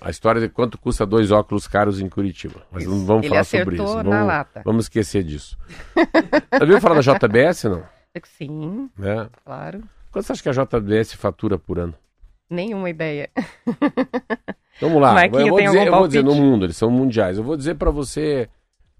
A 0.00 0.10
história 0.10 0.40
de 0.40 0.48
quanto 0.48 0.78
custa 0.78 1.04
dois 1.06 1.30
óculos 1.30 1.66
caros 1.66 2.00
em 2.00 2.08
Curitiba. 2.08 2.62
Mas 2.70 2.86
não 2.86 3.04
vamos 3.04 3.22
Ele 3.24 3.30
falar 3.30 3.44
sobre 3.44 3.76
isso. 3.76 3.84
Vamos, 3.94 4.46
vamos 4.64 4.84
esquecer 4.84 5.22
disso. 5.22 5.56
Já 6.58 6.64
viu 6.64 6.80
falar 6.80 7.00
da 7.00 7.00
JBS, 7.00 7.64
não? 7.64 7.82
Sim, 8.24 8.90
Né? 8.98 9.28
claro. 9.44 9.82
Quanto 10.10 10.26
você 10.26 10.32
acha 10.32 10.42
que 10.42 10.48
a 10.48 10.52
JBS 10.52 11.12
fatura 11.14 11.58
por 11.58 11.78
ano? 11.78 11.94
Nenhuma 12.50 12.88
ideia. 12.90 13.30
Vamos 14.80 15.02
lá, 15.02 15.26
eu 15.26 15.48
vou, 15.48 15.60
dizer, 15.60 15.86
eu 15.86 15.92
vou 15.92 16.06
dizer 16.06 16.24
no 16.24 16.34
mundo, 16.34 16.64
eles 16.64 16.76
são 16.76 16.90
mundiais. 16.90 17.36
Eu 17.36 17.44
vou 17.44 17.56
dizer 17.56 17.74
pra 17.74 17.90
você, 17.90 18.48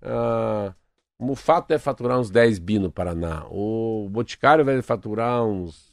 ah, 0.03 0.73
o 1.19 1.25
Mufato 1.25 1.69
deve 1.69 1.83
faturar 1.83 2.19
uns 2.19 2.31
10 2.31 2.59
bi 2.59 2.79
no 2.79 2.91
Paraná. 2.91 3.45
O 3.51 4.09
Boticário 4.11 4.65
vai 4.65 4.81
faturar 4.83 5.45
uns, 5.45 5.93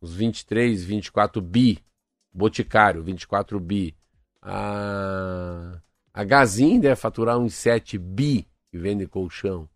uns 0.00 0.14
23, 0.14 0.84
24 0.84 1.42
bi. 1.42 1.78
Boticário, 2.32 3.02
24 3.02 3.58
bi. 3.58 3.94
A, 4.40 5.80
a 6.12 6.24
Gazin 6.24 6.80
deve 6.80 6.96
faturar 6.96 7.38
uns 7.38 7.54
7 7.54 7.98
bi, 7.98 8.46
que 8.70 8.78
vende 8.78 9.06
colchão. 9.06 9.68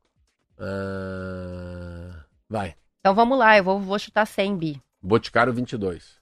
Ah, 0.58 2.24
vai. 2.48 2.76
Então 3.00 3.14
vamos 3.14 3.38
lá, 3.38 3.58
eu 3.58 3.64
vou, 3.64 3.80
vou 3.80 3.98
chutar 3.98 4.26
100 4.26 4.56
bi. 4.56 4.82
Boticário, 5.02 5.52
22. 5.52 6.20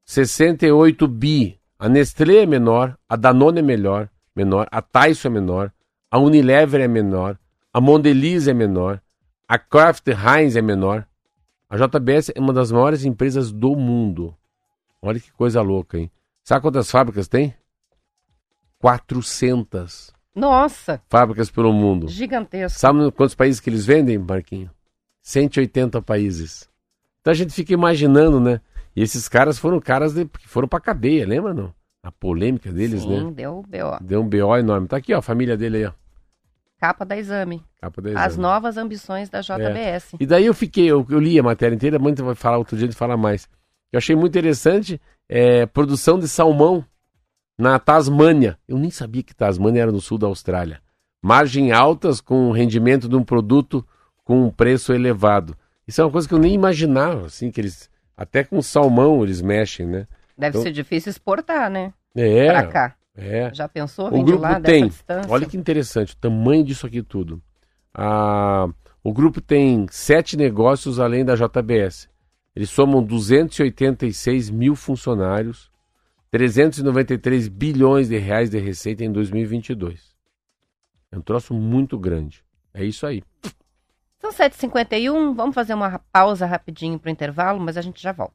68 0.06 1.06
bi. 1.10 1.60
A 1.78 1.89
Nestlé 1.89 2.43
é 2.43 2.45
menor, 2.45 2.97
a 3.10 3.18
Danone 3.18 3.60
é 3.60 3.62
melhor, 3.62 4.10
menor, 4.34 4.70
a 4.72 4.82
Tyson 4.82 5.28
é 5.28 5.32
menor, 5.32 5.74
a 6.10 6.18
Unilever 6.18 6.80
é 6.80 6.88
menor, 6.88 7.38
a 7.74 7.82
Mondelez 7.82 8.47
é 8.47 8.54
menor, 8.54 9.01
a 9.49 9.60
Kraft 9.60 10.08
Heinz 10.08 10.56
é 10.56 10.62
menor. 10.62 11.06
A 11.70 11.76
JBS 11.76 12.32
é 12.34 12.39
uma 12.39 12.54
das 12.54 12.72
maiores 12.72 13.04
empresas 13.04 13.51
do 13.51 13.76
mundo. 13.76 14.34
Olha 15.01 15.20
que 15.20 15.34
coisa 15.34 15.62
louca, 15.62 15.97
hein? 15.97 16.10
Sabe 16.41 16.62
quantas 16.62 16.89
fábricas 16.89 17.28
tem? 17.28 17.54
400 18.80 20.14
Nossa, 20.36 21.02
fábricas 21.10 21.50
pelo 21.52 21.72
mundo. 21.72 22.08
gigantesco. 22.08 22.80
Sabe 22.80 23.12
quantos 23.12 23.36
países 23.36 23.60
que 23.60 23.70
eles 23.70 23.86
vendem, 23.86 24.18
Marquinho? 24.18 24.70
180 25.22 26.02
países. 26.02 26.68
Então 27.22 27.32
a 27.32 27.36
gente 27.36 27.54
fica 27.54 27.74
imaginando, 27.74 28.40
né? 28.40 28.60
E 28.96 29.02
esses 29.02 29.28
caras 29.30 29.58
foram 29.58 29.80
caras 29.80 30.14
de- 30.14 30.26
que 30.26 30.48
foram 30.48 30.68
pra 30.68 30.80
cadeia, 30.80 31.26
lembra 31.26 31.54
não? 31.54 31.74
A 32.04 32.12
polêmica 32.12 32.72
deles, 32.72 33.04
Sim, 33.04 33.26
né? 33.26 33.32
deu 33.32 33.64
B.O. 33.68 33.98
Deu 34.02 34.22
um 34.22 34.28
BO 34.28 34.58
enorme. 34.58 34.88
Tá 34.88 34.98
aqui, 34.98 35.14
ó, 35.14 35.20
a 35.20 35.22
família 35.22 35.56
dele 35.56 35.78
aí, 35.78 35.86
ó. 35.86 35.92
Capa 36.78 37.06
da 37.06 37.16
exame. 37.18 37.64
Capa 37.80 38.02
da 38.02 38.10
As 38.20 38.34
exame. 38.34 38.42
novas 38.42 38.76
ambições 38.76 39.30
da 39.30 39.40
JBS. 39.40 40.16
E 40.20 40.26
daí 40.26 40.46
eu 40.46 40.54
fiquei, 40.54 40.86
eu, 40.92 41.06
eu 41.10 41.20
li 41.20 41.40
a 41.40 41.44
matéria 41.44 41.74
inteira, 41.74 41.98
muito 41.98 42.24
vai 42.26 42.36
falar 42.36 42.58
outro 42.58 42.76
dia 42.76 42.90
de 42.90 42.96
falar 42.96 43.16
mais. 43.16 43.48
Eu 43.92 43.98
achei 44.00 44.16
muito 44.18 44.32
interessante 44.38 45.00
é, 45.30 45.66
produção 45.66 46.20
de 46.20 46.28
salmão 46.28 46.84
na 47.58 47.78
Tasmânia. 47.80 48.58
Eu 48.68 48.78
nem 48.78 48.89
sabia 48.91 49.24
que 49.24 49.36
Tasmânia 49.36 49.82
era 49.82 49.91
no 49.91 50.01
sul 50.01 50.18
da 50.18 50.28
Austrália. 50.28 50.82
Margem 51.22 51.72
altas 51.72 52.20
com 52.20 52.49
o 52.49 52.51
rendimento 52.51 53.08
de 53.08 53.16
um 53.16 53.24
produto 53.24 53.86
com 54.24 54.45
um 54.45 54.49
preço 54.51 54.93
elevado. 54.93 55.56
Isso 55.88 56.01
é 56.01 56.04
uma 56.06 56.12
coisa 56.12 56.28
que 56.28 56.34
eu 56.34 56.39
nem 56.39 56.54
imaginava, 56.54 57.26
assim, 57.28 57.51
que 57.51 57.60
eles. 57.62 57.89
Até 58.16 58.43
com 58.43 58.62
salmão 58.62 59.24
eles 59.24 59.41
mexem, 59.41 59.86
né? 59.88 60.08
Deve 60.38 60.49
Então- 60.58 60.62
ser 60.64 60.72
difícil 60.72 61.10
exportar, 61.10 61.70
né? 61.70 61.93
É. 62.16 62.47
Pra 62.47 62.68
cá. 62.68 62.95
É. 63.16 63.54
Já 63.54 63.68
pensou? 63.68 64.08
O 64.08 64.24
grupo 64.24 64.41
lá, 64.41 64.60
tem. 64.60 64.91
Olha 65.30 65.45
que 65.45 65.56
interessante, 65.58 66.14
o 66.14 66.18
tamanho 66.18 66.64
disso 66.64 66.86
aqui 66.88 67.01
tudo. 67.04 67.41
Ah, 67.93 68.68
o 69.04 69.14
grupo 69.14 69.39
tem 69.39 69.86
sete 69.91 70.36
negócios 70.36 70.99
além 70.99 71.24
da 71.24 71.36
JBS. 71.36 72.10
Eles 72.56 72.70
somam 72.70 73.04
286 73.04 74.49
mil 74.49 74.76
funcionários, 74.76 75.70
393 76.34 77.48
bilhões 77.48 78.10
de 78.10 78.18
reais 78.18 78.50
de 78.50 78.58
receita 78.58 79.04
em 79.04 79.12
2022. 79.12 80.16
É 81.12 81.18
um 81.20 81.22
troço 81.22 81.54
muito 81.54 81.96
grande. 81.96 82.44
É 82.74 82.84
isso 82.84 83.06
aí. 83.06 83.22
São 84.18 84.32
7h51, 84.32 85.36
vamos 85.36 85.54
fazer 85.54 85.76
uma 85.76 86.00
pausa 86.12 86.48
rapidinho 86.48 86.98
pro 86.98 87.12
intervalo, 87.12 87.60
mas 87.60 87.78
a 87.78 87.82
gente 87.82 88.02
já 88.02 88.12
volta. 88.12 88.34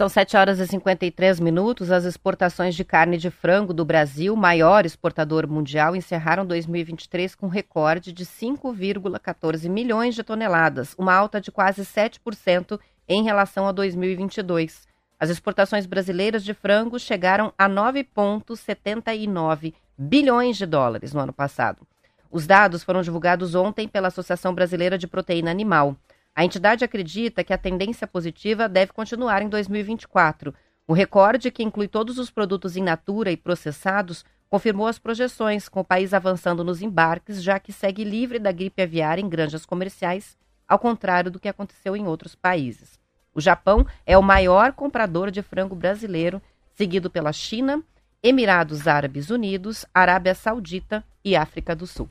São 0.00 0.08
7 0.08 0.34
horas 0.34 0.58
e 0.58 0.66
53 0.66 1.38
minutos. 1.40 1.90
As 1.90 2.06
exportações 2.06 2.74
de 2.74 2.82
carne 2.82 3.18
de 3.18 3.30
frango 3.30 3.74
do 3.74 3.84
Brasil, 3.84 4.34
maior 4.34 4.86
exportador 4.86 5.46
mundial, 5.46 5.94
encerraram 5.94 6.46
2023 6.46 7.34
com 7.34 7.48
recorde 7.48 8.10
de 8.10 8.24
5,14 8.24 9.68
milhões 9.68 10.14
de 10.14 10.22
toneladas, 10.22 10.94
uma 10.96 11.12
alta 11.12 11.38
de 11.38 11.52
quase 11.52 11.82
7% 11.82 12.80
em 13.06 13.22
relação 13.22 13.68
a 13.68 13.72
2022. 13.72 14.88
As 15.18 15.28
exportações 15.28 15.84
brasileiras 15.84 16.42
de 16.42 16.54
frango 16.54 16.98
chegaram 16.98 17.52
a 17.58 17.68
9,79 17.68 19.74
bilhões 19.98 20.56
de 20.56 20.64
dólares 20.64 21.12
no 21.12 21.20
ano 21.20 21.34
passado. 21.34 21.86
Os 22.30 22.46
dados 22.46 22.82
foram 22.82 23.02
divulgados 23.02 23.54
ontem 23.54 23.86
pela 23.86 24.08
Associação 24.08 24.54
Brasileira 24.54 24.96
de 24.96 25.06
Proteína 25.06 25.50
Animal. 25.50 25.94
A 26.34 26.44
entidade 26.44 26.84
acredita 26.84 27.44
que 27.44 27.52
a 27.52 27.58
tendência 27.58 28.06
positiva 28.06 28.68
deve 28.68 28.92
continuar 28.92 29.42
em 29.42 29.48
2024. 29.48 30.54
O 30.86 30.92
recorde, 30.92 31.50
que 31.50 31.62
inclui 31.62 31.88
todos 31.88 32.18
os 32.18 32.30
produtos 32.30 32.76
in 32.76 32.82
natura 32.82 33.30
e 33.30 33.36
processados, 33.36 34.24
confirmou 34.48 34.86
as 34.86 34.98
projeções, 34.98 35.68
com 35.68 35.80
o 35.80 35.84
país 35.84 36.12
avançando 36.12 36.64
nos 36.64 36.82
embarques, 36.82 37.42
já 37.42 37.60
que 37.60 37.72
segue 37.72 38.02
livre 38.02 38.38
da 38.38 38.50
gripe 38.50 38.82
aviária 38.82 39.22
em 39.22 39.28
granjas 39.28 39.64
comerciais, 39.64 40.36
ao 40.66 40.78
contrário 40.78 41.30
do 41.30 41.38
que 41.38 41.48
aconteceu 41.48 41.96
em 41.96 42.06
outros 42.06 42.34
países. 42.34 42.98
O 43.32 43.40
Japão 43.40 43.86
é 44.04 44.18
o 44.18 44.22
maior 44.22 44.72
comprador 44.72 45.30
de 45.30 45.42
frango 45.42 45.74
brasileiro, 45.74 46.42
seguido 46.74 47.08
pela 47.08 47.32
China, 47.32 47.82
Emirados 48.22 48.88
Árabes 48.88 49.30
Unidos, 49.30 49.86
Arábia 49.94 50.34
Saudita 50.34 51.04
e 51.24 51.36
África 51.36 51.74
do 51.74 51.86
Sul. 51.86 52.10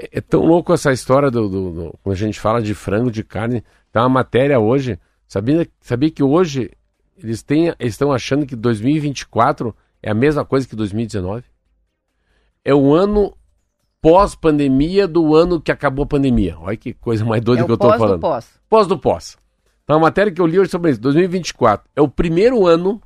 É, 0.00 0.18
é 0.18 0.20
tão 0.20 0.44
louco 0.44 0.72
essa 0.72 0.92
história 0.92 1.30
do, 1.30 1.48
do- 1.48 1.70
do- 1.72 1.98
quando 2.02 2.14
a 2.14 2.18
gente 2.18 2.38
fala 2.38 2.62
de 2.62 2.74
frango, 2.74 3.10
de 3.10 3.24
carne. 3.24 3.62
Tem 3.92 4.00
uma 4.02 4.08
matéria 4.08 4.58
hoje. 4.60 4.98
Sabia, 5.26 5.68
sabia 5.80 6.10
que 6.10 6.22
hoje 6.22 6.70
eles 7.16 7.42
têm, 7.42 7.68
eles 7.78 7.94
estão 7.94 8.12
achando 8.12 8.46
que 8.46 8.54
2024 8.56 9.74
é 10.02 10.10
a 10.10 10.14
mesma 10.14 10.44
coisa 10.44 10.66
que 10.68 10.76
2019? 10.76 11.44
É 12.64 12.74
o 12.74 12.94
ano 12.94 13.34
pós-pandemia 14.00 15.08
do 15.08 15.34
ano 15.34 15.60
que 15.60 15.72
acabou 15.72 16.04
a 16.04 16.06
pandemia. 16.06 16.56
Olha 16.60 16.76
que 16.76 16.92
coisa 16.94 17.24
mais 17.24 17.42
doida 17.42 17.62
é 17.62 17.64
que 17.66 17.72
eu 17.72 17.76
tô 17.76 17.88
pós 17.88 17.98
falando. 17.98 18.18
do 18.18 18.20
pós. 18.20 18.60
Pós 18.70 18.86
do 18.86 18.98
pós. 18.98 19.36
Então 19.82 19.96
a 19.96 20.00
matéria 20.00 20.30
que 20.30 20.40
eu 20.40 20.46
li 20.46 20.58
hoje 20.60 20.70
sobre 20.70 20.90
isso, 20.92 21.00
2024, 21.00 21.88
é 21.96 22.00
o 22.00 22.08
primeiro 22.08 22.66
ano 22.66 23.00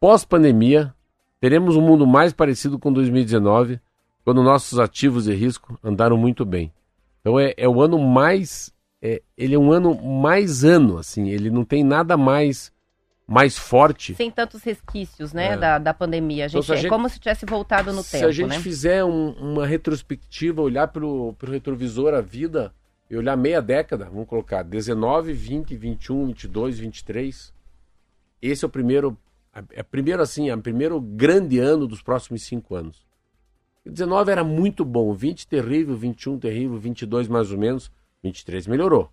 pós-pandemia. 0.00 0.92
Teremos 1.40 1.76
um 1.76 1.80
mundo 1.80 2.06
mais 2.06 2.32
parecido 2.32 2.78
com 2.78 2.92
2019, 2.92 3.80
quando 4.28 4.42
nossos 4.42 4.78
ativos 4.78 5.24
de 5.24 5.32
risco 5.34 5.78
andaram 5.82 6.14
muito 6.18 6.44
bem. 6.44 6.70
Então 7.22 7.40
é, 7.40 7.54
é 7.56 7.66
o 7.66 7.80
ano 7.80 7.98
mais. 7.98 8.70
é- 9.00 9.22
ele 9.38 9.54
é 9.54 9.58
um 9.58 9.72
ano 9.72 9.94
mais 9.94 10.64
ano, 10.64 10.98
assim. 10.98 11.30
Ele 11.30 11.48
não 11.50 11.64
tem 11.64 11.82
nada 11.82 12.14
mais 12.14 12.70
mais 13.26 13.56
forte. 13.56 14.14
Sem 14.14 14.30
tantos 14.30 14.62
resquícios, 14.62 15.32
né, 15.32 15.52
É. 15.52 15.56
da, 15.56 15.78
da 15.78 15.94
pandemia. 15.94 16.44
A 16.44 16.46
Então, 16.48 16.60
gente, 16.60 16.66
se 16.66 16.72
a 16.72 16.74
é 16.74 16.78
gente- 16.78 16.90
como 16.90 17.08
se 17.08 17.18
tivesse 17.18 17.46
voltado 17.46 17.90
no 17.90 18.02
Se 18.02 18.12
tempo, 18.12 18.26
a 18.26 18.30
gente 18.32 18.48
né? 18.50 18.58
fizer 18.60 19.02
um- 19.02 19.30
uma 19.32 19.66
retrospectiva, 19.66 20.60
olhar 20.60 20.88
pelo, 20.88 21.32
pelo 21.38 21.52
retrovisor 21.52 22.12
a 22.12 22.20
vida 22.20 22.74
e 23.10 23.16
olhar 23.16 23.34
meia 23.34 23.62
década, 23.62 24.10
vamos 24.12 24.26
colocar 24.28 24.62
19, 24.62 25.32
20, 25.32 25.74
21, 25.74 26.26
22, 26.26 26.78
23. 26.78 27.50
Esse 28.42 28.62
é 28.62 28.68
o 28.68 28.70
primeiro, 28.70 29.16
é 29.72 29.82
primeiro 29.82 30.20
assim, 30.22 30.50
é 30.50 30.54
o 30.54 30.60
primeiro 30.60 31.00
grande 31.00 31.58
ano 31.58 31.86
dos 31.86 32.02
próximos 32.02 32.42
cinco 32.42 32.74
anos. 32.74 33.07
19 33.90 34.30
era 34.30 34.44
muito 34.44 34.84
bom, 34.84 35.12
20 35.12 35.46
terrível, 35.46 35.96
21 35.96 36.38
terrível, 36.38 36.78
22 36.78 37.28
mais 37.28 37.50
ou 37.50 37.58
menos, 37.58 37.90
23 38.22 38.66
melhorou. 38.66 39.10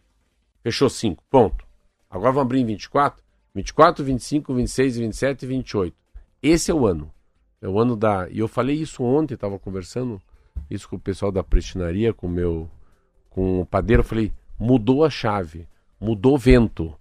Fechou 0.61 0.89
5, 0.89 1.23
ponto. 1.29 1.65
Agora 2.09 2.31
vamos 2.31 2.47
abrir 2.47 2.61
em 2.61 2.65
24, 2.65 3.23
24, 3.53 4.03
25, 4.03 4.53
26, 4.53 4.97
27 4.97 5.43
e 5.43 5.47
28. 5.47 5.95
Esse 6.41 6.71
é 6.71 6.73
o 6.73 6.85
ano. 6.85 7.11
É 7.61 7.67
o 7.67 7.79
ano 7.79 7.95
da. 7.95 8.29
E 8.29 8.39
eu 8.39 8.47
falei 8.47 8.75
isso 8.75 9.03
ontem, 9.03 9.33
estava 9.33 9.57
conversando 9.57 10.21
isso 10.69 10.87
com 10.89 10.95
o 10.95 10.99
pessoal 10.99 11.31
da 11.31 11.43
prestinaria, 11.43 12.13
com 12.13 12.27
o 12.27 12.29
meu. 12.29 12.69
com 13.29 13.61
o 13.61 13.65
padeiro. 13.65 14.01
Eu 14.01 14.05
falei: 14.05 14.31
mudou 14.59 15.03
a 15.03 15.09
chave, 15.09 15.67
mudou 15.99 16.35
o 16.35 16.37
vento. 16.37 16.93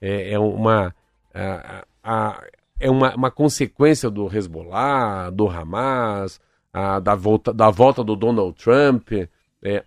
É, 0.00 0.32
é 0.32 0.38
uma, 0.38 0.94
a, 1.34 1.84
a, 2.02 2.44
é 2.78 2.90
uma, 2.90 3.14
uma 3.14 3.30
consequência 3.30 4.08
do 4.08 4.26
Hezbollah, 4.34 5.30
do 5.30 5.48
Hamas, 5.48 6.40
a, 6.72 6.98
da, 6.98 7.14
volta, 7.14 7.52
da 7.52 7.70
volta 7.70 8.02
do 8.04 8.16
Donald 8.16 8.54
Trump. 8.54 9.12
É, 9.62 9.84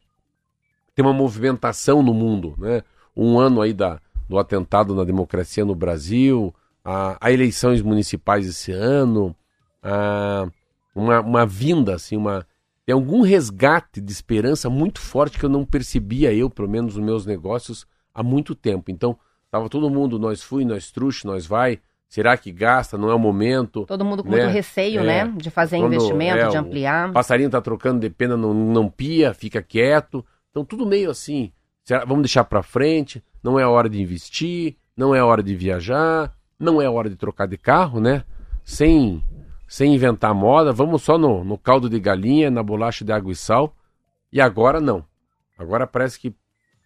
tem 0.96 1.06
uma 1.06 1.14
movimentação 1.14 2.02
no 2.02 2.14
mundo. 2.14 2.56
Né? 2.58 2.84
Um 3.16 3.40
ano 3.40 3.62
aí 3.62 3.74
da, 3.74 4.00
do 4.28 4.38
atentado 4.38 4.96
na 4.96 5.04
democracia 5.04 5.66
no 5.66 5.76
Brasil, 5.76 6.54
a, 6.84 7.18
a 7.20 7.32
eleições 7.32 7.82
municipais 7.82 8.48
esse 8.48 8.72
ano, 8.72 9.36
a, 9.84 10.48
uma, 10.96 11.22
uma 11.22 11.46
vinda, 11.46 11.96
assim, 11.96 12.18
uma, 12.18 12.46
tem 12.86 12.94
algum 12.94 13.22
resgate 13.22 14.02
de 14.02 14.12
esperança 14.12 14.70
muito 14.70 15.00
forte 15.00 15.38
que 15.38 15.46
eu 15.46 15.50
não 15.50 15.66
percebia 15.66 16.34
eu, 16.34 16.50
pelo 16.50 16.70
menos 16.70 16.96
nos 16.96 17.06
meus 17.06 17.26
negócios, 17.26 17.86
há 18.14 18.24
muito 18.24 18.56
tempo. 18.56 18.92
Então, 18.92 19.18
tava 19.50 19.70
todo 19.70 19.90
mundo, 19.90 20.20
nós 20.20 20.42
fui, 20.42 20.66
nós 20.66 20.92
truxe, 20.92 21.26
nós 21.26 21.46
vai, 21.46 21.80
será 22.12 22.36
que 22.36 22.52
gasta, 22.52 22.98
não 22.98 23.10
é 23.10 23.16
o 23.16 23.20
momento. 23.20 23.86
Todo 23.86 24.04
mundo 24.04 24.22
com 24.22 24.30
né? 24.30 24.44
muito 24.44 24.54
receio, 24.54 25.00
é, 25.00 25.04
né, 25.24 25.34
de 25.38 25.50
fazer 25.50 25.80
quando, 25.80 25.94
investimento, 25.94 26.40
é, 26.40 26.50
de 26.50 26.58
ampliar. 26.58 27.10
O 27.10 27.14
passarinho 27.14 27.50
tá 27.50 27.62
trocando 27.62 28.02
de 28.02 28.10
pena, 28.10 28.36
não, 28.36 28.54
não 28.54 28.90
pia, 28.90 29.34
fica 29.34 29.62
quieto. 29.62 30.24
Então, 30.50 30.66
tudo 30.66 30.86
meio 30.86 31.10
assim, 31.10 31.54
será, 31.86 32.04
vamos 32.04 32.24
deixar 32.24 32.44
para 32.44 32.62
frente, 32.62 33.24
não 33.42 33.58
é 33.58 33.66
hora 33.66 33.88
de 33.88 34.02
investir, 34.02 34.76
não 34.96 35.16
é 35.16 35.24
hora 35.24 35.42
de 35.42 35.56
viajar, 35.56 36.36
não 36.60 36.82
é 36.82 36.90
hora 36.90 37.10
de 37.10 37.16
trocar 37.16 37.48
de 37.48 37.58
carro, 37.58 38.02
né? 38.02 38.26
Sem 38.62 39.24
sem 39.66 39.96
inventar 39.96 40.36
moda, 40.36 40.74
vamos 40.74 41.02
só 41.02 41.18
no, 41.18 41.46
no 41.46 41.58
caldo 41.58 41.90
de 41.90 41.98
galinha, 41.98 42.52
na 42.52 42.62
bolacha 42.62 43.06
de 43.06 43.14
água 43.14 43.32
e 43.32 43.36
sal. 43.38 43.74
E 44.34 44.42
agora 44.42 44.82
não. 44.82 45.06
Agora 45.58 45.88
parece 45.88 46.20
que 46.20 46.36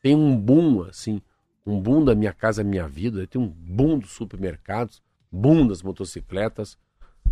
tem 0.04 0.14
um 0.14 0.38
boom, 0.38 0.84
assim, 0.84 1.20
um 1.66 1.82
boom 1.82 2.06
da 2.06 2.14
Minha 2.14 2.32
Casa 2.32 2.64
Minha 2.64 2.88
Vida, 2.88 3.26
tem 3.26 3.42
um 3.42 3.48
boom 3.48 3.98
dos 3.98 4.12
supermercados, 4.12 5.02
boom 5.36 5.68
das 5.68 5.82
motocicletas. 5.82 6.78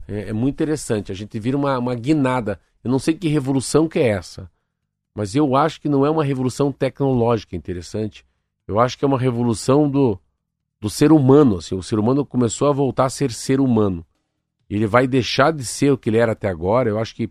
É, 0.08 0.30
é 0.30 0.34
muito 0.34 0.56
interessante, 0.56 1.12
a 1.12 1.16
gente 1.16 1.40
vira 1.40 1.58
uma, 1.58 1.78
uma 1.78 1.96
guinada. 1.96 2.60
Eu 2.84 2.92
não 2.92 3.00
sei 3.00 3.14
que 3.14 3.28
revolução 3.28 3.88
que 3.88 4.00
é 4.00 4.08
essa, 4.10 4.50
mas 5.16 5.36
eu 5.36 5.56
acho 5.56 5.80
que 5.80 5.88
não 5.88 6.06
é 6.06 6.10
uma 6.10 6.24
revolução 6.24 6.72
tecnológica 6.72 7.56
interessante. 7.56 8.26
Eu 8.68 8.80
acho 8.80 8.98
que 8.98 9.06
é 9.06 9.08
uma 9.08 9.20
revolução 9.20 9.90
do, 9.90 10.20
do 10.80 10.90
ser 10.90 11.12
humano. 11.12 11.58
Assim, 11.58 11.76
o 11.76 11.84
ser 11.84 12.00
humano 12.00 12.26
começou 12.26 12.68
a 12.68 12.74
voltar 12.74 13.06
a 13.06 13.10
ser 13.10 13.32
ser 13.32 13.60
humano 13.60 14.06
ele 14.76 14.88
vai 14.88 15.08
deixar 15.08 15.52
de 15.52 15.64
ser 15.64 15.92
o 15.92 15.98
que 15.98 16.10
ele 16.10 16.18
era 16.18 16.32
até 16.32 16.48
agora. 16.48 16.90
Eu 16.90 17.00
acho 17.00 17.16
que 17.16 17.30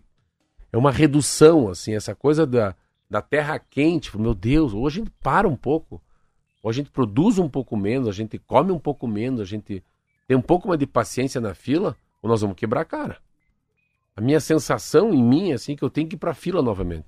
é 0.71 0.77
uma 0.77 0.91
redução, 0.91 1.69
assim, 1.69 1.93
essa 1.93 2.15
coisa 2.15 2.45
da, 2.45 2.75
da 3.09 3.21
terra 3.21 3.59
quente. 3.59 4.17
Meu 4.17 4.33
Deus, 4.33 4.73
hoje 4.73 5.01
a 5.01 5.03
gente 5.03 5.13
para 5.21 5.47
um 5.47 5.55
pouco. 5.55 6.01
Hoje 6.61 6.79
a 6.79 6.83
gente 6.83 6.91
produz 6.91 7.37
um 7.37 7.49
pouco 7.49 7.75
menos, 7.75 8.07
a 8.07 8.11
gente 8.11 8.39
come 8.39 8.71
um 8.71 8.79
pouco 8.79 9.07
menos, 9.07 9.41
a 9.41 9.45
gente 9.45 9.83
tem 10.27 10.37
um 10.37 10.41
pouco 10.41 10.67
mais 10.67 10.79
de 10.79 10.85
paciência 10.85 11.39
na 11.41 11.53
fila, 11.53 11.95
ou 12.21 12.29
nós 12.29 12.41
vamos 12.41 12.55
quebrar 12.55 12.81
a 12.81 12.85
cara. 12.85 13.17
A 14.15 14.21
minha 14.21 14.39
sensação 14.39 15.13
em 15.13 15.23
mim 15.23 15.51
é 15.51 15.55
assim 15.55 15.75
que 15.75 15.83
eu 15.83 15.89
tenho 15.89 16.07
que 16.07 16.15
ir 16.15 16.19
para 16.19 16.31
a 16.31 16.35
fila 16.35 16.61
novamente. 16.61 17.07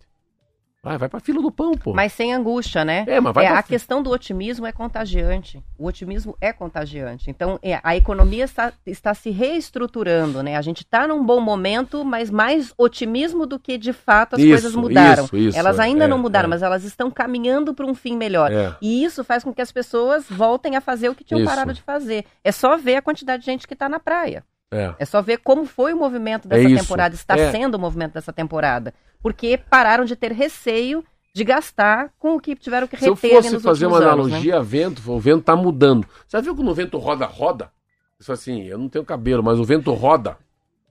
Vai, 0.86 1.00
vai 1.00 1.10
pra 1.10 1.20
fila 1.20 1.42
do 1.42 1.52
pão, 1.52 1.72
pô. 1.74 1.96
Mas 1.96 2.14
sem 2.14 2.32
angústia, 2.32 2.86
né? 2.86 3.06
É, 3.08 3.20
mas 3.20 3.34
vai 3.34 3.46
é, 3.46 3.50
pra... 3.50 3.58
A 3.58 3.64
questão 3.64 4.04
do 4.04 4.12
otimismo 4.12 4.68
é 4.68 4.72
contagiante. 4.72 5.60
O 5.80 5.88
otimismo 5.88 6.38
é 6.40 6.54
contagiante. 6.54 7.28
Então, 7.28 7.58
é, 7.64 7.80
a 7.82 7.96
economia 7.96 8.44
está, 8.44 8.72
está 8.86 9.12
se 9.16 9.32
reestruturando, 9.32 10.44
né? 10.44 10.56
A 10.56 10.62
gente 10.62 10.84
está 10.84 11.08
num 11.08 11.26
bom 11.26 11.42
momento, 11.42 12.06
mas 12.06 12.30
mais 12.30 12.72
otimismo 12.78 13.48
do 13.48 13.58
que 13.58 13.80
de 13.80 13.92
fato 13.92 14.36
as 14.36 14.42
isso, 14.44 14.50
coisas 14.50 14.76
mudaram. 14.76 15.26
Isso, 15.26 15.36
isso, 15.36 15.58
elas 15.58 15.80
ainda 15.80 16.06
é, 16.06 16.08
não 16.08 16.20
mudaram, 16.20 16.46
é. 16.46 16.50
mas 16.52 16.62
elas 16.62 16.84
estão 16.84 17.10
caminhando 17.10 17.74
para 17.74 17.88
um 17.88 17.96
fim 17.96 18.16
melhor. 18.16 18.52
É. 18.52 18.76
E 18.80 19.04
isso 19.04 19.24
faz 19.24 19.44
com 19.44 19.52
que 19.52 19.64
as 19.64 19.72
pessoas 19.72 20.26
voltem 20.30 20.76
a 20.76 20.82
fazer 20.82 21.10
o 21.10 21.16
que 21.16 21.24
tinham 21.24 21.44
parado 21.44 21.74
de 21.74 21.82
fazer. 21.82 22.26
É 22.44 22.52
só 22.52 22.78
ver 22.78 22.98
a 22.98 23.02
quantidade 23.02 23.40
de 23.40 23.48
gente 23.48 23.68
que 23.68 23.74
está 23.74 23.90
na 23.90 24.00
praia. 24.00 24.44
É. 24.72 24.94
é. 25.00 25.06
só 25.06 25.20
ver 25.20 25.38
como 25.38 25.66
foi 25.66 25.94
o 25.94 25.98
movimento 25.98 26.48
dessa 26.48 26.70
é 26.70 26.76
temporada, 26.76 27.16
está 27.16 27.36
sendo 27.50 27.76
o 27.76 27.80
movimento 27.80 28.14
dessa 28.14 28.34
temporada 28.34 28.94
porque 29.26 29.58
pararam 29.58 30.06
de 30.06 30.16
ter 30.16 30.32
receio 30.32 31.04
de 31.34 31.44
gastar 31.44 32.14
com 32.20 32.36
o 32.36 32.40
que 32.40 32.56
tiveram 32.56 32.86
que 32.86 32.96
reter. 32.96 33.18
Se 33.18 33.28
eu 33.28 33.42
fosse 33.42 33.60
fazer 33.60 33.88
uma 33.88 33.98
anos, 33.98 34.08
analogia 34.08 34.54
né? 34.54 34.60
a 34.60 34.62
vento, 34.62 35.12
o 35.12 35.20
vento 35.20 35.40
está 35.40 35.56
mudando. 35.56 36.08
Você 36.28 36.38
já 36.38 36.42
viu 36.42 36.56
quando 36.56 36.70
o 36.70 36.76
vento 36.76 37.00
roda, 37.00 37.26
roda? 37.26 37.72
Isso 38.20 38.32
assim, 38.32 38.66
eu 38.66 38.78
não 38.78 38.88
tenho 38.88 39.04
cabelo, 39.04 39.42
mas 39.42 39.58
o 39.58 39.64
vento 39.64 39.92
roda. 39.94 40.38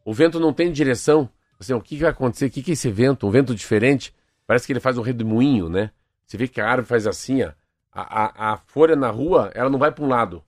O 0.05 0.13
vento 0.13 0.41
não 0.41 0.53
tem 0.53 0.73
direção. 0.73 1.31
Assim, 1.61 1.75
o 1.75 1.81
que, 1.81 1.95
que 1.95 2.03
vai 2.03 2.11
acontecer? 2.11 2.47
O 2.47 2.51
que, 2.51 2.61
que 2.61 2.73
é 2.73 2.75
esse 2.75 2.91
vento? 2.91 3.25
Um 3.25 3.31
vento 3.31 3.55
diferente? 3.55 4.13
Parece 4.49 4.67
que 4.67 4.73
ele 4.73 4.81
faz 4.81 4.99
um 4.99 5.03
redemoinho, 5.03 5.69
né? 5.69 5.93
Você 6.27 6.37
vê 6.37 6.49
que 6.49 6.61
a 6.61 6.69
árvore 6.69 6.89
faz 6.89 7.07
assim, 7.07 7.45
ó. 7.45 7.53
A, 7.93 8.25
a, 8.25 8.53
a 8.55 8.57
folha 8.67 8.97
na 8.97 9.11
rua, 9.11 9.53
ela 9.55 9.71
não 9.71 9.79
vai 9.79 9.93
para 9.93 10.05
um 10.05 10.09
lado. 10.09 10.43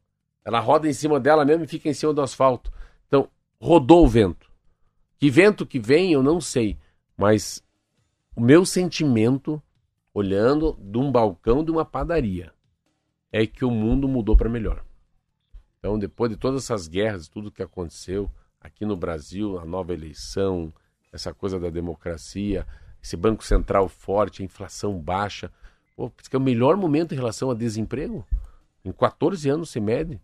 Ela 0.44 0.58
roda 0.58 0.88
em 0.88 0.92
cima 0.92 1.20
dela 1.20 1.44
mesmo 1.44 1.62
e 1.62 1.68
fica 1.68 1.88
em 1.88 1.94
cima 1.94 2.12
do 2.12 2.20
asfalto. 2.20 2.72
Então, 3.06 3.28
rodou 3.60 4.04
o 4.04 4.08
vento. 4.08 4.50
Que 5.18 5.30
vento 5.30 5.64
que 5.64 5.78
vem, 5.78 6.12
eu 6.12 6.20
não 6.20 6.40
sei. 6.40 6.76
Mas 7.16 7.64
o 8.36 8.40
meu 8.40 8.66
sentimento, 8.66 9.62
olhando 10.12 10.78
de 10.78 10.98
um 10.98 11.10
balcão 11.10 11.64
de 11.64 11.70
uma 11.70 11.86
padaria, 11.86 12.52
é 13.32 13.46
que 13.46 13.64
o 13.64 13.70
mundo 13.70 14.06
mudou 14.06 14.36
para 14.36 14.50
melhor. 14.50 14.84
Então, 15.78 15.98
depois 15.98 16.30
de 16.30 16.36
todas 16.36 16.64
essas 16.64 16.86
guerras, 16.86 17.28
tudo 17.28 17.50
que 17.50 17.62
aconteceu 17.62 18.30
aqui 18.60 18.84
no 18.84 18.94
Brasil, 18.94 19.58
a 19.58 19.64
nova 19.64 19.94
eleição, 19.94 20.70
essa 21.10 21.32
coisa 21.32 21.58
da 21.58 21.70
democracia, 21.70 22.66
esse 23.02 23.16
Banco 23.16 23.42
Central 23.42 23.88
forte, 23.88 24.42
a 24.42 24.44
inflação 24.44 25.00
baixa, 25.00 25.50
pô, 25.96 26.12
é 26.30 26.36
o 26.36 26.40
melhor 26.40 26.76
momento 26.76 27.12
em 27.12 27.16
relação 27.16 27.50
a 27.50 27.54
desemprego. 27.54 28.26
Em 28.84 28.92
14 28.92 29.48
anos 29.48 29.70
se 29.70 29.80
mede. 29.80 30.20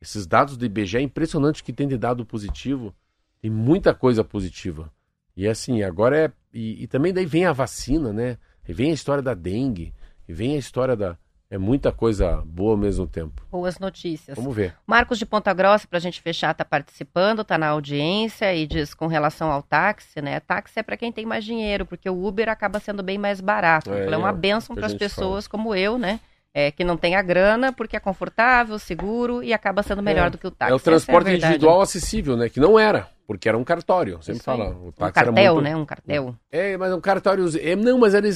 Esses 0.00 0.24
dados 0.24 0.56
do 0.56 0.64
IBGE 0.64 0.98
é 0.98 1.00
impressionante 1.00 1.64
que 1.64 1.72
tem 1.72 1.88
de 1.88 1.98
dado 1.98 2.24
positivo. 2.24 2.94
Tem 3.40 3.50
muita 3.50 3.92
coisa 3.92 4.22
positiva. 4.22 4.92
E 5.36 5.46
assim, 5.46 5.82
agora 5.82 6.16
é. 6.16 6.32
E, 6.52 6.84
e, 6.84 6.86
também 6.86 7.12
daí 7.12 7.26
vem 7.26 7.44
a 7.44 7.52
vacina, 7.52 8.12
né? 8.12 8.38
E 8.66 8.72
vem 8.72 8.90
a 8.90 8.94
história 8.94 9.22
da 9.22 9.34
dengue, 9.34 9.92
e 10.26 10.32
vem 10.32 10.54
a 10.54 10.58
história 10.58 10.96
da. 10.96 11.16
É 11.48 11.56
muita 11.58 11.92
coisa 11.92 12.42
boa 12.44 12.72
ao 12.72 12.76
mesmo 12.76 13.06
tempo. 13.06 13.46
Boas 13.52 13.78
notícias. 13.78 14.36
Vamos 14.36 14.56
ver. 14.56 14.74
Marcos 14.84 15.16
de 15.16 15.24
Ponta 15.24 15.54
Grossa, 15.54 15.86
para 15.86 15.98
a 15.98 16.00
gente 16.00 16.20
fechar, 16.20 16.50
está 16.50 16.64
participando, 16.64 17.42
está 17.42 17.56
na 17.56 17.68
audiência 17.68 18.52
e 18.52 18.66
diz 18.66 18.94
com 18.94 19.06
relação 19.06 19.52
ao 19.52 19.62
táxi, 19.62 20.20
né? 20.20 20.40
Táxi 20.40 20.80
é 20.80 20.82
para 20.82 20.96
quem 20.96 21.12
tem 21.12 21.24
mais 21.24 21.44
dinheiro, 21.44 21.86
porque 21.86 22.10
o 22.10 22.26
Uber 22.26 22.48
acaba 22.48 22.80
sendo 22.80 23.00
bem 23.00 23.16
mais 23.16 23.40
barato. 23.40 23.92
É, 23.92 24.06
é 24.06 24.16
uma 24.16 24.32
benção 24.32 24.74
para 24.74 24.86
as 24.86 24.94
pessoas 24.94 25.46
fala. 25.46 25.50
como 25.50 25.72
eu, 25.72 25.96
né? 25.96 26.18
É, 26.58 26.70
que 26.70 26.82
não 26.82 26.96
tem 26.96 27.14
a 27.14 27.20
grana 27.20 27.70
porque 27.70 27.98
é 27.98 28.00
confortável, 28.00 28.78
seguro 28.78 29.42
e 29.42 29.52
acaba 29.52 29.82
sendo 29.82 30.02
melhor 30.02 30.28
é, 30.28 30.30
do 30.30 30.38
que 30.38 30.46
o 30.46 30.50
táxi. 30.50 30.72
É 30.72 30.74
o 30.74 30.80
transporte 30.80 31.28
é 31.28 31.34
individual 31.34 31.82
acessível, 31.82 32.34
né? 32.34 32.48
Que 32.48 32.58
não 32.58 32.78
era, 32.78 33.10
porque 33.26 33.46
era 33.46 33.58
um 33.58 33.62
cartório. 33.62 34.22
Sempre 34.22 34.42
fala. 34.42 34.70
O 34.70 34.90
táxi 34.90 35.10
um 35.10 35.12
cartel, 35.12 35.54
muito... 35.56 35.64
né? 35.64 35.76
Um 35.76 35.84
cartel. 35.84 36.34
É, 36.50 36.74
mas 36.78 36.94
um 36.94 37.00
cartório. 37.02 37.44
É, 37.60 37.76
não, 37.76 37.98
mas 37.98 38.14
era, 38.14 38.26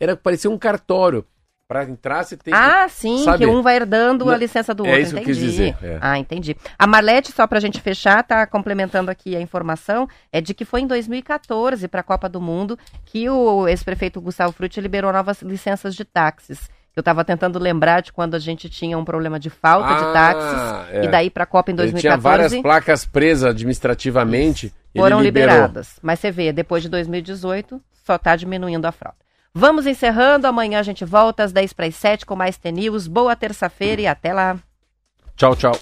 era 0.00 0.16
parecia 0.16 0.50
um 0.50 0.56
cartório. 0.56 1.26
Para 1.68 1.84
entrar, 1.84 2.24
você 2.24 2.34
tem 2.34 2.54
ah, 2.54 2.86
que. 2.86 2.92
sim, 2.92 3.24
sabe? 3.24 3.44
que 3.44 3.46
um 3.46 3.60
vai 3.60 3.76
herdando 3.76 4.24
não, 4.24 4.32
a 4.32 4.36
licença 4.38 4.74
do 4.74 4.86
é 4.86 4.88
outro. 4.88 5.00
É 5.00 5.02
isso 5.02 5.14
entendi. 5.14 5.24
que 5.26 5.30
eu 5.30 5.34
quis 5.34 5.52
dizer. 5.52 5.76
É. 5.82 5.98
Ah, 6.00 6.18
entendi. 6.18 6.56
A 6.78 6.86
Marlete, 6.86 7.30
só 7.30 7.46
para 7.46 7.58
a 7.58 7.60
gente 7.60 7.78
fechar, 7.82 8.22
tá 8.22 8.46
complementando 8.46 9.10
aqui 9.10 9.36
a 9.36 9.40
informação, 9.42 10.08
é 10.32 10.40
de 10.40 10.54
que 10.54 10.64
foi 10.64 10.80
em 10.80 10.86
2014, 10.86 11.86
para 11.86 12.00
a 12.00 12.02
Copa 12.02 12.26
do 12.26 12.40
Mundo, 12.40 12.78
que 13.04 13.28
o 13.28 13.68
ex-prefeito 13.68 14.18
Gustavo 14.18 14.50
Frutti 14.54 14.80
liberou 14.80 15.12
novas 15.12 15.42
licenças 15.42 15.94
de 15.94 16.06
táxis. 16.06 16.70
Eu 16.98 17.02
estava 17.02 17.24
tentando 17.24 17.58
lembrar 17.58 18.00
de 18.00 18.12
quando 18.12 18.34
a 18.34 18.38
gente 18.38 18.68
tinha 18.68 18.98
um 18.98 19.04
problema 19.04 19.38
de 19.38 19.48
falta 19.48 19.88
ah, 19.88 19.94
de 19.94 20.12
táxis. 20.12 20.94
É. 20.94 21.04
E 21.04 21.08
daí 21.08 21.30
para 21.30 21.44
a 21.44 21.46
Copa 21.46 21.70
em 21.70 21.74
2014. 21.74 21.94
Ele 21.94 22.00
tinha 22.00 22.16
várias 22.20 22.60
placas 22.60 23.04
presas 23.04 23.50
administrativamente. 23.50 24.74
Foram 24.96 25.22
liberadas. 25.22 25.98
Mas 26.02 26.18
você 26.18 26.32
vê, 26.32 26.52
depois 26.52 26.82
de 26.82 26.88
2018, 26.88 27.80
só 28.04 28.16
está 28.16 28.34
diminuindo 28.34 28.84
a 28.84 28.90
frota. 28.90 29.16
Vamos 29.54 29.86
encerrando. 29.86 30.46
Amanhã 30.46 30.80
a 30.80 30.82
gente 30.82 31.04
volta 31.04 31.44
às 31.44 31.52
10 31.52 31.72
para 31.72 31.86
as 31.86 31.94
7 31.94 32.26
com 32.26 32.34
mais 32.34 32.56
TNews. 32.56 33.06
Boa 33.06 33.36
terça-feira 33.36 34.02
e 34.02 34.06
até 34.06 34.32
lá. 34.32 34.56
Tchau, 35.36 35.54
tchau. 35.54 35.72